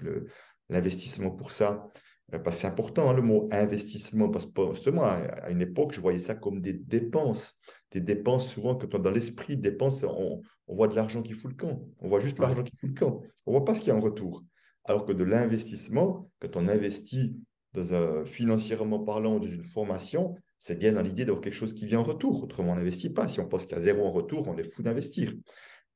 l'investissement 0.68 1.30
pour 1.30 1.52
ça. 1.52 1.88
Euh, 2.34 2.50
c'est 2.50 2.66
important 2.66 3.08
hein, 3.08 3.14
le 3.14 3.22
mot 3.22 3.48
investissement, 3.52 4.28
parce 4.28 4.46
que 4.46 4.72
justement, 4.72 5.04
à 5.04 5.48
une 5.48 5.62
époque, 5.62 5.92
je 5.92 6.00
voyais 6.00 6.18
ça 6.18 6.34
comme 6.34 6.60
des 6.60 6.74
dépenses. 6.74 7.58
Des 7.92 8.00
dépenses, 8.00 8.52
souvent, 8.52 8.74
quand 8.74 8.94
on 8.94 8.98
dans 8.98 9.10
l'esprit, 9.10 9.56
dépenses, 9.56 10.02
on, 10.04 10.42
on, 10.66 10.74
voit 10.74 10.88
de 10.88 10.94
l'argent 10.94 11.22
qui 11.22 11.32
fout 11.32 11.52
le 11.52 11.56
camp. 11.56 11.80
On 12.00 12.08
voit 12.08 12.20
juste 12.20 12.38
l'argent 12.38 12.62
qui 12.62 12.76
fout 12.76 12.90
le 12.90 12.94
camp. 12.94 13.22
On 13.46 13.52
ne 13.52 13.56
voit 13.56 13.64
pas 13.64 13.74
ce 13.74 13.80
qu'il 13.80 13.88
y 13.88 13.92
a 13.92 13.96
en 13.96 14.00
retour. 14.00 14.44
Alors 14.84 15.06
que 15.06 15.12
de 15.12 15.24
l'investissement, 15.24 16.30
quand 16.40 16.56
on 16.56 16.68
investit 16.68 17.38
dans 17.72 17.94
un, 17.94 18.24
financièrement 18.26 18.98
parlant 19.00 19.38
dans 19.38 19.46
une 19.46 19.64
formation, 19.64 20.34
c'est 20.58 20.78
bien 20.78 20.92
dans 20.92 21.02
l'idée 21.02 21.24
d'avoir 21.24 21.42
quelque 21.42 21.54
chose 21.54 21.74
qui 21.74 21.86
vient 21.86 22.00
en 22.00 22.04
retour. 22.04 22.42
Autrement, 22.42 22.72
on 22.72 22.76
n'investit 22.76 23.12
pas. 23.12 23.28
Si 23.28 23.40
on 23.40 23.48
pense 23.48 23.64
qu'il 23.64 23.74
y 23.74 23.76
a 23.76 23.80
zéro 23.80 24.04
en 24.06 24.12
retour, 24.12 24.48
on 24.48 24.56
est 24.56 24.64
fou 24.64 24.82
d'investir. 24.82 25.32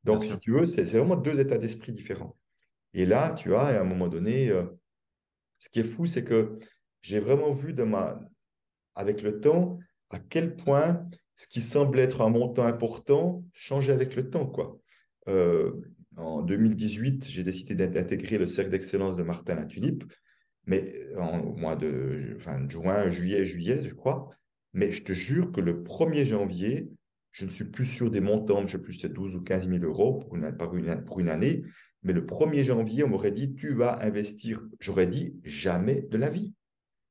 Donc, 0.04 0.24
si 0.24 0.38
tu 0.38 0.52
veux, 0.52 0.66
c'est 0.66 0.84
vraiment 0.84 1.16
deux 1.16 1.40
états 1.40 1.58
d'esprit 1.58 1.92
différents. 1.92 2.36
Et 2.94 3.06
là, 3.06 3.32
tu 3.32 3.54
as, 3.54 3.60
à 3.60 3.80
un 3.80 3.84
moment 3.84 4.08
donné, 4.08 4.50
euh, 4.50 4.64
ce 5.58 5.68
qui 5.68 5.80
est 5.80 5.84
fou, 5.84 6.06
c'est 6.06 6.24
que 6.24 6.58
j'ai 7.00 7.20
vraiment 7.20 7.52
vu 7.52 7.72
de 7.72 7.82
ma... 7.84 8.20
avec 8.94 9.22
le 9.22 9.40
temps 9.40 9.78
à 10.10 10.18
quel 10.18 10.56
point 10.56 11.06
ce 11.36 11.46
qui 11.46 11.60
semblait 11.60 12.02
être 12.02 12.20
un 12.20 12.28
montant 12.28 12.64
important 12.64 13.42
changeait 13.52 13.92
avec 13.92 14.14
le 14.14 14.28
temps. 14.28 14.46
Quoi. 14.46 14.78
Euh, 15.28 15.72
en 16.16 16.42
2018, 16.42 17.26
j'ai 17.28 17.42
décidé 17.42 17.74
d'intégrer 17.88 18.38
le 18.38 18.46
cercle 18.46 18.70
d'excellence 18.70 19.16
de 19.16 19.22
Martin 19.22 19.54
Latulipe, 19.54 20.04
mais 20.66 20.94
en, 21.16 21.40
au 21.40 21.56
mois 21.56 21.76
de 21.76 22.36
juin, 22.68 23.10
juillet, 23.10 23.44
juillet, 23.44 23.82
je 23.82 23.94
crois. 23.94 24.30
Mais 24.73 24.91
je 24.91 25.03
te 25.03 25.12
jure 25.12 25.53
que 25.53 25.61
le 25.61 25.83
1er 25.83 26.25
janvier, 26.25 26.91
je 27.33 27.45
ne 27.45 27.51
suis 27.51 27.64
plus 27.64 27.87
sûr 27.87 28.11
des 28.11 28.20
montants, 28.20 28.66
je 28.66 28.73
sais 28.73 28.83
plus 28.83 28.95
c'est 28.95 29.12
12 29.12 29.37
ou 29.37 29.43
15 29.43 29.68
000 29.68 29.85
euros 29.85 30.18
pour 30.18 30.37
une, 30.37 31.29
année, 31.29 31.64
mais 32.03 32.12
le 32.12 32.25
1er 32.25 32.64
janvier, 32.64 33.05
on 33.05 33.09
m'aurait 33.09 33.33
dit, 33.33 33.55
tu 33.55 33.75
vas 33.75 34.03
investir. 34.03 34.62
J'aurais 34.81 35.07
dit, 35.07 35.37
jamais 35.45 36.03
de 36.03 36.18
la 36.18 36.31
vie. 36.31 36.53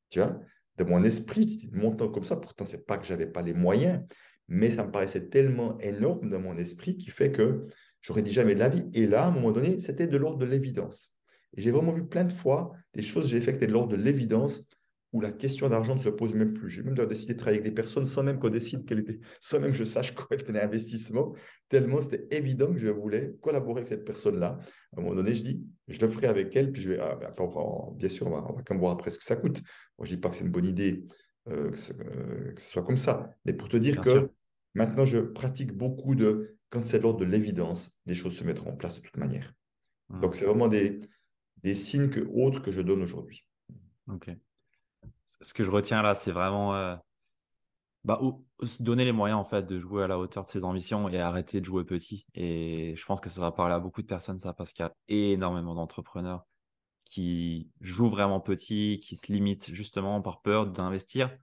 Tu 0.09 0.19
vois, 0.19 0.39
de 0.77 0.83
mon 0.83 1.03
esprit, 1.03 1.69
montant 1.71 2.09
comme 2.09 2.23
ça, 2.23 2.37
pourtant, 2.37 2.65
ce 2.65 2.75
n'est 2.75 2.83
pas 2.83 2.97
que 2.97 3.05
je 3.05 3.13
n'avais 3.13 3.27
pas 3.27 3.41
les 3.41 3.53
moyens, 3.53 4.03
mais 4.47 4.71
ça 4.71 4.85
me 4.85 4.91
paraissait 4.91 5.27
tellement 5.27 5.79
énorme 5.79 6.29
dans 6.29 6.39
mon 6.39 6.57
esprit 6.57 6.97
qui 6.97 7.09
fait 7.09 7.31
que 7.31 7.67
j'aurais 8.01 8.21
dit 8.21 8.31
jamais 8.31 8.55
de 8.55 8.59
la 8.59 8.69
vie. 8.69 8.83
Et 8.93 9.07
là, 9.07 9.25
à 9.25 9.27
un 9.27 9.31
moment 9.31 9.51
donné, 9.51 9.79
c'était 9.79 10.07
de 10.07 10.17
l'ordre 10.17 10.39
de 10.39 10.45
l'évidence. 10.45 11.17
Et 11.55 11.61
j'ai 11.61 11.71
vraiment 11.71 11.93
vu 11.93 12.05
plein 12.05 12.23
de 12.23 12.33
fois 12.33 12.73
des 12.93 13.01
choses 13.01 13.25
que 13.25 13.31
j'ai 13.31 13.41
fait 13.41 13.51
qui 13.51 13.57
étaient 13.57 13.67
de 13.67 13.73
l'ordre 13.73 13.95
de 13.95 14.01
l'évidence 14.01 14.67
où 15.13 15.19
la 15.19 15.31
question 15.31 15.67
d'argent 15.69 15.95
ne 15.95 15.99
se 15.99 16.09
pose 16.09 16.33
même 16.35 16.53
plus. 16.53 16.69
J'ai 16.69 16.83
même 16.83 16.95
décidé 17.05 17.33
de 17.33 17.39
travailler 17.39 17.59
avec 17.59 17.69
des 17.69 17.75
personnes 17.75 18.05
sans 18.05 18.23
même 18.23 18.39
qu'on 18.39 18.49
décide 18.49 18.85
qu'elle 18.85 18.99
était, 18.99 19.19
sans 19.39 19.59
même 19.59 19.71
que 19.71 19.77
je 19.77 19.83
sache 19.83 20.13
quoi 20.13 20.27
était 20.31 20.51
l'investissement, 20.51 21.33
tellement 21.69 22.01
c'était 22.01 22.27
évident 22.31 22.71
que 22.71 22.79
je 22.79 22.89
voulais 22.89 23.33
collaborer 23.41 23.79
avec 23.79 23.87
cette 23.87 24.05
personne-là. 24.05 24.59
À 24.95 24.99
un 24.99 25.01
moment 25.01 25.15
donné, 25.15 25.35
je 25.35 25.43
dis, 25.43 25.63
je 25.87 25.99
le 25.99 26.07
ferai 26.07 26.27
avec 26.27 26.55
elle, 26.55 26.71
puis 26.71 26.81
je 26.81 26.91
vais, 26.91 26.99
ah, 26.99 27.17
ben, 27.19 27.33
bien 27.95 28.09
sûr, 28.09 28.27
on 28.27 28.31
va, 28.31 28.45
on 28.49 28.53
va 28.53 28.63
quand 28.63 28.73
même 28.73 28.79
voir 28.79 28.93
après 28.93 29.11
ce 29.11 29.17
que 29.17 29.25
ça 29.25 29.35
coûte. 29.35 29.61
Moi, 29.97 30.05
je 30.05 30.15
dis 30.15 30.21
pas 30.21 30.29
que 30.29 30.35
c'est 30.35 30.45
une 30.45 30.51
bonne 30.51 30.65
idée 30.65 31.05
euh, 31.49 31.71
que, 31.71 31.77
ce, 31.77 31.93
euh, 31.93 32.53
que, 32.53 32.61
ce, 32.61 32.71
soit 32.71 32.83
comme 32.83 32.97
ça, 32.97 33.31
mais 33.45 33.53
pour 33.53 33.67
te 33.67 33.77
dire 33.77 33.99
que 33.99 34.29
maintenant, 34.75 35.05
je 35.05 35.19
pratique 35.19 35.73
beaucoup 35.73 36.15
de, 36.15 36.55
quand 36.69 36.85
c'est 36.85 36.99
l'ordre 36.99 37.19
de 37.19 37.25
l'évidence, 37.25 37.91
les 38.05 38.15
choses 38.15 38.37
se 38.37 38.45
mettront 38.45 38.71
en 38.71 38.75
place 38.77 38.97
de 38.97 39.01
toute 39.05 39.17
manière. 39.17 39.53
Mmh. 40.09 40.21
Donc, 40.21 40.35
c'est 40.35 40.45
vraiment 40.45 40.69
des, 40.69 40.99
des 41.63 41.75
signes 41.75 42.09
que, 42.09 42.21
autres 42.33 42.61
que 42.61 42.71
je 42.71 42.81
donne 42.81 43.01
aujourd'hui. 43.01 43.45
Ok 44.07 44.29
ce 45.41 45.53
que 45.53 45.63
je 45.63 45.71
retiens 45.71 46.01
là, 46.01 46.15
c'est 46.15 46.31
vraiment 46.31 46.73
euh, 46.75 46.95
bah, 48.03 48.19
se 48.63 48.83
donner 48.83 49.05
les 49.05 49.11
moyens 49.11 49.39
en 49.39 49.43
fait 49.43 49.63
de 49.63 49.79
jouer 49.79 50.03
à 50.03 50.07
la 50.07 50.17
hauteur 50.17 50.45
de 50.45 50.49
ses 50.49 50.63
ambitions 50.63 51.07
et 51.09 51.19
arrêter 51.19 51.61
de 51.61 51.65
jouer 51.65 51.83
petit. 51.83 52.25
Et 52.33 52.95
je 52.95 53.05
pense 53.05 53.19
que 53.21 53.29
ça 53.29 53.41
va 53.41 53.51
parler 53.51 53.75
à 53.75 53.79
beaucoup 53.79 54.01
de 54.01 54.07
personnes 54.07 54.39
ça 54.39 54.53
parce 54.53 54.73
qu'il 54.73 54.83
y 54.83 54.87
a 54.87 54.95
énormément 55.07 55.75
d'entrepreneurs 55.75 56.45
qui 57.05 57.69
jouent 57.81 58.09
vraiment 58.09 58.39
petit, 58.39 58.99
qui 59.03 59.15
se 59.15 59.31
limitent 59.31 59.73
justement 59.73 60.21
par 60.21 60.41
peur 60.41 60.67
d'investir, 60.67 61.35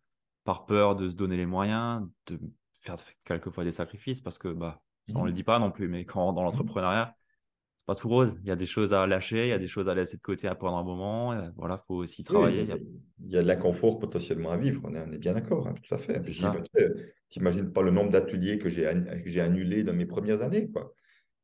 par 0.45 0.67
peur 0.67 0.97
de 0.97 1.09
se 1.11 1.15
donner 1.15 1.37
les 1.37 1.47
moyens, 1.47 2.09
de 2.27 2.41
faire 2.75 2.97
quelquefois 3.25 3.65
des 3.65 3.73
sacrifices 3.73 4.21
parce 4.21 4.39
que 4.39 4.49
bah 4.49 4.83
on 5.15 5.21
ne 5.21 5.25
le 5.27 5.31
mmh. 5.31 5.35
dit 5.35 5.45
pas 5.45 5.59
non 5.59 5.71
plus, 5.71 5.89
mais 5.89 6.05
quand 6.05 6.33
dans 6.33 6.43
mmh. 6.43 6.45
l'entrepreneuriat, 6.45 7.17
pas 7.89 7.95
tout 7.95 8.11
rose. 8.11 8.39
Il 8.43 8.49
y 8.49 8.51
a 8.51 8.57
des 8.57 8.67
choses 8.67 8.93
à 8.93 9.07
lâcher, 9.07 9.47
il 9.47 9.49
y 9.49 9.53
a 9.53 9.59
des 9.59 9.67
choses 9.67 9.89
à 9.89 9.95
laisser 9.95 10.19
de 10.19 10.23
côté 10.23 10.47
à 10.47 10.55
prendre 10.55 10.77
un 10.77 10.85
moment. 10.85 11.33
Euh, 11.33 11.49
voilà, 11.57 11.83
faut 11.89 11.95
aussi 11.95 12.23
travailler. 12.23 12.69
il, 13.25 13.33
y 13.33 13.37
a... 13.39 13.43
de 13.43 13.47
l'inconfort 13.47 13.99
potentiellement 13.99 14.51
à 14.51 14.59
vivre. 14.59 14.83
On 14.85 14.95
est, 14.95 15.17
bien 15.17 15.33
d'accord, 15.33 15.67
hein, 15.67 15.75
tout 15.83 15.95
à 15.95 15.97
fait. 15.97 16.21
Tu 16.21 17.39
n'imagines 17.39 17.73
pas 17.73 17.81
le 17.81 17.91
nombre 17.91 18.11
d'ateliers 18.11 18.59
que 18.59 18.69
j'ai 18.69 19.41
annulés 19.41 19.85
dans 19.85 19.95
mes 19.95 20.05
premières 20.05 20.43
années, 20.43 20.71
quoi. 20.71 20.93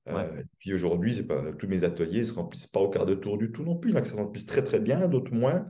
Euh, 0.09 0.42
puis 0.59 0.74
aujourd'hui, 0.74 1.22
pas, 1.22 1.51
tous 1.55 1.66
mes 1.66 1.82
ateliers 1.82 2.20
ne 2.20 2.24
se 2.24 2.34
remplissent 2.34 2.66
pas 2.66 2.80
au 2.80 2.90
quart 2.90 3.07
de 3.07 3.14
tour 3.14 3.38
du 3.38 3.51
tout 3.51 3.64
non 3.64 3.76
plus. 3.76 3.92
Il 3.92 3.95
y 3.95 3.97
en 3.97 4.01
a 4.01 4.03
qui 4.03 4.11
se 4.11 4.14
remplissent 4.14 4.45
très 4.45 4.62
très 4.62 4.80
bien, 4.80 5.09
d'autres 5.09 5.32
moins. 5.32 5.64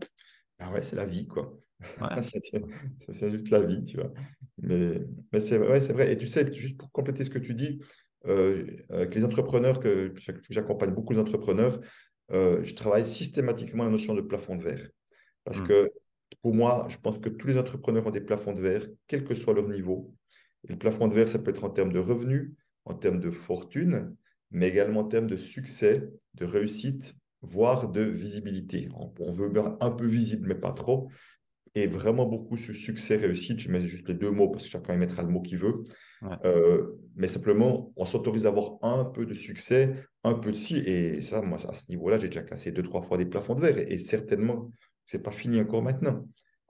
Ben 0.59 0.72
ouais, 0.72 0.83
c'est 0.83 0.97
la 0.97 1.07
vie, 1.07 1.29
quoi. 1.29 1.57
c'est 3.12 3.31
juste 3.31 3.51
la 3.51 3.61
vie, 3.61 3.85
tu 3.85 3.97
vois. 3.97 4.12
Mais, 4.59 5.01
mais 5.33 5.39
c'est 5.39 5.59
vrai, 5.59 5.81
c'est 5.81 5.93
vrai. 5.93 6.12
Et 6.12 6.18
tu 6.18 6.27
sais, 6.27 6.53
juste 6.53 6.79
pour 6.79 6.91
compléter 6.91 7.22
ce 7.22 7.31
que 7.31 7.39
tu 7.39 7.55
dis, 7.55 7.81
avec 8.27 9.14
les 9.14 9.25
entrepreneurs, 9.25 9.81
que, 9.81 10.14
j'accompagne 10.51 10.91
beaucoup 10.91 11.14
d'entrepreneurs, 11.14 11.81
euh, 12.33 12.62
je 12.62 12.75
travaille 12.75 13.05
systématiquement 13.05 13.85
la 13.85 13.91
notion 13.91 14.14
de 14.14 14.20
plafond 14.20 14.57
de 14.57 14.64
verre. 14.64 14.89
Parce 15.45 15.61
hmm. 15.61 15.66
que 15.66 15.91
pour 16.43 16.55
moi, 16.55 16.87
je 16.89 16.97
pense 16.99 17.18
que 17.18 17.29
tous 17.29 17.47
les 17.47 17.59
entrepreneurs 17.59 18.07
ont 18.07 18.11
des 18.11 18.20
plafonds 18.20 18.53
de 18.53 18.61
verre, 18.61 18.87
quel 19.07 19.25
que 19.25 19.35
soit 19.35 19.55
leur 19.55 19.68
niveau. 19.68 20.14
Et 20.66 20.72
le 20.72 20.79
plafond 20.79 21.09
de 21.09 21.14
verre, 21.14 21.29
ça 21.29 21.39
peut 21.39 21.51
être 21.51 21.64
en 21.64 21.70
termes 21.70 21.93
de 21.93 21.99
revenus, 21.99 22.53
en 22.87 22.95
termes 22.95 23.20
de 23.20 23.31
fortune, 23.31 24.16
mais 24.51 24.68
également 24.68 25.01
en 25.01 25.09
termes 25.09 25.27
de 25.27 25.37
succès, 25.37 26.09
de 26.35 26.45
réussite, 26.45 27.14
voire 27.43 27.91
de 27.91 28.03
visibilité. 28.03 28.89
On 28.95 29.31
veut 29.31 29.53
un 29.81 29.91
peu 29.91 30.07
visible, 30.07 30.49
mais 30.49 30.55
pas 30.55 30.72
trop 30.72 31.11
et 31.75 31.87
vraiment 31.87 32.27
beaucoup 32.27 32.57
sur 32.57 32.75
succès, 32.75 33.16
réussite. 33.16 33.61
Je 33.61 33.70
mets 33.70 33.87
juste 33.89 34.09
les 34.09 34.14
deux 34.14 34.31
mots 34.31 34.49
parce 34.49 34.64
que 34.64 34.70
chacun 34.70 34.95
y 34.95 34.97
mettra 34.97 35.22
le 35.22 35.29
mot 35.29 35.41
qu'il 35.41 35.59
veut. 35.59 35.85
Euh, 36.45 36.93
mais 37.16 37.29
simplement, 37.29 37.93
on 37.97 38.05
s'autorise 38.05 38.47
à 38.47 38.51
avoir 38.51 38.79
un 38.83 39.05
peu 39.05 39.27
de 39.27 39.35
succès, 39.35 39.95
un 40.22 40.35
peu 40.35 40.53
de 40.53 40.57
si. 40.57 40.79
Et 40.79 41.20
ça, 41.20 41.43
moi, 41.43 41.59
à 41.68 41.72
ce 41.72 41.91
niveau-là, 41.91 42.18
j'ai 42.18 42.29
déjà 42.29 42.43
cassé 42.43 42.72
deux, 42.72 42.83
trois 42.83 43.03
fois 43.03 43.18
des 43.18 43.27
plafonds 43.27 43.57
de 43.57 43.61
verre. 43.61 43.79
Et, 43.79 43.99
certainement, 43.99 44.70
ce 45.05 45.16
n'est 45.16 45.22
pas 45.22 45.33
fini 45.33 45.61
encore 45.61 45.83
maintenant. 45.83 46.25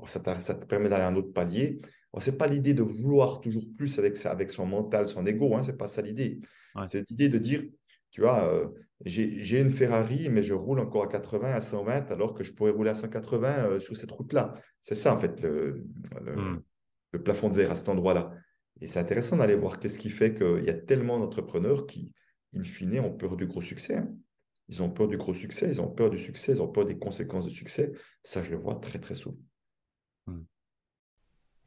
ça, 0.07 0.41
ça, 0.41 0.55
te 0.55 0.65
permet 0.65 0.89
d'aller 0.89 1.05
à 1.05 1.09
un 1.09 1.17
autre 1.17 1.33
palier. 1.33 1.81
Ce 2.19 2.31
n'est 2.31 2.37
pas 2.37 2.47
l'idée 2.47 2.75
de 2.75 2.83
vouloir 2.83 3.41
toujours 3.41 3.65
plus 3.77 3.99
avec, 3.99 4.25
avec 4.25 4.51
son 4.51 4.67
mental, 4.67 5.07
son 5.07 5.27
ego. 5.27 5.55
Hein, 5.55 5.63
ce 5.63 5.71
n'est 5.71 5.77
pas 5.77 5.87
ça 5.87 6.01
l'idée. 6.01 6.41
C'est 6.89 7.09
l'idée 7.11 7.29
de 7.29 7.39
dire, 7.39 7.63
tu 8.11 8.23
vois, 8.23 8.53
euh, 8.53 8.69
j'ai 9.05 9.61
une 9.61 9.71
Ferrari, 9.71 10.29
mais 10.31 10.43
je 10.43 10.55
roule 10.55 10.81
encore 10.81 11.05
à 11.05 11.09
80, 11.09 11.53
à 11.53 11.61
120, 11.61 12.11
alors 12.11 12.35
que 12.35 12.45
je 12.45 12.53
pourrais 12.53 12.71
rouler 12.71 12.91
à 12.91 12.95
180 12.95 13.67
euh, 13.67 13.81
sur 13.81 13.97
cette 13.97 14.11
route-là. 14.11 14.55
C'est 14.81 14.95
ça, 14.95 15.15
en 15.15 15.19
fait, 15.19 15.41
le, 15.43 15.85
hmm. 16.21 16.63
le, 17.13 17.23
plafond 17.23 17.49
de 17.49 17.55
verre 17.55 17.73
à 17.73 17.75
cet 17.75 17.89
endroit-là. 17.89 18.33
Et 18.81 18.87
c'est 18.87 19.01
intéressant 19.01 19.37
d'aller 19.37 19.57
voir 19.57 19.79
qu'est-ce 19.79 19.99
qui 19.99 20.11
fait 20.11 20.35
qu'il 20.35 20.65
y 20.65 20.71
a 20.71 20.75
tellement 20.75 21.19
d'entrepreneurs 21.19 21.87
qui, 21.87 22.13
in 22.55 22.63
fine, 22.63 23.01
ont 23.01 23.13
peur 23.13 23.37
du 23.37 23.47
gros 23.47 23.61
succès. 23.61 23.97
Hein. 23.97 24.15
Ils 24.69 24.83
ont 24.83 24.91
peur 24.91 25.09
du 25.09 25.19
gros 25.19 25.35
succès, 25.35 25.69
ils 25.69 25.81
ont 25.81 25.91
peur 25.91 26.09
du 26.09 26.19
succès, 26.19 26.53
ils 26.53 26.63
ont 26.63 26.69
peur 26.69 26.87
des 26.87 26.99
conséquences 26.99 27.45
de 27.45 27.51
succès. 27.51 27.93
Ça, 28.23 28.43
je 28.43 28.51
le 28.51 28.57
vois 28.57 28.77
très, 28.77 28.99
très 28.99 29.15
souvent. 29.15 29.39
Hmm. 30.27 30.45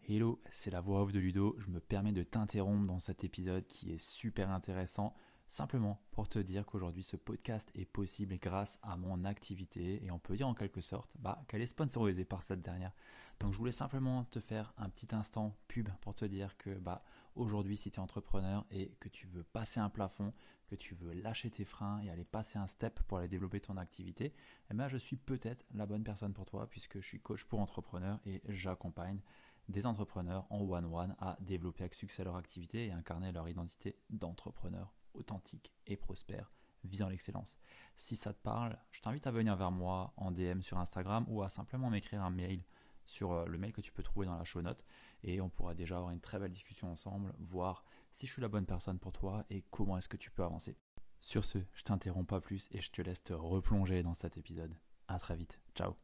Hello, 0.10 0.42
c'est 0.52 0.72
la 0.72 0.82
voix 0.82 1.04
off 1.04 1.12
de 1.12 1.20
Ludo. 1.20 1.56
Je 1.60 1.70
me 1.70 1.80
permets 1.80 2.14
de 2.14 2.24
t'interrompre 2.24 2.88
dans 2.88 3.00
cet 3.00 3.24
épisode 3.24 3.68
qui 3.68 3.92
est 3.92 4.02
super 4.02 4.50
intéressant 4.50 5.14
simplement 5.48 6.02
pour 6.12 6.28
te 6.28 6.40
dire 6.40 6.66
qu'aujourd'hui 6.66 7.04
ce 7.04 7.16
podcast 7.16 7.70
est 7.74 7.86
possible 7.86 8.38
grâce 8.38 8.80
à 8.84 8.98
mon 8.98 9.24
activité 9.24 10.04
et 10.04 10.12
on 10.12 10.20
peut 10.20 10.36
dire 10.36 10.48
en 10.48 10.54
quelque 10.54 10.82
sorte 10.82 11.16
bah, 11.20 11.42
qu'elle 11.48 11.62
est 11.62 11.68
sponsorisée 11.68 12.26
par 12.26 12.44
cette 12.44 12.62
dernière. 12.62 12.94
Donc 13.40 13.54
je 13.54 13.58
voulais 13.58 13.72
simplement 13.72 14.26
te 14.26 14.40
faire 14.40 14.74
un 14.78 14.90
petit 14.90 15.14
instant 15.16 15.56
pub 15.68 15.90
pour 16.02 16.16
te 16.16 16.26
dire 16.26 16.58
que 16.58 16.72
bah, 16.72 17.04
aujourd'hui 17.36 17.78
si 17.78 17.92
tu 17.92 18.00
es 18.00 18.04
entrepreneur 18.04 18.66
et 18.72 18.96
que 19.00 19.10
tu 19.10 19.28
veux 19.28 19.44
passer 19.44 19.80
un 19.80 19.90
plafond, 19.90 20.34
que 20.68 20.76
tu 20.76 20.96
veux 20.96 21.14
lâcher 21.14 21.50
tes 21.50 21.66
freins 21.66 22.02
et 22.02 22.10
aller 22.10 22.26
passer 22.26 22.60
un 22.60 22.68
step 22.68 23.00
pour 23.04 23.20
aller 23.20 23.30
développer 23.30 23.62
ton 23.62 23.78
activité, 23.78 24.34
eh 24.70 24.74
ben, 24.74 24.90
je 24.90 24.98
suis 24.98 25.16
peut-être 25.16 25.66
la 25.74 25.86
bonne 25.86 26.04
personne 26.04 26.34
pour 26.34 26.46
toi 26.46 26.68
puisque 26.70 27.00
je 27.00 27.08
suis 27.08 27.22
coach 27.22 27.46
pour 27.46 27.60
entrepreneurs 27.60 28.20
et 28.26 28.42
j'accompagne 28.50 29.22
des 29.70 29.86
entrepreneurs 29.86 30.46
en 30.50 30.62
one-one 30.62 31.16
à 31.20 31.38
développer 31.42 31.84
avec 31.84 31.94
succès 31.94 32.24
leur 32.24 32.36
activité 32.36 32.88
et 32.88 32.92
incarner 32.92 33.32
leur 33.32 33.48
identité 33.48 33.98
d'entrepreneur 34.10 34.97
authentique 35.18 35.74
et 35.86 35.98
prospère 35.98 36.52
visant 36.84 37.10
l'excellence. 37.10 37.58
Si 37.98 38.16
ça 38.16 38.34
te 38.34 38.42
parle, 38.42 38.78
je 38.92 39.02
t'invite 39.02 39.28
à 39.28 39.32
venir 39.32 39.56
vers 39.56 39.72
moi 39.72 40.14
en 40.18 40.32
DM 40.32 40.62
sur 40.62 40.78
Instagram 40.78 41.26
ou 41.28 41.42
à 41.42 41.50
simplement 41.50 41.90
m'écrire 41.90 42.24
un 42.24 42.30
mail 42.30 42.64
sur 43.06 43.32
euh, 43.32 43.46
le 43.46 43.58
mail 43.58 43.74
que 43.74 43.82
tu 43.82 43.92
peux 43.92 44.04
trouver 44.04 44.26
dans 44.26 44.38
la 44.38 44.44
show 44.44 44.62
note 44.62 44.86
et 45.24 45.42
on 45.42 45.50
pourra 45.50 45.74
déjà 45.74 45.98
avoir 45.98 46.12
une 46.12 46.22
très 46.22 46.40
belle 46.40 46.52
discussion 46.52 46.92
ensemble, 46.92 47.34
voir 47.40 47.84
si 48.12 48.28
je 48.28 48.34
suis 48.34 48.42
la 48.42 48.48
bonne 48.48 48.66
personne 48.66 49.00
pour 49.00 49.12
toi 49.12 49.46
et 49.50 49.64
comment 49.72 49.98
est-ce 49.98 50.10
que 50.10 50.18
tu 50.18 50.32
peux 50.32 50.44
avancer. 50.44 50.78
Sur 51.20 51.44
ce, 51.44 51.58
je 51.74 51.84
t'interromps 51.84 52.28
pas 52.28 52.42
plus 52.42 52.68
et 52.72 52.82
je 52.82 52.92
te 52.92 53.02
laisse 53.02 53.24
te 53.24 53.34
replonger 53.34 54.04
dans 54.04 54.14
cet 54.14 54.38
épisode. 54.38 54.76
À 55.08 55.20
très 55.20 55.36
vite. 55.36 55.60
Ciao. 55.76 55.96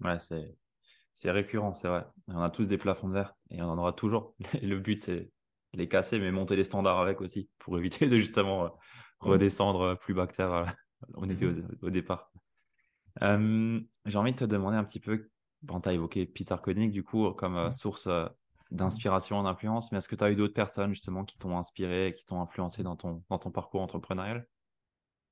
Ouais, 0.00 0.18
c'est 0.18 0.56
c'est 1.14 1.30
récurrent, 1.30 1.74
c'est 1.74 1.88
vrai. 1.88 2.06
On 2.28 2.40
a 2.40 2.50
tous 2.50 2.68
des 2.68 2.78
plafonds 2.78 3.08
de 3.08 3.14
verre 3.14 3.36
et 3.50 3.60
on 3.62 3.66
en 3.66 3.78
aura 3.78 3.92
toujours. 3.92 4.34
le 4.62 4.78
but, 4.78 4.98
c'est 4.98 5.30
les 5.74 5.88
casser, 5.88 6.18
mais 6.18 6.30
monter 6.30 6.56
les 6.56 6.64
standards 6.64 7.00
avec 7.00 7.20
aussi, 7.20 7.48
pour 7.58 7.78
éviter 7.78 8.08
de 8.08 8.18
justement 8.18 8.64
euh, 8.64 8.68
redescendre 9.20 9.98
plus 9.98 10.14
bas 10.14 10.26
que 10.26 10.34
terre. 10.34 10.74
On 11.14 11.28
était 11.28 11.46
au, 11.82 11.90
départ. 11.90 12.32
J'ai 13.20 14.18
envie 14.18 14.32
de 14.32 14.38
te 14.38 14.44
demander 14.44 14.76
un 14.76 14.84
petit 14.84 15.00
peu, 15.00 15.30
bon, 15.62 15.80
tu 15.80 15.88
as 15.88 15.92
évoqué 15.92 16.26
Peter 16.26 16.56
Koenig 16.62 16.92
du 16.92 17.02
coup 17.02 17.30
comme 17.32 17.56
euh, 17.56 17.72
source 17.72 18.06
euh, 18.06 18.26
d'inspiration, 18.70 19.42
d'influence, 19.42 19.92
mais 19.92 19.98
est-ce 19.98 20.08
que 20.08 20.16
tu 20.16 20.24
as 20.24 20.30
eu 20.30 20.36
d'autres 20.36 20.54
personnes 20.54 20.92
justement 20.92 21.24
qui 21.24 21.38
t'ont 21.38 21.56
inspiré, 21.56 22.14
qui 22.16 22.24
t'ont 22.24 22.40
influencé 22.40 22.82
dans 22.82 22.96
ton, 22.96 23.22
dans 23.30 23.38
ton 23.38 23.50
parcours 23.50 23.82
entrepreneurial? 23.82 24.46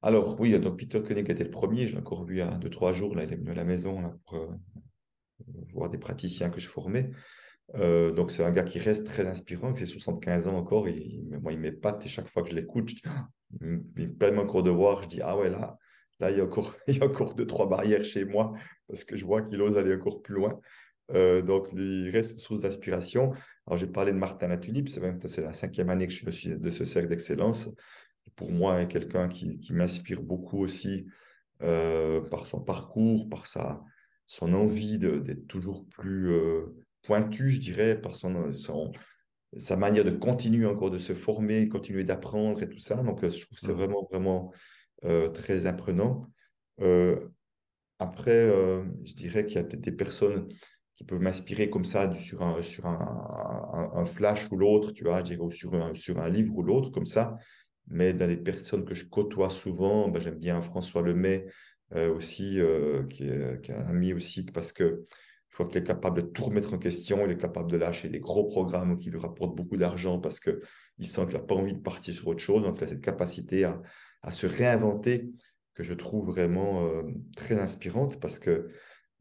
Alors 0.03 0.41
oui, 0.41 0.59
donc 0.59 0.79
Peter 0.79 1.03
Koenig 1.03 1.31
était 1.31 1.45
le 1.45 1.51
premier, 1.51 1.87
je 1.87 1.93
l'ai 1.93 2.01
encore 2.01 2.25
vu 2.25 2.37
il 2.37 2.39
y 2.39 2.43
a 2.43 2.51
deux, 2.59 2.71
trois 2.71 2.93
jours, 2.93 3.15
là, 3.15 3.25
il 3.25 3.33
est 3.33 3.37
venu 3.37 3.51
à 3.51 3.55
la 3.55 3.65
maison 3.65 4.01
là, 4.01 4.15
pour 4.27 4.49
voir 5.73 5.91
des 5.91 5.99
praticiens 5.99 6.51
que 6.51 6.61
je 6.61 6.69
formais. 6.69 7.11
Euh, 7.77 8.11
donc, 8.13 8.31
c'est 8.31 8.45
un 8.45 8.51
gars 8.51 8.65
qui 8.65 8.79
reste 8.79 9.07
très 9.07 9.27
inspirant, 9.27 9.73
qui 9.73 9.85
a 9.85 9.87
75 9.87 10.49
ans 10.49 10.57
encore. 10.57 10.89
Et, 10.89 11.23
moi, 11.41 11.53
il 11.53 11.61
m'épate 11.61 12.05
et 12.05 12.09
chaque 12.09 12.29
fois 12.29 12.43
que 12.43 12.51
je 12.51 12.55
l'écoute, 12.55 12.91
ah, 13.07 13.29
il 13.61 14.09
me 14.09 14.13
permet 14.13 14.41
encore 14.41 14.63
de 14.63 14.71
voir. 14.71 15.03
Je 15.03 15.09
dis, 15.09 15.21
ah 15.23 15.37
ouais, 15.37 15.51
là, 15.51 15.79
là 16.19 16.31
il, 16.31 16.39
y 16.39 16.41
a 16.41 16.45
encore, 16.45 16.75
il 16.89 16.99
y 16.99 17.01
a 17.01 17.05
encore 17.05 17.35
deux, 17.35 17.47
trois 17.47 17.69
barrières 17.69 18.05
chez 18.05 18.25
moi 18.25 18.53
parce 18.89 19.05
que 19.05 19.17
je 19.17 19.25
vois 19.25 19.43
qu'il 19.43 19.61
ose 19.63 19.77
aller 19.77 19.95
encore 19.95 20.23
plus 20.23 20.35
loin. 20.35 20.59
Euh, 21.13 21.43
donc, 21.43 21.69
il 21.73 22.11
reste 22.11 22.33
une 22.33 22.39
source 22.39 22.61
d'inspiration. 22.61 23.33
Alors, 23.67 23.79
j'ai 23.79 23.87
parlé 23.87 24.13
de 24.13 24.17
Martin 24.17 24.49
Latulip, 24.49 24.89
c'est 24.89 25.43
la 25.43 25.53
cinquième 25.53 25.91
année 25.91 26.07
que 26.07 26.13
je 26.13 26.31
suis 26.31 26.51
de 26.51 26.71
ce 26.71 26.85
cercle 26.85 27.09
d'excellence. 27.09 27.71
Pour 28.37 28.51
moi, 28.51 28.85
quelqu'un 28.87 29.29
qui, 29.29 29.59
qui 29.59 29.73
m'inspire 29.73 30.23
beaucoup 30.23 30.59
aussi 30.59 31.07
euh, 31.63 32.21
par 32.21 32.47
son 32.47 32.61
parcours, 32.61 33.29
par 33.29 33.47
sa, 33.47 33.83
son 34.27 34.55
envie 34.55 34.99
d'être 34.99 35.47
toujours 35.47 35.85
plus 35.89 36.33
pointu, 37.03 37.51
je 37.51 37.61
dirais, 37.61 38.01
par 38.01 38.15
son, 38.15 38.51
sa 39.57 39.77
manière 39.77 40.05
de 40.05 40.11
continuer 40.11 40.67
encore 40.67 40.91
de 40.91 40.99
se 40.99 41.15
former, 41.15 41.69
continuer 41.69 42.05
d'apprendre 42.05 42.63
et 42.63 42.69
tout 42.69 42.79
ça. 42.79 42.97
Donc, 43.03 43.25
euh, 43.25 43.31
je 43.31 43.45
trouve 43.45 43.57
que 43.57 43.61
c'est 43.61 43.73
mmh. 43.73 43.77
vraiment, 43.77 44.09
vraiment 44.11 44.53
euh, 45.05 45.29
très 45.29 45.67
apprenant. 45.67 46.27
Euh, 46.81 47.19
après, 47.99 48.49
je 49.05 49.13
dirais 49.13 49.45
qu'il 49.45 49.57
y 49.57 49.59
a 49.59 49.65
peut-être 49.65 49.83
des 49.83 49.93
personnes 49.93 50.49
qui 50.97 51.05
peuvent 51.05 51.21
m'inspirer 51.21 51.69
comme 51.69 51.85
ça 51.85 52.15
sur 52.15 52.43
un, 52.43 52.63
sur 52.63 52.87
un, 52.87 53.91
un, 53.95 54.07
flash 54.07 54.51
ou 54.51 54.57
l'autre, 54.57 54.93
tu 54.93 55.05
vois, 55.05 55.19
je 55.19 55.25
dirais, 55.25 55.43
ou 55.43 55.51
sur 55.51 55.75
un, 55.75 55.95
sur 55.95 56.19
un 56.19 56.31
livre 56.31 56.57
ou 56.57 56.63
l'autre, 56.63 56.91
comme 56.91 57.05
ça. 57.05 57.37
Mais 57.89 58.15
dans 58.15 58.27
les 58.27 58.39
personnes 58.39 58.87
que 58.87 58.95
je 58.95 59.05
côtoie 59.05 59.51
souvent, 59.51 60.09
ben, 60.09 60.19
j'aime 60.23 60.39
bien 60.39 60.63
François 60.63 61.03
Lemay 61.03 61.47
aussi, 61.95 62.59
qui 63.11 63.25
est, 63.25 63.61
qui, 63.63 63.71
est, 63.73 63.75
un 63.75 63.89
ami 63.89 64.15
aussi, 64.15 64.47
parce 64.47 64.73
que 64.73 65.05
je 65.51 65.57
crois 65.57 65.67
qu'il 65.67 65.79
est 65.79 65.87
capable 65.87 66.23
de 66.23 66.27
tout 66.29 66.45
remettre 66.45 66.75
en 66.75 66.79
question. 66.79 67.27
Il 67.27 67.33
est 67.33 67.37
capable 67.37 67.71
de 67.71 67.77
lâcher 67.77 68.09
des 68.09 68.21
gros 68.21 68.45
programmes 68.45 68.97
qui 68.97 69.11
lui 69.11 69.19
rapportent 69.19 69.57
beaucoup 69.57 69.77
d'argent 69.77 70.21
parce 70.21 70.39
qu'il 70.39 70.61
sent 71.01 71.27
qu'il 71.27 71.35
n'a 71.35 71.41
pas 71.41 71.57
envie 71.57 71.75
de 71.75 71.81
partir 71.81 72.15
sur 72.15 72.29
autre 72.29 72.41
chose. 72.41 72.63
Donc, 72.63 72.79
il 72.79 72.85
a 72.85 72.87
cette 72.87 73.01
capacité 73.01 73.65
à, 73.65 73.83
se 74.31 74.47
réinventer 74.47 75.29
que 75.75 75.83
je 75.83 75.95
trouve 75.95 76.27
vraiment 76.27 76.87
euh, 76.87 77.03
très 77.37 77.59
inspirante 77.59 78.21
parce 78.21 78.39
que 78.39 78.51
euh, 78.51 78.69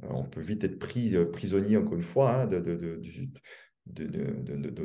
on 0.09 0.25
peut 0.25 0.41
vite 0.41 0.63
être 0.63 0.77
pris, 0.77 1.15
euh, 1.15 1.25
prisonnier, 1.25 1.77
encore 1.77 1.95
une 1.95 2.03
fois, 2.03 2.41
hein, 2.41 2.47
de, 2.47 2.99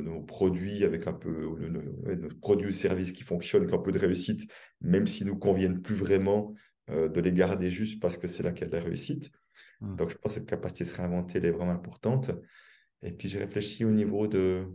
nos 0.00 0.22
produits 0.22 0.82
avec 0.82 1.06
un 1.06 1.12
peu 1.12 1.68
nos 2.16 2.28
produits 2.40 2.68
ou 2.68 2.72
services 2.72 3.12
qui 3.12 3.22
fonctionnent 3.22 3.64
avec 3.64 3.74
un 3.74 3.78
peu 3.78 3.92
de 3.92 3.98
réussite, 3.98 4.50
même 4.80 5.06
s'ils 5.06 5.26
ne 5.26 5.32
nous 5.32 5.38
conviennent 5.38 5.82
plus 5.82 5.94
vraiment, 5.94 6.54
de 6.88 7.20
les 7.20 7.32
garder 7.32 7.70
juste 7.70 8.00
parce 8.00 8.18
que 8.18 8.26
c'est 8.26 8.42
là 8.42 8.52
qu'il 8.52 8.62
y 8.62 8.64
a 8.64 8.70
de 8.70 8.76
la 8.76 8.82
réussite. 8.82 9.30
Mmh. 9.80 9.96
Donc, 9.96 10.10
je 10.10 10.16
pense 10.16 10.34
que 10.34 10.40
cette 10.40 10.48
capacité 10.48 10.84
de 10.84 10.88
se 10.88 10.96
réinventer, 10.96 11.38
elle 11.38 11.46
est 11.46 11.52
vraiment 11.52 11.72
importante. 11.72 12.30
Et 13.02 13.12
puis, 13.12 13.28
j'ai 13.28 13.38
réfléchi 13.38 13.84
au 13.84 13.90
niveau 13.90 14.26
de. 14.26 14.66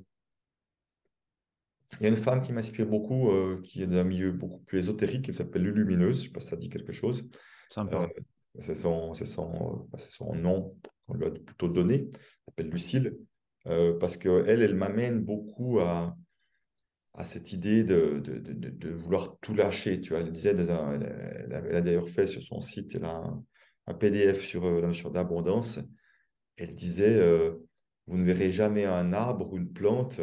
Il 1.99 2.03
y 2.03 2.05
a 2.05 2.09
une 2.09 2.17
femme 2.17 2.41
qui 2.41 2.53
m'inspire 2.53 2.85
beaucoup, 2.85 3.31
euh, 3.31 3.59
qui 3.63 3.81
est 3.81 3.87
dans 3.87 3.97
un 3.97 4.03
milieu 4.03 4.31
beaucoup 4.31 4.59
plus 4.59 4.79
ésotérique, 4.79 5.25
qui 5.25 5.33
s'appelle 5.33 5.63
Lulumineuse. 5.63 6.17
Je 6.17 6.21
ne 6.21 6.27
sais 6.27 6.33
pas 6.33 6.39
si 6.39 6.47
ça 6.47 6.55
dit 6.55 6.69
quelque 6.69 6.91
chose. 6.91 7.29
Euh, 7.77 8.07
c'est 8.59 8.75
son, 8.75 9.13
son, 9.13 9.87
bah, 9.91 9.97
son, 9.97 10.35
nom 10.35 10.77
qu'on 11.07 11.15
lui 11.15 11.25
a 11.25 11.31
plutôt 11.31 11.67
donné. 11.67 12.09
Elle 12.11 12.19
s'appelle 12.45 12.69
Lucille. 12.69 13.17
Euh, 13.67 13.97
parce 13.97 14.17
qu'elle, 14.17 14.61
elle 14.61 14.75
m'amène 14.75 15.19
beaucoup 15.19 15.79
à, 15.79 16.15
à 17.13 17.23
cette 17.23 17.51
idée 17.51 17.83
de, 17.83 18.19
de, 18.19 18.37
de, 18.37 18.69
de, 18.69 18.89
vouloir 18.91 19.37
tout 19.41 19.53
lâcher. 19.53 19.99
Tu 19.99 20.09
vois, 20.09 20.19
elle 20.19 20.31
disait, 20.31 20.51
elle, 20.51 21.75
a 21.75 21.81
d'ailleurs 21.81 22.09
fait 22.09 22.27
sur 22.27 22.41
son 22.41 22.61
site 22.61 22.95
elle 22.95 23.05
a 23.05 23.15
un, 23.15 23.43
PDF 23.93 24.43
sur 24.45 24.63
la 24.63 24.87
notion 24.87 25.09
d'abondance. 25.09 25.79
Elle 26.57 26.75
disait, 26.75 27.19
vous 28.07 28.17
ne 28.17 28.23
verrez 28.23 28.51
jamais 28.51 28.85
un 28.85 29.13
arbre 29.13 29.51
ou 29.53 29.57
une 29.57 29.71
plante 29.71 30.21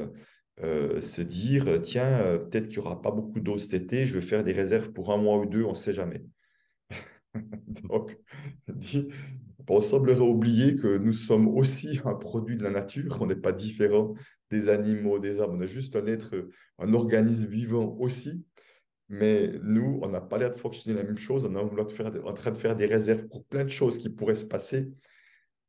se 0.60 1.20
dire, 1.22 1.80
tiens, 1.82 2.38
peut-être 2.38 2.66
qu'il 2.66 2.78
n'y 2.78 2.86
aura 2.86 3.00
pas 3.02 3.10
beaucoup 3.10 3.40
d'eau 3.40 3.58
cet 3.58 3.74
été, 3.74 4.06
je 4.06 4.14
vais 4.14 4.24
faire 4.24 4.44
des 4.44 4.52
réserves 4.52 4.92
pour 4.92 5.12
un 5.12 5.18
mois 5.18 5.38
ou 5.38 5.46
deux, 5.46 5.64
on 5.64 5.70
ne 5.70 5.74
sait 5.74 5.94
jamais. 5.94 6.24
Donc, 7.84 8.18
dit, 8.68 9.08
on 9.68 9.80
semblerait 9.80 10.20
oublier 10.20 10.76
que 10.76 10.98
nous 10.98 11.12
sommes 11.12 11.48
aussi 11.48 12.00
un 12.04 12.14
produit 12.14 12.56
de 12.56 12.64
la 12.64 12.70
nature, 12.70 13.18
on 13.20 13.26
n'est 13.26 13.36
pas 13.36 13.52
différent 13.52 14.14
des 14.50 14.68
animaux, 14.68 15.18
des 15.18 15.40
arbres, 15.40 15.54
on 15.56 15.60
est 15.60 15.68
juste 15.68 15.96
un 15.96 16.06
être, 16.06 16.48
un 16.78 16.94
organisme 16.94 17.48
vivant 17.48 17.96
aussi. 17.98 18.44
Mais 19.08 19.52
nous, 19.62 20.00
on 20.02 20.08
n'a 20.08 20.20
pas 20.20 20.38
l'air 20.38 20.50
de 20.50 20.56
fonctionner 20.58 20.96
la 20.96 21.04
même 21.04 21.18
chose, 21.18 21.44
on 21.44 21.54
est 21.54 22.20
en 22.20 22.34
train 22.34 22.50
de 22.50 22.58
faire 22.58 22.74
des 22.76 22.86
réserves 22.86 23.26
pour 23.28 23.44
plein 23.44 23.64
de 23.64 23.70
choses 23.70 23.98
qui 23.98 24.08
pourraient 24.08 24.34
se 24.34 24.46
passer. 24.46 24.92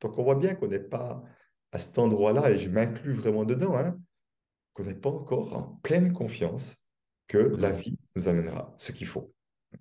Donc 0.02 0.18
on 0.18 0.24
voit 0.24 0.36
bien 0.36 0.56
qu'on 0.56 0.68
n'est 0.68 0.80
pas 0.80 1.24
à 1.72 1.80
cet 1.80 2.00
endroit-là, 2.00 2.52
et 2.52 2.58
je 2.58 2.70
m'inclus 2.70 3.14
vraiment 3.14 3.46
dedans, 3.46 3.78
hein, 3.78 3.98
qu'on 4.74 4.86
n'est 4.86 4.96
pas 4.96 5.10
encore 5.10 5.54
en 5.54 5.80
pleine 5.84 6.14
confiance 6.14 6.88
que 7.28 7.38
la 7.38 7.72
vie 7.72 8.00
nous 8.16 8.28
amènera 8.28 8.74
ce 8.78 8.92
qu'il 8.92 9.08
faut. 9.08 9.34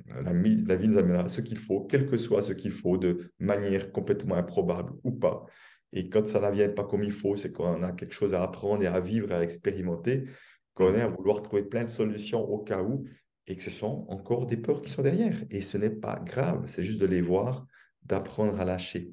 La, 0.09 0.33
vie 0.33 0.89
nous 0.89 0.99
amènera 0.99 1.29
ce 1.29 1.41
qu'il 1.41 1.59
faut, 1.59 1.85
quel 1.85 2.07
que 2.07 2.17
soit 2.17 2.43
ce 2.43 2.53
qu'il 2.53 2.73
faut, 2.73 2.99
de 2.99 3.31
manière 3.39 3.93
complètement 3.93 4.35
improbable 4.35 4.93
ou 5.05 5.13
pas. 5.13 5.47
Et 5.93 6.09
quand 6.09 6.27
ça 6.27 6.41
ne 6.41 6.55
vient 6.55 6.69
pas 6.69 6.85
comme 6.85 7.05
il 7.05 7.13
faut, 7.13 7.37
c'est 7.37 7.53
qu'on 7.53 7.83
a 7.83 7.93
quelque 7.93 8.15
chose 8.15 8.35
à 8.35 8.43
apprendre 8.43 8.83
et 8.83 8.89
à 8.89 9.01
vivre, 9.01 9.33
à 9.33 9.43
expérimenter, 9.43 10.25
qu'on 10.75 10.95
est 10.95 11.01
à 11.01 11.09
vouloir 11.09 11.43
trouver 11.43 11.63
plein 11.63 11.85
de 11.85 11.91
solutions 11.91 12.43
au 12.43 12.59
cas 12.59 12.83
où, 12.83 13.07
et 13.47 13.57
que 13.57 13.63
ce 13.63 13.71
sont 13.71 14.07
encore 14.09 14.47
des 14.47 14.57
peurs 14.57 14.83
qui 14.83 14.91
sont 14.91 15.03
derrière. 15.03 15.43
Et 15.51 15.61
ce 15.61 15.79
n'est 15.79 15.91
pas 15.91 16.19
grave, 16.25 16.65
c'est 16.67 16.83
juste 16.83 17.01
de 17.01 17.07
les 17.07 17.23
voir, 17.23 17.67
d'apprendre 18.05 18.59
à 18.61 18.65
lâcher. 18.65 19.13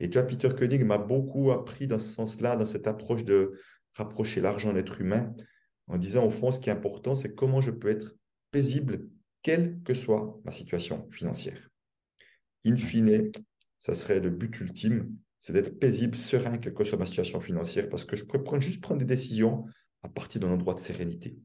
Et 0.00 0.08
tu 0.08 0.18
vois, 0.18 0.26
Peter 0.26 0.50
Koenig 0.56 0.84
m'a 0.84 0.98
beaucoup 0.98 1.50
appris 1.50 1.86
dans 1.86 1.98
ce 1.98 2.12
sens-là, 2.12 2.56
dans 2.56 2.66
cette 2.66 2.86
approche 2.86 3.24
de 3.24 3.58
rapprocher 3.94 4.40
l'argent 4.40 4.70
de 4.70 4.76
l'être 4.76 5.00
humain, 5.00 5.34
en 5.86 5.98
disant 5.98 6.24
au 6.26 6.30
fond, 6.30 6.50
ce 6.50 6.60
qui 6.60 6.68
est 6.68 6.72
important, 6.72 7.14
c'est 7.14 7.34
comment 7.34 7.60
je 7.60 7.70
peux 7.70 7.88
être 7.88 8.16
paisible 8.50 9.08
quelle 9.42 9.80
que 9.84 9.94
soit 9.94 10.40
ma 10.44 10.50
situation 10.50 11.08
financière. 11.12 11.70
In 12.64 12.76
fine, 12.76 13.30
ça 13.78 13.94
serait 13.94 14.18
le 14.18 14.30
but 14.30 14.58
ultime, 14.60 15.16
c'est 15.38 15.52
d'être 15.52 15.78
paisible, 15.78 16.16
serein, 16.16 16.58
quelle 16.58 16.74
que 16.74 16.82
soit 16.82 16.98
ma 16.98 17.06
situation 17.06 17.38
financière, 17.40 17.88
parce 17.88 18.04
que 18.04 18.16
je 18.16 18.24
pourrais 18.24 18.60
juste 18.60 18.82
prendre 18.82 18.98
des 18.98 19.06
décisions 19.06 19.64
à 20.02 20.08
partir 20.08 20.40
d'un 20.40 20.50
endroit 20.50 20.74
de 20.74 20.80
sérénité. 20.80 21.38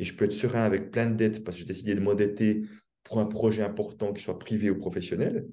Et 0.00 0.04
je 0.04 0.16
peux 0.16 0.24
être 0.24 0.32
serein 0.32 0.62
avec 0.62 0.90
plein 0.90 1.06
de 1.06 1.14
dettes, 1.14 1.44
parce 1.44 1.56
que 1.56 1.60
j'ai 1.60 1.66
décidé 1.66 1.94
de 1.94 2.00
m'endetter 2.00 2.62
pour 3.04 3.20
un 3.20 3.26
projet 3.26 3.62
important, 3.62 4.12
qu'il 4.12 4.22
soit 4.22 4.38
privé 4.38 4.70
ou 4.70 4.78
professionnel. 4.78 5.46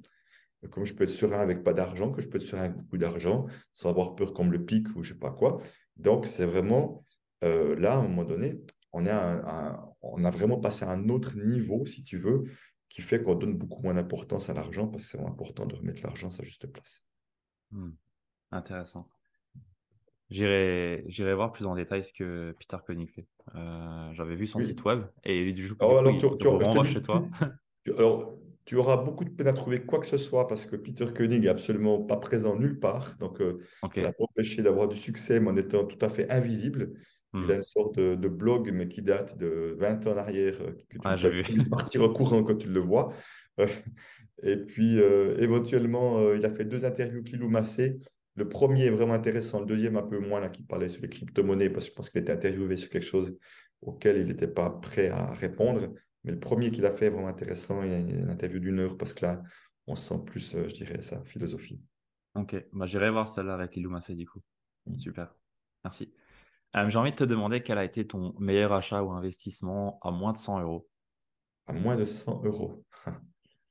Comme 0.72 0.86
je 0.86 0.94
peux 0.96 1.04
être 1.04 1.10
serein 1.10 1.40
avec 1.40 1.64
pas 1.66 1.74
d'argent, 1.74 2.12
que 2.14 2.22
je 2.22 2.30
peux 2.30 2.38
être 2.38 2.44
serein 2.44 2.64
avec 2.64 2.78
beaucoup 2.78 2.98
d'argent, 2.98 3.46
sans 3.74 3.90
avoir 3.90 4.16
peur 4.16 4.34
qu'on 4.34 4.46
me 4.46 4.54
le 4.54 4.64
pique 4.64 4.88
ou 4.96 5.04
je 5.04 5.14
sais 5.14 5.20
pas 5.20 5.32
quoi. 5.32 5.62
Donc, 5.98 6.26
c'est 6.26 6.46
vraiment 6.46 7.04
euh, 7.44 7.76
là, 7.76 7.96
à 7.96 7.98
un 7.98 8.04
moment 8.04 8.24
donné, 8.24 8.58
on, 8.94 9.06
a 9.06 10.32
vraiment 10.32 10.60
passé 10.60 10.86
à 10.86 10.92
un 10.92 11.10
autre 11.10 11.36
niveau, 11.38 11.86
si 11.86 12.06
tu 12.06 12.18
veux, 12.18 12.46
qui 12.88 13.02
fait 13.02 13.22
qu'on 13.22 13.36
donne 13.36 13.58
beaucoup 13.58 13.82
moins 13.82 13.96
d'importance 13.96 14.50
à 14.50 14.54
l'argent 14.54 14.88
parce 14.88 15.04
que 15.04 15.10
c'est 15.10 15.20
important 15.20 15.66
de 15.66 15.76
remettre 15.76 16.02
l'argent 16.04 16.30
à 16.30 16.32
sa 16.32 16.44
juste 16.44 16.68
place. 16.68 17.04
Hmm. 17.72 17.92
Intéressant. 18.52 19.10
J'irai, 20.30 21.04
j'irai 21.08 21.34
voir 21.34 21.54
plus 21.54 21.66
en 21.66 21.76
détail 21.76 22.04
ce 22.04 22.12
que 22.12 22.54
Peter 22.60 22.78
Koenig 22.86 23.10
fait. 23.10 23.26
Euh, 23.56 24.10
j'avais 24.14 24.36
vu 24.36 24.46
son 24.46 24.60
site 24.60 24.84
web 24.84 25.04
et 25.24 25.54
du 25.54 25.74
coup, 25.74 25.86
alors, 25.86 26.12
du 26.12 26.20
coup 26.20 26.36
alors, 26.42 26.84
tu, 26.84 26.92
chez 26.92 27.02
toi. 27.02 27.26
alors, 27.98 28.38
tu 28.68 28.76
auras 28.76 28.98
beaucoup 28.98 29.24
de 29.24 29.30
peine 29.30 29.48
à 29.48 29.54
trouver 29.54 29.82
quoi 29.82 30.00
que 30.00 30.06
ce 30.08 30.18
soit 30.18 30.46
parce 30.46 30.66
que 30.66 30.76
Peter 30.76 31.06
Koenig 31.16 31.46
est 31.46 31.50
absolument 31.50 32.02
pas 32.02 32.18
présent 32.18 32.58
nulle 32.58 32.80
part. 32.80 33.16
Donc, 33.18 33.40
euh, 33.40 33.62
ça 33.96 34.02
va 34.02 34.12
empêcher 34.20 34.62
d'avoir 34.62 34.90
du 34.90 34.98
succès, 34.98 35.40
mais 35.40 35.50
en 35.50 35.56
étant 35.56 35.86
tout 35.86 36.06
à 36.06 36.10
fait 36.10 36.30
invisible. 36.30 36.92
Il 37.34 37.50
a 37.50 37.56
hmm. 37.56 37.58
une 37.58 37.64
sorte 37.64 37.96
de, 37.98 38.28
blog, 38.28 38.72
mais 38.74 38.90
qui 38.90 39.02
date 39.02 39.38
de 39.38 39.74
20 39.80 40.08
ans 40.08 40.12
en 40.12 40.18
arrière, 40.18 40.58
euh, 40.62 40.72
que 40.90 40.98
tu 40.98 41.00
ah, 41.06 41.16
peux 41.18 41.70
partir 41.70 42.02
au 42.02 42.10
courant 42.12 42.44
quand 42.44 42.58
tu 42.58 42.68
le 42.68 42.82
vois. 42.82 43.14
Et 44.44 44.58
puis, 44.58 45.00
euh, 45.00 45.38
éventuellement, 45.40 46.34
il 46.34 46.46
a 46.46 46.52
fait 46.52 46.66
deux 46.66 46.84
interviews 46.84 47.24
Kilou 47.24 47.48
Massé. 47.48 48.02
Le 48.38 48.48
premier 48.48 48.86
est 48.86 48.92
vraiment 48.92 49.16
intéressant, 49.16 49.62
le 49.62 49.66
deuxième 49.66 49.98
un 49.98 50.04
peu 50.04 50.20
moins, 50.20 50.40
là, 50.40 50.50
qui 50.50 50.62
parlait 50.62 50.90
sur 50.90 51.02
les 51.02 51.10
crypto-monnaies, 51.10 51.72
parce 51.72 51.86
que 51.86 51.92
je 51.92 51.96
pense 51.96 52.10
qu'il 52.12 52.22
était 52.22 52.32
interviewé 52.32 52.78
sur 52.78 52.92
quelque 52.92 53.06
chose 53.06 53.36
auquel 53.82 54.18
il 54.18 54.28
n'était 54.28 54.48
pas 54.48 54.70
prêt 54.70 55.10
à 55.10 55.34
répondre. 55.34 55.92
Mais 56.24 56.32
le 56.32 56.40
premier 56.40 56.70
qu'il 56.70 56.86
a 56.86 56.92
fait 56.92 57.08
est 57.08 57.10
vraiment 57.10 57.28
intéressant. 57.28 57.82
Il 57.82 57.90
y 57.90 57.94
a 57.94 57.98
une 57.98 58.30
interview 58.30 58.60
d'une 58.60 58.80
heure, 58.80 58.96
parce 58.96 59.16
que 59.16 59.26
là, 59.26 59.42
on 59.88 59.96
sent 59.96 60.24
plus, 60.28 60.56
je 60.56 60.74
dirais, 60.74 61.02
sa 61.02 61.24
philosophie. 61.24 61.82
Ok, 62.36 62.56
bah, 62.74 62.86
j'irai 62.86 63.10
voir 63.10 63.28
celle-là 63.28 63.56
avec 63.56 63.72
Kilou 63.72 63.90
Massé, 63.90 64.14
du 64.14 64.28
coup. 64.28 64.42
Hmm. 64.86 64.96
Super. 64.96 65.34
Merci. 65.84 66.14
Euh, 66.76 66.88
j'ai 66.90 67.00
envie 67.00 67.12
de 67.12 67.16
te 67.16 67.24
demander 67.24 67.64
quel 67.64 67.80
a 67.80 67.84
été 67.84 68.06
ton 68.06 68.36
meilleur 68.38 68.72
achat 68.72 69.02
ou 69.02 69.10
investissement 69.14 69.98
à 70.04 70.12
moins 70.12 70.34
de 70.34 70.38
100 70.38 70.62
euros? 70.62 70.88
À 71.66 71.74
moins 71.74 71.96
de 71.96 72.06
100 72.06 72.44
euros. 72.44 72.86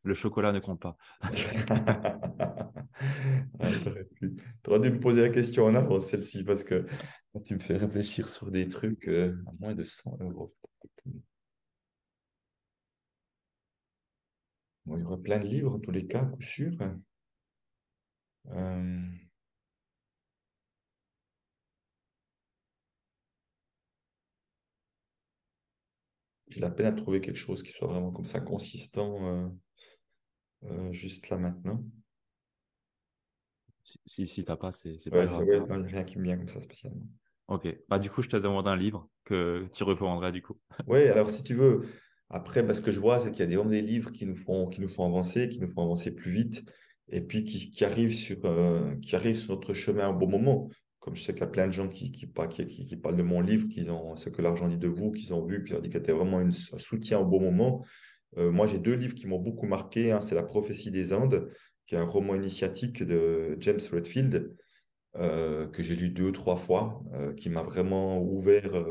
Le 0.03 0.15
chocolat 0.15 0.51
ne 0.51 0.59
compte 0.59 0.81
pas. 0.81 0.97
Ah, 3.61 3.71
tu 3.71 4.71
aurais 4.71 4.81
dû 4.81 4.91
me 4.91 5.01
poser 5.01 5.23
la 5.23 5.31
question 5.31 5.65
en 5.65 5.75
avance, 5.75 6.07
celle-ci, 6.07 6.45
parce 6.45 6.65
que 6.65 6.87
tu 7.45 7.55
me 7.55 7.61
fais 7.61 7.77
réfléchir 7.77 8.29
sur 8.29 8.51
des 8.51 8.69
trucs 8.69 9.09
euh, 9.09 9.35
à 9.47 9.53
moins 9.61 9.75
de 9.75 9.83
100 9.83 10.17
euros. 10.21 10.55
il 14.87 15.01
y 15.01 15.03
aura 15.03 15.19
plein 15.19 15.39
de 15.39 15.47
livres, 15.47 15.75
en 15.75 15.79
tous 15.81 15.91
les 15.91 16.07
cas, 16.07 16.25
coup 16.25 16.43
sûr. 16.43 16.73
Euh... 18.51 19.03
j'ai 26.49 26.61
la 26.61 26.71
peine 26.71 26.87
à 26.87 26.93
trouver 26.93 27.21
quelque 27.21 27.37
chose 27.37 27.63
qui 27.63 27.73
soit 27.73 27.89
vraiment 27.89 28.13
comme 28.13 28.25
ça 28.25 28.41
consistant 28.41 29.51
euh, 30.65 30.93
juste 30.93 31.29
là 31.29 31.39
maintenant. 31.39 31.83
Si, 34.05 34.27
si, 34.27 34.45
t'as 34.45 34.57
pas, 34.57 34.73
c'est 34.73 35.11
pas 35.11 35.27
grave. 35.27 35.45
Ouais, 35.45 35.59
rien 35.87 36.05
qui 36.05 36.19
me 36.19 36.25
vient 36.25 36.37
comme 36.37 36.49
ça 36.49 36.61
spécialement. 36.61 37.07
Ok. 37.49 37.69
Bah, 37.89 37.99
du 37.99 38.11
coup, 38.11 38.23
je 38.23 38.29
te 38.29 38.37
demande 38.37 38.67
un 38.67 38.77
livre 38.77 39.09
que 39.25 39.69
tu 39.73 39.85
recommanderais 39.85 40.33
du 40.33 40.43
coup. 40.43 40.59
oui, 40.89 41.05
alors 41.05 41.31
si 41.31 41.45
tu 41.45 41.55
veux, 41.55 41.83
après, 42.29 42.67
parce 42.67 42.81
que 42.81 42.91
je 42.91 42.99
vois, 42.99 43.19
c'est 43.19 43.31
qu'il 43.31 43.41
y 43.41 43.43
a 43.43 43.65
des, 43.65 43.69
des 43.69 43.83
livres 43.83 44.11
qui 44.11 44.27
nous, 44.27 44.37
font, 44.37 44.67
qui 44.69 44.81
nous 44.81 44.89
font 44.89 45.07
avancer, 45.07 45.49
qui 45.49 45.61
nous 45.61 45.69
font 45.69 45.83
avancer 45.83 46.15
plus 46.15 46.33
vite, 46.33 46.65
et 47.09 47.21
puis 47.21 47.45
qui, 47.45 47.71
qui 47.71 47.85
arrivent, 47.85 48.15
sur, 48.15 48.39
euh, 48.45 48.97
qui 48.97 49.15
arrivent 49.15 49.37
sur 49.37 49.55
notre 49.55 49.73
chemin 49.73 50.09
au 50.09 50.15
bon 50.15 50.29
moment 50.29 50.69
comme 51.07 51.15
je 51.15 51.23
sais 51.23 51.33
qu'il 51.33 51.43
y 51.43 51.45
a 51.45 51.47
plein 51.47 51.69
de 51.69 51.73
gens 51.73 51.87
qui, 51.87 52.11
qui, 52.11 52.27
qui, 52.27 52.97
parlent 52.97 53.17
de 53.17 53.23
mon 53.23 53.41
livre, 53.41 53.69
qui 53.69 53.89
ont 53.89 54.17
ce 54.17 54.29
que 54.29 54.43
l'argent 54.43 54.67
dit 54.67 54.77
de 54.77 54.89
vous, 54.89 55.13
qu'ils 55.13 55.33
ont 55.35 55.45
vu, 55.47 55.63
puis 55.63 55.73
ont 55.75 55.79
dit 55.79 55.89
que 55.89 55.99
c'était 55.99 56.11
vraiment 56.11 56.41
un 56.41 56.51
soutien 56.51 57.21
au 57.21 57.25
bon 57.25 57.41
moment. 57.41 57.85
Euh, 58.39 58.51
moi, 58.51 58.67
j'ai 58.67 58.81
deux 58.81 58.95
livres 58.95 59.15
qui 59.15 59.29
m'ont 59.29 59.39
beaucoup 59.39 59.67
marqué. 59.67 60.11
Un, 60.11 60.21
c'est 60.21 60.35
La 60.35 60.43
prophétie 60.43 60.91
des 60.91 61.13
Indes, 61.13 61.49
qui 61.87 61.95
est 61.95 61.99
un 61.99 62.05
roman 62.05 62.35
initiatique 62.35 63.03
de 63.03 63.57
James 63.61 63.81
Redfield, 63.93 64.55
euh, 65.17 65.67
que 65.69 65.83
j'ai 65.83 65.97
lu 65.97 66.11
deux 66.11 66.29
ou 66.29 66.33
trois 66.33 66.57
fois, 66.57 67.03
euh, 67.15 67.33
qui 67.33 67.49
m'a 67.49 67.63
vraiment 67.63 68.23
ouvert 68.23 68.85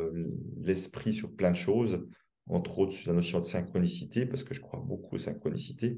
l'esprit 0.61 1.13
sur 1.13 1.35
plein 1.35 1.51
de 1.51 1.57
choses, 1.57 2.07
entre 2.47 2.79
autres 2.79 2.93
sur 2.93 3.11
la 3.11 3.15
notion 3.15 3.39
de 3.39 3.45
synchronicité, 3.45 4.25
parce 4.25 4.43
que 4.43 4.53
je 4.53 4.61
crois 4.61 4.79
beaucoup 4.79 5.15
aux 5.15 5.19
synchronicités, 5.19 5.97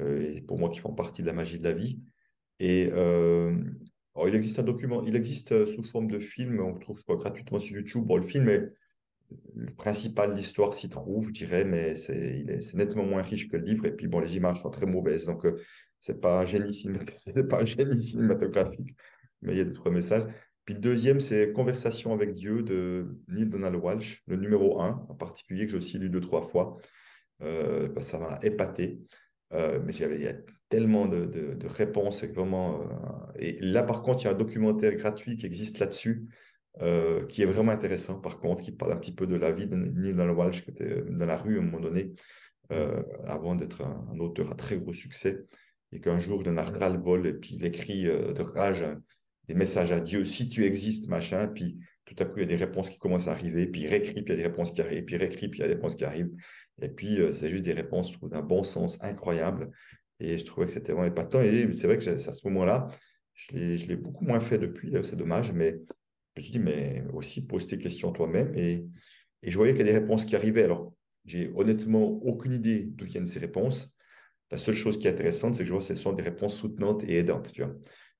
et 0.00 0.42
pour 0.42 0.58
moi 0.58 0.70
qui 0.70 0.78
font 0.78 0.94
partie 0.94 1.22
de 1.22 1.26
la 1.26 1.32
magie 1.32 1.58
de 1.58 1.64
la 1.64 1.72
vie. 1.72 2.00
Et 2.60 2.90
il 4.26 4.34
existe 4.34 4.58
un 4.58 4.64
document, 4.64 5.04
il 5.04 5.14
existe 5.14 5.52
euh, 5.52 5.66
sous 5.66 5.84
forme 5.84 6.10
de 6.10 6.18
film, 6.18 6.60
on 6.60 6.74
le 6.74 6.80
trouve 6.80 7.00
gratuitement 7.06 7.58
sur 7.58 7.76
YouTube. 7.76 8.04
Bon, 8.04 8.16
le 8.16 8.22
film 8.22 8.48
est 8.48 8.72
le 9.54 9.70
principal 9.74 10.34
l'histoire 10.34 10.72
s'y 10.72 10.88
trouve, 10.88 11.26
je 11.28 11.32
dirais, 11.32 11.66
mais 11.66 11.94
c'est, 11.94 12.46
est, 12.48 12.74
nettement 12.74 13.04
moins 13.04 13.20
riche 13.20 13.50
que 13.50 13.58
le 13.58 13.64
livre. 13.64 13.84
Et 13.84 13.92
puis, 13.94 14.06
bon, 14.06 14.20
les 14.20 14.36
images 14.38 14.62
sont 14.62 14.70
très 14.70 14.86
mauvaises. 14.86 15.26
Donc, 15.26 15.46
euh, 15.98 16.00
ce 16.00 16.12
n'est 16.12 16.18
pas, 16.18 16.40
un 16.40 16.44
génie 16.44 16.72
pas 17.48 17.60
un 17.60 17.64
génie 17.64 18.00
cinématographique, 18.00 18.94
mais 19.42 19.52
il 19.54 19.58
y 19.58 19.60
a 19.60 19.64
d'autres 19.64 19.90
messages. 19.90 20.24
Puis 20.64 20.74
le 20.74 20.80
deuxième, 20.80 21.20
c'est 21.20 21.52
Conversation 21.52 22.12
avec 22.12 22.34
Dieu 22.34 22.62
de 22.62 23.16
Neil 23.28 23.46
Donald 23.46 23.76
Walsh, 23.76 24.22
le 24.26 24.36
numéro 24.36 24.80
un 24.80 25.06
en 25.08 25.14
particulier, 25.14 25.64
que 25.64 25.72
j'ai 25.72 25.78
aussi 25.78 25.98
lu 25.98 26.10
deux, 26.10 26.20
trois 26.20 26.42
fois. 26.42 26.76
Euh, 27.42 27.88
bah, 27.88 28.02
ça 28.02 28.18
m'a 28.18 28.38
épaté. 28.42 29.00
mais 29.50 29.92
j'avais, 29.92 30.16
il 30.16 30.22
y 30.22 30.28
a 30.28 30.34
tellement 30.68 31.06
de, 31.06 31.24
de, 31.24 31.66
réponses. 31.66 32.22
Et, 32.22 32.28
vraiment, 32.28 32.82
euh, 32.82 33.38
et 33.38 33.58
là, 33.60 33.82
par 33.82 34.02
contre, 34.02 34.22
il 34.22 34.24
y 34.26 34.28
a 34.28 34.32
un 34.32 34.34
documentaire 34.34 34.94
gratuit 34.96 35.36
qui 35.36 35.46
existe 35.46 35.78
là-dessus, 35.78 36.26
euh, 36.82 37.26
qui 37.26 37.42
est 37.42 37.46
vraiment 37.46 37.72
intéressant, 37.72 38.20
par 38.20 38.38
contre, 38.38 38.64
qui 38.64 38.72
parle 38.72 38.92
un 38.92 38.96
petit 38.96 39.14
peu 39.14 39.26
de 39.26 39.36
la 39.36 39.52
vie 39.52 39.66
de 39.66 39.76
Neil 39.76 40.14
Walsh, 40.30 40.64
qui 40.64 40.70
était 40.70 41.02
dans 41.02 41.26
la 41.26 41.36
rue 41.36 41.58
à 41.58 41.62
un 41.62 41.64
moment 41.64 41.80
donné, 41.80 42.12
euh, 42.72 43.02
avant 43.24 43.54
d'être 43.54 43.82
un, 43.82 44.18
auteur 44.18 44.52
à 44.52 44.54
très 44.54 44.78
gros 44.78 44.92
succès. 44.92 45.46
Et 45.92 46.00
qu'un 46.00 46.20
jour, 46.20 46.42
il 46.42 46.50
en 46.50 46.56
a 46.56 46.62
ras-le-bol, 46.62 47.26
et 47.26 47.32
puis 47.32 47.54
il 47.54 47.64
écrit 47.64 48.04
de 48.04 48.42
rage 48.42 48.84
des 49.48 49.54
messages 49.54 49.92
à 49.92 50.00
Dieu, 50.00 50.24
si 50.24 50.48
tu 50.48 50.64
existes, 50.64 51.08
machin. 51.08 51.48
Puis 51.48 51.78
tout 52.04 52.14
à 52.18 52.24
coup, 52.24 52.38
il 52.38 52.42
y 52.42 52.44
a 52.44 52.48
des 52.48 52.64
réponses 52.64 52.90
qui 52.90 52.98
commencent 52.98 53.28
à 53.28 53.32
arriver, 53.32 53.66
puis 53.66 53.82
il 53.82 53.86
réécrit, 53.88 54.22
puis 54.22 54.24
il 54.26 54.30
y 54.30 54.32
a 54.32 54.36
des 54.36 54.48
réponses 54.48 54.72
qui 54.72 54.80
arrivent, 54.80 55.04
puis 55.04 55.14
il 55.14 55.18
réécrit, 55.18 55.48
puis 55.48 55.58
il 55.58 55.62
y 55.62 55.64
a 55.64 55.68
des 55.68 55.74
réponses 55.74 55.94
qui 55.94 56.04
arrivent. 56.04 56.30
Et 56.80 56.88
puis, 56.88 57.20
euh, 57.20 57.32
c'est 57.32 57.50
juste 57.50 57.64
des 57.64 57.72
réponses, 57.72 58.12
je 58.12 58.18
trouve, 58.18 58.30
d'un 58.30 58.42
bon 58.42 58.62
sens 58.62 59.02
incroyable. 59.02 59.70
Et 60.20 60.38
je 60.38 60.44
trouvais 60.44 60.66
que 60.66 60.72
c'était 60.72 60.92
vraiment 60.92 61.06
épatant. 61.06 61.40
Et 61.40 61.72
c'est 61.72 61.86
vrai 61.86 61.98
que 61.98 62.08
à 62.08 62.18
ce 62.18 62.48
moment-là, 62.48 62.88
je 63.34 63.52
l'ai 63.54 63.96
beaucoup 63.96 64.24
moins 64.24 64.40
fait 64.40 64.58
depuis, 64.58 64.92
c'est 65.04 65.16
dommage, 65.16 65.52
mais 65.52 65.78
je 66.36 66.40
me 66.40 66.42
suis 66.42 66.52
dit, 66.52 66.58
mais 66.58 67.04
aussi 67.12 67.46
pose 67.46 67.66
tes 67.66 67.78
questions 67.78 68.12
toi-même. 68.12 68.52
Et, 68.54 68.84
et 69.42 69.50
je 69.50 69.56
voyais 69.56 69.74
qu'il 69.74 69.86
y 69.86 69.88
a 69.88 69.92
des 69.92 69.98
réponses 69.98 70.24
qui 70.24 70.34
arrivaient. 70.34 70.64
Alors, 70.64 70.92
j'ai 71.24 71.50
honnêtement 71.54 72.02
aucune 72.02 72.52
idée 72.52 72.84
d'où 72.84 73.04
viennent 73.04 73.26
ces 73.26 73.38
réponses. 73.38 73.94
La 74.50 74.58
seule 74.58 74.74
chose 74.74 74.98
qui 74.98 75.06
est 75.06 75.10
intéressante, 75.10 75.54
c'est 75.54 75.62
que 75.62 75.68
je 75.68 75.72
vois 75.72 75.80
que 75.80 75.86
ce 75.86 75.94
sont 75.94 76.12
des 76.12 76.22
réponses 76.22 76.56
soutenantes 76.56 77.02
et 77.04 77.18
aidantes, 77.18 77.52
tu 77.52 77.62
vois, 77.62 77.74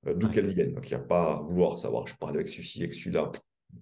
euh, 0.06 0.14
d'où 0.14 0.28
qu'elles 0.28 0.48
viennent. 0.48 0.74
Donc, 0.74 0.90
il 0.90 0.94
n'y 0.94 1.00
a 1.00 1.04
pas 1.04 1.32
à 1.32 1.42
vouloir 1.42 1.78
savoir, 1.78 2.06
je 2.06 2.16
parle 2.16 2.36
avec 2.36 2.48
ceci, 2.48 2.80
avec 2.80 2.94
celui-là. 2.94 3.32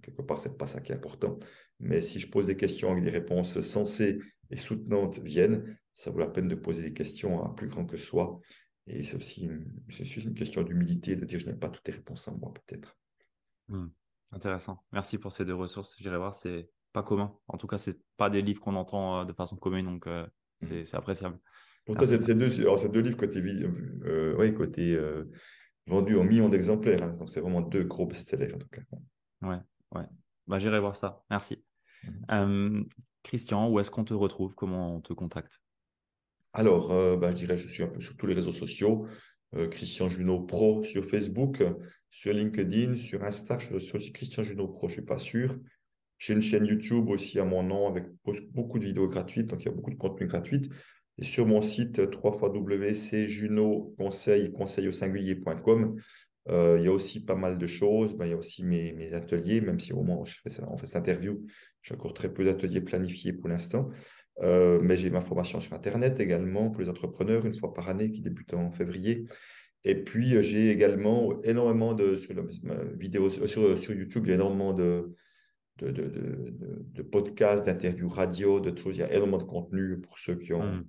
Quelque 0.02 0.22
part, 0.22 0.40
ce 0.40 0.48
n'est 0.48 0.56
pas 0.56 0.66
ça 0.66 0.80
qui 0.80 0.92
est 0.92 0.94
important. 0.94 1.38
Mais 1.80 2.00
si 2.00 2.20
je 2.20 2.30
pose 2.30 2.46
des 2.46 2.56
questions 2.56 2.90
avec 2.92 3.04
des 3.04 3.10
réponses 3.10 3.60
sensées 3.60 4.18
et 4.50 4.56
soutenantes 4.56 5.18
viennent, 5.18 5.76
ça 5.92 6.10
vaut 6.10 6.18
la 6.18 6.28
peine 6.28 6.48
de 6.48 6.54
poser 6.54 6.82
des 6.82 6.92
questions 6.92 7.44
à 7.44 7.54
plus 7.54 7.68
grand 7.68 7.84
que 7.84 7.96
soi. 7.96 8.40
Et 8.86 9.02
c'est 9.02 9.16
aussi 9.16 9.46
une, 9.46 9.64
une 9.98 10.34
question 10.34 10.62
d'humilité, 10.62 11.16
de 11.16 11.24
dire 11.24 11.40
je 11.40 11.46
n'ai 11.46 11.56
pas 11.56 11.68
toutes 11.68 11.86
les 11.88 11.94
réponses 11.94 12.28
en 12.28 12.38
moi, 12.38 12.52
peut-être. 12.52 12.96
Hmm. 13.68 13.88
Intéressant. 14.32 14.84
Merci 14.92 15.18
pour 15.18 15.32
ces 15.32 15.44
deux 15.44 15.54
ressources. 15.54 15.96
J'irai 15.98 16.16
voir, 16.16 16.34
c'est 16.34 16.70
pas 16.92 17.02
commun. 17.02 17.36
En 17.48 17.58
tout 17.58 17.66
cas, 17.66 17.78
c'est 17.78 17.98
pas 18.16 18.30
des 18.30 18.42
livres 18.42 18.60
qu'on 18.60 18.76
entend 18.76 19.20
euh, 19.20 19.24
de 19.24 19.32
façon 19.32 19.56
commune, 19.56 19.86
donc 19.86 20.06
euh, 20.06 20.24
hmm. 20.62 20.82
c'est 20.84 20.94
appréciable. 20.94 21.38
Pour 21.86 21.96
toi, 21.96 22.06
c'est 22.06 22.18
deux, 22.18 22.34
deux, 22.34 23.00
livres 23.00 23.16
côté, 23.16 23.40
euh, 24.04 24.36
ouais, 24.36 24.52
côté 24.52 24.98
vendus 25.86 26.16
en 26.16 26.24
millions 26.24 26.48
d'exemplaires. 26.48 27.02
Hein. 27.02 27.12
donc, 27.12 27.28
c'est 27.28 27.40
vraiment 27.40 27.60
deux 27.60 27.84
gros 27.84 28.06
best-sellers, 28.06 28.52
en 28.52 28.58
tout 28.58 28.68
cas. 28.68 28.82
Ouais, 29.42 29.60
ouais. 29.94 30.06
Bah, 30.48 30.58
J'irai 30.58 30.80
voir 30.80 30.96
ça. 30.96 31.22
Merci. 31.30 31.64
Mmh. 32.28 32.82
Christian, 33.22 33.70
où 33.70 33.80
est-ce 33.80 33.90
qu'on 33.90 34.04
te 34.04 34.14
retrouve? 34.14 34.54
Comment 34.54 34.96
on 34.96 35.00
te 35.00 35.12
contacte? 35.12 35.60
Alors, 36.52 36.90
euh, 36.90 37.16
bah, 37.16 37.30
je 37.30 37.36
dirais, 37.36 37.56
je 37.56 37.68
suis 37.68 37.84
un 37.84 37.88
peu 37.88 38.00
sur 38.00 38.16
tous 38.16 38.26
les 38.26 38.34
réseaux 38.34 38.52
sociaux. 38.52 39.06
Euh, 39.54 39.68
Christian 39.68 40.08
Junot 40.08 40.40
Pro 40.40 40.82
sur 40.82 41.04
Facebook, 41.04 41.62
sur 42.10 42.32
LinkedIn, 42.32 42.96
sur 42.96 43.22
Insta. 43.22 43.58
Je 43.58 43.78
suis 43.78 43.96
aussi 43.96 44.12
Christian 44.12 44.42
Junot 44.42 44.68
Pro, 44.68 44.88
je 44.88 44.94
ne 44.94 45.00
suis 45.00 45.06
pas 45.06 45.18
sûr. 45.18 45.56
J'ai 46.18 46.32
une 46.32 46.42
chaîne 46.42 46.66
YouTube 46.66 47.08
aussi 47.10 47.38
à 47.38 47.44
mon 47.44 47.62
nom 47.62 47.86
avec 47.86 48.06
beaucoup 48.52 48.78
de 48.78 48.86
vidéos 48.86 49.06
gratuites, 49.06 49.48
donc 49.48 49.62
il 49.62 49.66
y 49.66 49.68
a 49.68 49.72
beaucoup 49.72 49.90
de 49.90 49.96
contenu 49.96 50.26
gratuit. 50.26 50.62
Et 51.18 51.24
sur 51.24 51.46
mon 51.46 51.60
site 51.60 51.98
www.cjunot.conseil, 51.98 54.52
conseil 54.52 54.88
au 54.88 54.92
euh, 56.48 56.76
il 56.78 56.84
y 56.84 56.88
a 56.88 56.92
aussi 56.92 57.24
pas 57.24 57.34
mal 57.34 57.58
de 57.58 57.66
choses. 57.66 58.16
Ben, 58.16 58.26
il 58.26 58.30
y 58.30 58.34
a 58.34 58.36
aussi 58.36 58.64
mes, 58.64 59.12
ateliers, 59.12 59.60
même 59.60 59.80
si 59.80 59.92
au 59.92 59.96
moment 59.96 60.20
où 60.20 60.26
je 60.26 60.34
fais 60.34 60.50
on 60.68 60.76
fait 60.76 60.86
cette 60.86 60.96
interview, 60.96 61.44
j'ai 61.82 61.94
encore 61.94 62.14
très 62.14 62.32
peu 62.32 62.44
d'ateliers 62.44 62.80
planifiés 62.80 63.32
pour 63.32 63.48
l'instant. 63.48 63.90
Euh, 64.42 64.80
mais 64.82 64.96
j'ai 64.96 65.10
ma 65.10 65.22
formation 65.22 65.60
sur 65.60 65.72
Internet 65.72 66.20
également 66.20 66.70
pour 66.70 66.82
les 66.82 66.88
entrepreneurs, 66.88 67.46
une 67.46 67.58
fois 67.58 67.72
par 67.72 67.88
année, 67.88 68.10
qui 68.10 68.20
débute 68.20 68.52
en 68.54 68.70
février. 68.70 69.26
Et 69.84 69.94
puis, 69.94 70.36
euh, 70.36 70.42
j'ai 70.42 70.70
également 70.70 71.40
énormément 71.42 71.94
de, 71.94 72.16
sur, 72.16 72.34
sur, 73.48 73.78
sur 73.78 73.94
YouTube, 73.94 74.24
il 74.26 74.28
y 74.28 74.32
a 74.32 74.34
énormément 74.34 74.74
de, 74.74 75.14
de, 75.78 75.90
de, 75.90 77.02
podcasts, 77.02 77.64
d'interviews 77.64 78.08
radio, 78.08 78.60
de 78.60 78.76
choses. 78.76 78.96
Il 78.96 79.00
y 79.00 79.04
a 79.04 79.12
énormément 79.12 79.38
de 79.38 79.44
contenu 79.44 80.00
pour 80.00 80.18
ceux 80.18 80.36
qui 80.36 80.52
ont, 80.52 80.62
mmh 80.62 80.84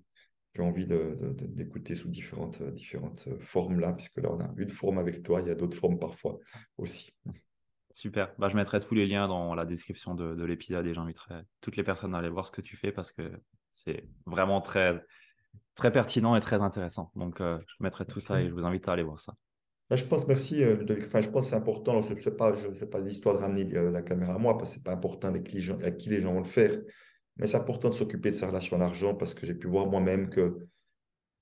envie 0.62 0.88
d'écouter 0.88 1.96
sous 1.96 2.10
différentes, 2.10 2.64
différentes 2.64 3.28
formes 3.40 3.80
là, 3.80 3.94
puisque 3.94 4.18
là, 4.18 4.30
on 4.32 4.40
a 4.40 4.52
une 4.58 4.70
forme 4.70 4.98
avec 4.98 5.24
toi, 5.24 5.42
il 5.42 5.48
y 5.48 5.52
a 5.52 5.56
d'autres 5.56 5.78
formes 5.78 6.00
parfois 6.00 6.40
aussi. 6.78 7.12
Super. 7.98 8.32
Bah, 8.38 8.48
je 8.48 8.56
mettrai 8.56 8.80
tous 8.80 8.94
les 8.94 9.08
liens 9.08 9.28
dans 9.28 9.56
la 9.56 9.66
description 9.66 10.14
de, 10.14 10.46
l'épisode 10.46 10.86
et 10.86 10.94
j'inviterai 10.94 11.42
toutes 11.62 11.78
les 11.78 11.84
personnes 11.84 12.14
à 12.14 12.20
aller 12.20 12.30
voir 12.30 12.46
ce 12.46 12.52
que 12.52 12.62
tu 12.62 12.78
fais 12.78 12.92
parce 12.92 13.12
que 13.12 13.24
c'est 13.72 14.08
vraiment 14.28 14.62
très, 14.62 15.04
très 15.74 15.92
pertinent 15.92 16.36
et 16.36 16.40
très 16.40 16.62
intéressant. 16.62 17.12
Donc, 17.16 17.42
euh, 17.42 17.58
je 17.66 17.84
mettrai 17.84 18.06
tout 18.06 18.20
ça 18.20 18.40
et 18.40 18.50
je 18.50 18.54
vous 18.54 18.66
invite 18.66 18.88
à 18.88 18.94
aller 18.94 19.02
voir 19.02 19.20
ça. 19.20 19.34
Bah, 19.90 19.96
je 19.96 20.04
pense, 20.04 20.28
merci, 20.28 20.64
euh, 20.64 20.76
Enfin, 21.08 21.22
je 21.22 21.30
pense 21.30 21.46
que 21.46 21.50
c'est 21.50 21.56
important. 21.56 22.02
Ce 22.04 22.14
n'est 22.14 22.36
pas, 22.36 22.54
pas 22.92 23.00
l'histoire 23.00 23.36
de 23.36 23.42
ramener 23.42 23.76
euh, 23.76 23.90
la 23.90 24.04
caméra 24.04 24.36
à 24.36 24.38
moi 24.38 24.58
parce 24.60 24.70
que 24.70 24.74
ce 24.76 24.80
n'est 24.80 24.84
pas 24.84 24.94
important 24.94 25.30
avec 25.30 25.52
avec 25.56 25.98
qui 25.98 26.10
les 26.10 26.22
gens 26.22 26.34
vont 26.34 26.42
le 26.42 26.46
faire. 26.46 26.78
Mais 27.38 27.48
c'est 27.48 27.58
important 27.58 27.90
de 27.90 27.94
s'occuper 27.94 28.32
de 28.32 28.36
sa 28.36 28.48
relation 28.48 28.78
à 28.78 28.80
l'argent 28.80 29.16
parce 29.16 29.34
que 29.34 29.46
j'ai 29.46 29.54
pu 29.54 29.68
voir 29.68 29.88
moi-même 29.88 30.30
qu'il 30.30 30.54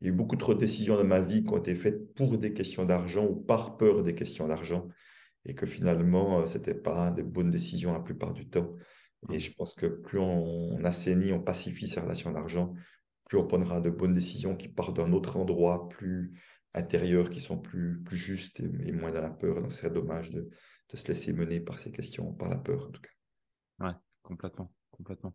y 0.01 0.05
a 0.05 0.09
eu 0.09 0.11
beaucoup 0.11 0.35
trop 0.35 0.53
de 0.53 0.59
décisions 0.59 0.97
dans 0.97 1.03
ma 1.03 1.21
vie 1.21 1.43
qui 1.43 1.49
ont 1.49 1.57
été 1.57 1.75
faites 1.75 2.13
pour 2.13 2.37
des 2.37 2.53
questions 2.53 2.85
d'argent 2.85 3.25
ou 3.25 3.35
par 3.35 3.77
peur 3.77 4.03
des 4.03 4.15
questions 4.15 4.47
d'argent 4.47 4.89
et 5.45 5.53
que 5.53 5.65
finalement, 5.65 6.41
euh, 6.41 6.47
ce 6.47 6.57
n'était 6.57 6.73
pas 6.73 7.11
des 7.11 7.23
bonnes 7.23 7.51
décisions 7.51 7.93
la 7.93 7.99
plupart 7.99 8.33
du 8.33 8.49
temps. 8.49 8.75
Et 9.31 9.39
je 9.39 9.53
pense 9.53 9.73
que 9.73 9.87
plus 9.87 10.19
on, 10.19 10.83
assainit, 10.83 11.31
on 11.31 11.41
pacifie 11.41 11.87
sa 11.87 12.01
relation 12.01 12.29
à 12.29 12.33
l'argent, 12.33 12.73
plus 13.25 13.37
on 13.37 13.47
prendra 13.47 13.81
de 13.81 13.89
bonnes 13.89 14.13
décisions 14.13 14.55
qui 14.55 14.67
partent 14.67 14.97
d'un 14.97 15.13
autre 15.13 15.37
endroit, 15.37 15.89
plus 15.89 16.39
intérieur, 16.73 17.29
qui 17.29 17.39
sont 17.39 17.57
plus, 17.57 18.01
plus 18.03 18.17
justes 18.17 18.59
et, 18.59 18.91
moins 18.91 19.11
dans 19.11 19.21
la 19.21 19.31
peur. 19.31 19.61
Donc, 19.61 19.71
c'est 19.71 19.91
dommage 19.91 20.31
de, 20.31 20.41
de 20.41 20.97
se 20.97 21.07
laisser 21.07 21.33
mener 21.33 21.59
par 21.59 21.79
ces 21.79 21.91
questions, 21.91 22.33
par 22.33 22.49
la 22.49 22.57
peur 22.57 22.87
en 22.87 22.91
tout 22.91 23.01
cas. 23.01 23.85
Ouais, 23.85 23.93
complètement, 24.21 24.71
complètement. 24.91 25.33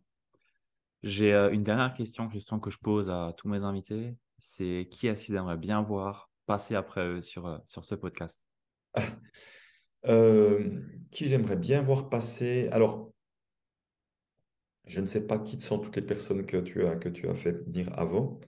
J'ai 1.03 1.32
euh, 1.32 1.51
une 1.51 1.62
dernière 1.62 1.94
question, 1.94 2.28
question 2.28 2.61
que 2.61 2.70
je 2.70 2.78
pose 2.78 3.09
à 3.09 3.32
tous 3.36 3.48
mes 3.48 3.62
invités. 3.62 4.16
C'est 4.38 4.88
qui 4.90 5.07
est-ce 5.07 5.26
qu'ils 5.26 5.36
aimeraient 5.36 5.57
bien 5.57 5.82
voir 5.82 6.30
passer 6.46 6.74
après 6.74 7.07
eux 7.07 7.22
sur, 7.22 7.46
euh, 7.46 7.59
sur 7.66 7.84
ce 7.84 7.94
podcast? 7.94 8.46
Euh, 10.07 10.80
Qui 11.11 11.26
j'aimerais 11.26 11.59
bien 11.59 11.82
voir 11.82 12.09
passer? 12.09 12.70
Alors, 12.72 13.12
je 14.86 14.98
ne 14.98 15.05
sais 15.05 15.26
pas 15.26 15.38
qui 15.38 15.61
sont 15.61 15.78
toutes 15.78 15.96
les 15.96 16.01
personnes 16.01 16.46
que 16.46 16.57
tu 16.57 16.86
as, 16.86 16.96
que 16.96 17.11
tu 17.11 17.28
as 17.28 17.34
fait 17.34 17.53
venir 17.53 17.90
avant. 17.92 18.40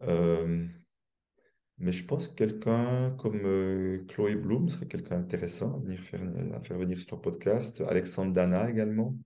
mais 0.00 1.90
je 1.90 2.04
pense 2.04 2.28
que 2.28 2.36
quelqu'un 2.36 3.10
comme 3.18 4.06
Chloé 4.06 4.36
Bloom 4.36 4.68
serait 4.68 4.86
quelqu'un 4.86 5.18
intéressant 5.18 5.74
à, 5.74 5.80
venir 5.80 5.98
faire, 5.98 6.22
à 6.54 6.62
faire 6.62 6.78
venir 6.78 6.96
sur 6.96 7.08
ton 7.08 7.18
podcast. 7.18 7.80
Alexandre 7.80 8.32
Dana 8.32 8.70
également. 8.70 9.16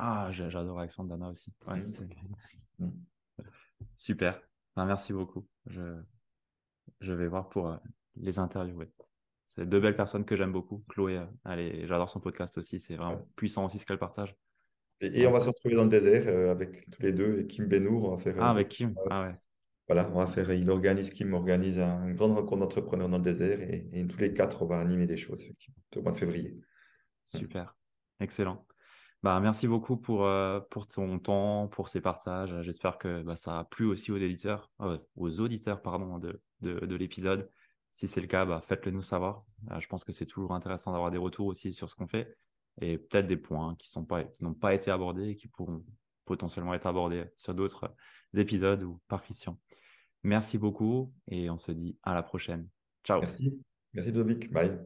Ah, 0.00 0.28
j'adore 0.30 0.78
Alexandre 0.78 1.10
Dana 1.10 1.30
aussi. 1.30 1.52
Mmh. 1.66 1.82
Mmh. 2.78 2.90
Super. 3.96 4.40
merci 4.76 5.12
beaucoup. 5.12 5.44
Je, 5.66 6.00
je 7.00 7.12
vais 7.12 7.26
voir 7.26 7.48
pour 7.48 7.68
euh, 7.68 7.76
les 8.16 8.38
interviewer. 8.38 8.88
C'est 9.46 9.68
deux 9.68 9.80
belles 9.80 9.96
personnes 9.96 10.24
que 10.24 10.36
j'aime 10.36 10.52
beaucoup. 10.52 10.84
Chloé, 10.88 11.20
euh, 11.46 11.86
j'adore 11.86 12.08
son 12.08 12.20
podcast 12.20 12.56
aussi. 12.58 12.78
C'est 12.78 12.94
vraiment 12.94 13.26
puissant 13.34 13.64
aussi 13.64 13.80
ce 13.80 13.86
qu'elle 13.86 13.98
partage. 13.98 14.36
Et, 15.00 15.26
on 15.26 15.32
va 15.32 15.40
se 15.40 15.48
retrouver 15.48 15.74
dans 15.74 15.84
le 15.84 15.88
désert 15.88 16.24
euh, 16.28 16.52
avec 16.52 16.88
tous 16.90 17.02
les 17.02 17.12
deux 17.12 17.40
et 17.40 17.46
Kim 17.48 17.66
Benour. 17.66 18.04
On 18.04 18.16
va 18.16 18.18
faire, 18.18 18.36
ah, 18.38 18.50
avec 18.50 18.68
Kim. 18.68 18.94
Ah 19.10 19.22
ouais. 19.22 19.34
Voilà, 19.88 20.08
on 20.12 20.18
va 20.18 20.26
faire, 20.28 20.52
il 20.52 20.70
organise, 20.70 21.10
Kim 21.10 21.34
organise 21.34 21.80
un, 21.80 22.06
une 22.06 22.14
grande 22.14 22.34
rencontre 22.34 22.60
d'entrepreneurs 22.60 23.08
dans 23.08 23.16
le 23.16 23.22
désert 23.24 23.60
et, 23.60 23.88
et, 23.92 24.06
tous 24.06 24.18
les 24.18 24.32
quatre, 24.32 24.62
on 24.62 24.66
va 24.66 24.78
animer 24.78 25.06
des 25.06 25.16
choses, 25.16 25.42
effectivement, 25.42 25.82
au 25.96 26.02
mois 26.02 26.12
de 26.12 26.18
février. 26.18 26.60
Super. 27.24 27.74
Excellent. 28.20 28.66
Bah, 29.22 29.40
merci 29.40 29.66
beaucoup 29.66 29.96
pour, 29.96 30.24
euh, 30.24 30.60
pour 30.70 30.86
ton 30.86 31.18
temps, 31.18 31.66
pour 31.68 31.88
ces 31.88 32.00
partages. 32.00 32.54
J'espère 32.62 32.98
que 32.98 33.22
bah, 33.22 33.34
ça 33.36 33.60
a 33.60 33.64
plu 33.64 33.86
aussi 33.86 34.12
aux 34.12 34.16
éditeurs, 34.16 34.70
euh, 34.80 34.98
aux 35.16 35.40
auditeurs 35.40 35.82
pardon, 35.82 36.18
de, 36.18 36.40
de, 36.60 36.78
de 36.86 36.96
l'épisode. 36.96 37.50
Si 37.90 38.06
c'est 38.06 38.20
le 38.20 38.28
cas, 38.28 38.44
bah, 38.44 38.62
faites-le 38.64 38.92
nous 38.92 39.02
savoir. 39.02 39.44
Euh, 39.72 39.80
je 39.80 39.88
pense 39.88 40.04
que 40.04 40.12
c'est 40.12 40.26
toujours 40.26 40.54
intéressant 40.54 40.92
d'avoir 40.92 41.10
des 41.10 41.18
retours 41.18 41.46
aussi 41.46 41.72
sur 41.72 41.90
ce 41.90 41.96
qu'on 41.96 42.06
fait 42.06 42.36
et 42.80 42.96
peut-être 42.96 43.26
des 43.26 43.36
points 43.36 43.74
qui 43.76 43.90
n'ont 43.98 44.04
pas, 44.04 44.22
pas 44.60 44.74
été 44.74 44.92
abordés 44.92 45.30
et 45.30 45.34
qui 45.34 45.48
pourront 45.48 45.84
potentiellement 46.24 46.74
être 46.74 46.86
abordés 46.86 47.24
sur 47.34 47.54
d'autres 47.54 47.92
épisodes 48.34 48.84
ou 48.84 49.00
par 49.08 49.22
Christian. 49.22 49.58
Merci 50.22 50.58
beaucoup 50.58 51.12
et 51.26 51.50
on 51.50 51.56
se 51.56 51.72
dit 51.72 51.98
à 52.04 52.14
la 52.14 52.22
prochaine. 52.22 52.68
Ciao. 53.02 53.18
Merci. 53.18 53.58
Merci 53.94 54.12
Dominik. 54.12 54.52
Bye. 54.52 54.78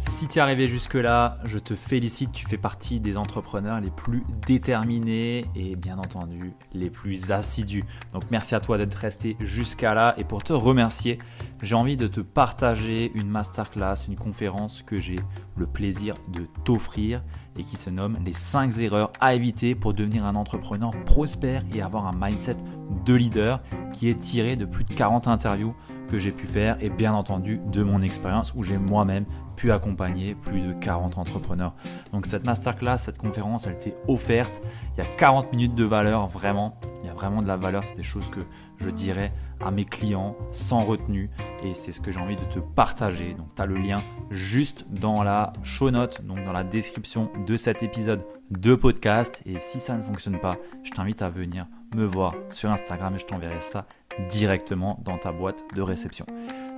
Si 0.00 0.28
tu 0.28 0.38
es 0.38 0.42
arrivé 0.42 0.68
jusque-là, 0.68 1.38
je 1.44 1.58
te 1.58 1.74
félicite, 1.74 2.30
tu 2.30 2.46
fais 2.46 2.56
partie 2.56 3.00
des 3.00 3.16
entrepreneurs 3.16 3.80
les 3.80 3.90
plus 3.90 4.22
déterminés 4.46 5.46
et 5.56 5.74
bien 5.74 5.98
entendu 5.98 6.52
les 6.72 6.88
plus 6.88 7.32
assidus. 7.32 7.84
Donc 8.12 8.22
merci 8.30 8.54
à 8.54 8.60
toi 8.60 8.78
d'être 8.78 8.94
resté 8.94 9.36
jusqu'à 9.40 9.94
là 9.94 10.14
et 10.16 10.22
pour 10.22 10.44
te 10.44 10.52
remercier, 10.52 11.18
j'ai 11.62 11.74
envie 11.74 11.96
de 11.96 12.06
te 12.06 12.20
partager 12.20 13.10
une 13.16 13.28
masterclass, 13.28 14.06
une 14.06 14.14
conférence 14.14 14.82
que 14.82 15.00
j'ai 15.00 15.18
le 15.56 15.66
plaisir 15.66 16.14
de 16.28 16.46
t'offrir 16.62 17.20
et 17.56 17.64
qui 17.64 17.76
se 17.76 17.90
nomme 17.90 18.18
les 18.24 18.32
5 18.32 18.78
erreurs 18.78 19.12
à 19.20 19.34
éviter 19.34 19.74
pour 19.74 19.94
devenir 19.94 20.24
un 20.24 20.36
entrepreneur 20.36 20.92
prospère 21.06 21.64
et 21.74 21.82
avoir 21.82 22.06
un 22.06 22.14
mindset 22.14 22.56
de 23.04 23.14
leader 23.14 23.60
qui 23.92 24.08
est 24.08 24.18
tiré 24.20 24.54
de 24.54 24.64
plus 24.64 24.84
de 24.84 24.94
40 24.94 25.26
interviews 25.26 25.74
que 26.08 26.20
j'ai 26.20 26.30
pu 26.30 26.46
faire 26.46 26.76
et 26.80 26.88
bien 26.88 27.14
entendu 27.14 27.60
de 27.72 27.82
mon 27.82 28.00
expérience 28.00 28.54
où 28.54 28.62
j'ai 28.62 28.78
moi-même 28.78 29.26
pu 29.58 29.72
accompagner 29.72 30.36
plus 30.36 30.60
de 30.60 30.72
40 30.72 31.18
entrepreneurs. 31.18 31.74
Donc 32.12 32.26
cette 32.26 32.46
masterclass, 32.46 32.98
cette 32.98 33.18
conférence, 33.18 33.66
elle 33.66 33.76
t'est 33.76 33.96
offerte. 34.06 34.62
Il 34.96 35.02
y 35.02 35.06
a 35.06 35.16
40 35.16 35.52
minutes 35.52 35.74
de 35.74 35.84
valeur, 35.84 36.28
vraiment. 36.28 36.78
Il 37.02 37.08
y 37.08 37.10
a 37.10 37.12
vraiment 37.12 37.42
de 37.42 37.48
la 37.48 37.56
valeur. 37.56 37.82
C'est 37.82 37.96
des 37.96 38.04
choses 38.04 38.30
que 38.30 38.38
je 38.76 38.88
dirais 38.88 39.32
à 39.60 39.72
mes 39.72 39.84
clients 39.84 40.36
sans 40.52 40.84
retenue 40.84 41.28
et 41.64 41.74
c'est 41.74 41.90
ce 41.90 42.00
que 42.00 42.12
j'ai 42.12 42.20
envie 42.20 42.36
de 42.36 42.44
te 42.44 42.60
partager. 42.60 43.34
Donc 43.34 43.48
tu 43.56 43.60
as 43.60 43.66
le 43.66 43.76
lien 43.76 44.00
juste 44.30 44.86
dans 44.90 45.24
la 45.24 45.52
show 45.64 45.90
note, 45.90 46.24
donc 46.24 46.44
dans 46.44 46.52
la 46.52 46.62
description 46.62 47.28
de 47.44 47.56
cet 47.56 47.82
épisode 47.82 48.22
de 48.52 48.76
podcast. 48.76 49.42
Et 49.44 49.58
si 49.58 49.80
ça 49.80 49.96
ne 49.96 50.04
fonctionne 50.04 50.38
pas, 50.38 50.54
je 50.84 50.92
t'invite 50.92 51.20
à 51.20 51.30
venir 51.30 51.66
me 51.96 52.04
voir 52.04 52.34
sur 52.50 52.70
Instagram 52.70 53.16
et 53.16 53.18
je 53.18 53.26
t'enverrai 53.26 53.60
ça 53.60 53.82
directement 54.30 55.00
dans 55.04 55.18
ta 55.18 55.32
boîte 55.32 55.64
de 55.74 55.82
réception. 55.82 56.26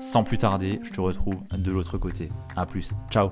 Sans 0.01 0.24
plus 0.24 0.38
tarder, 0.38 0.80
je 0.82 0.90
te 0.90 1.01
retrouve 1.01 1.36
de 1.53 1.70
l'autre 1.70 1.98
côté. 1.98 2.30
A 2.57 2.64
plus. 2.64 2.92
Ciao 3.11 3.30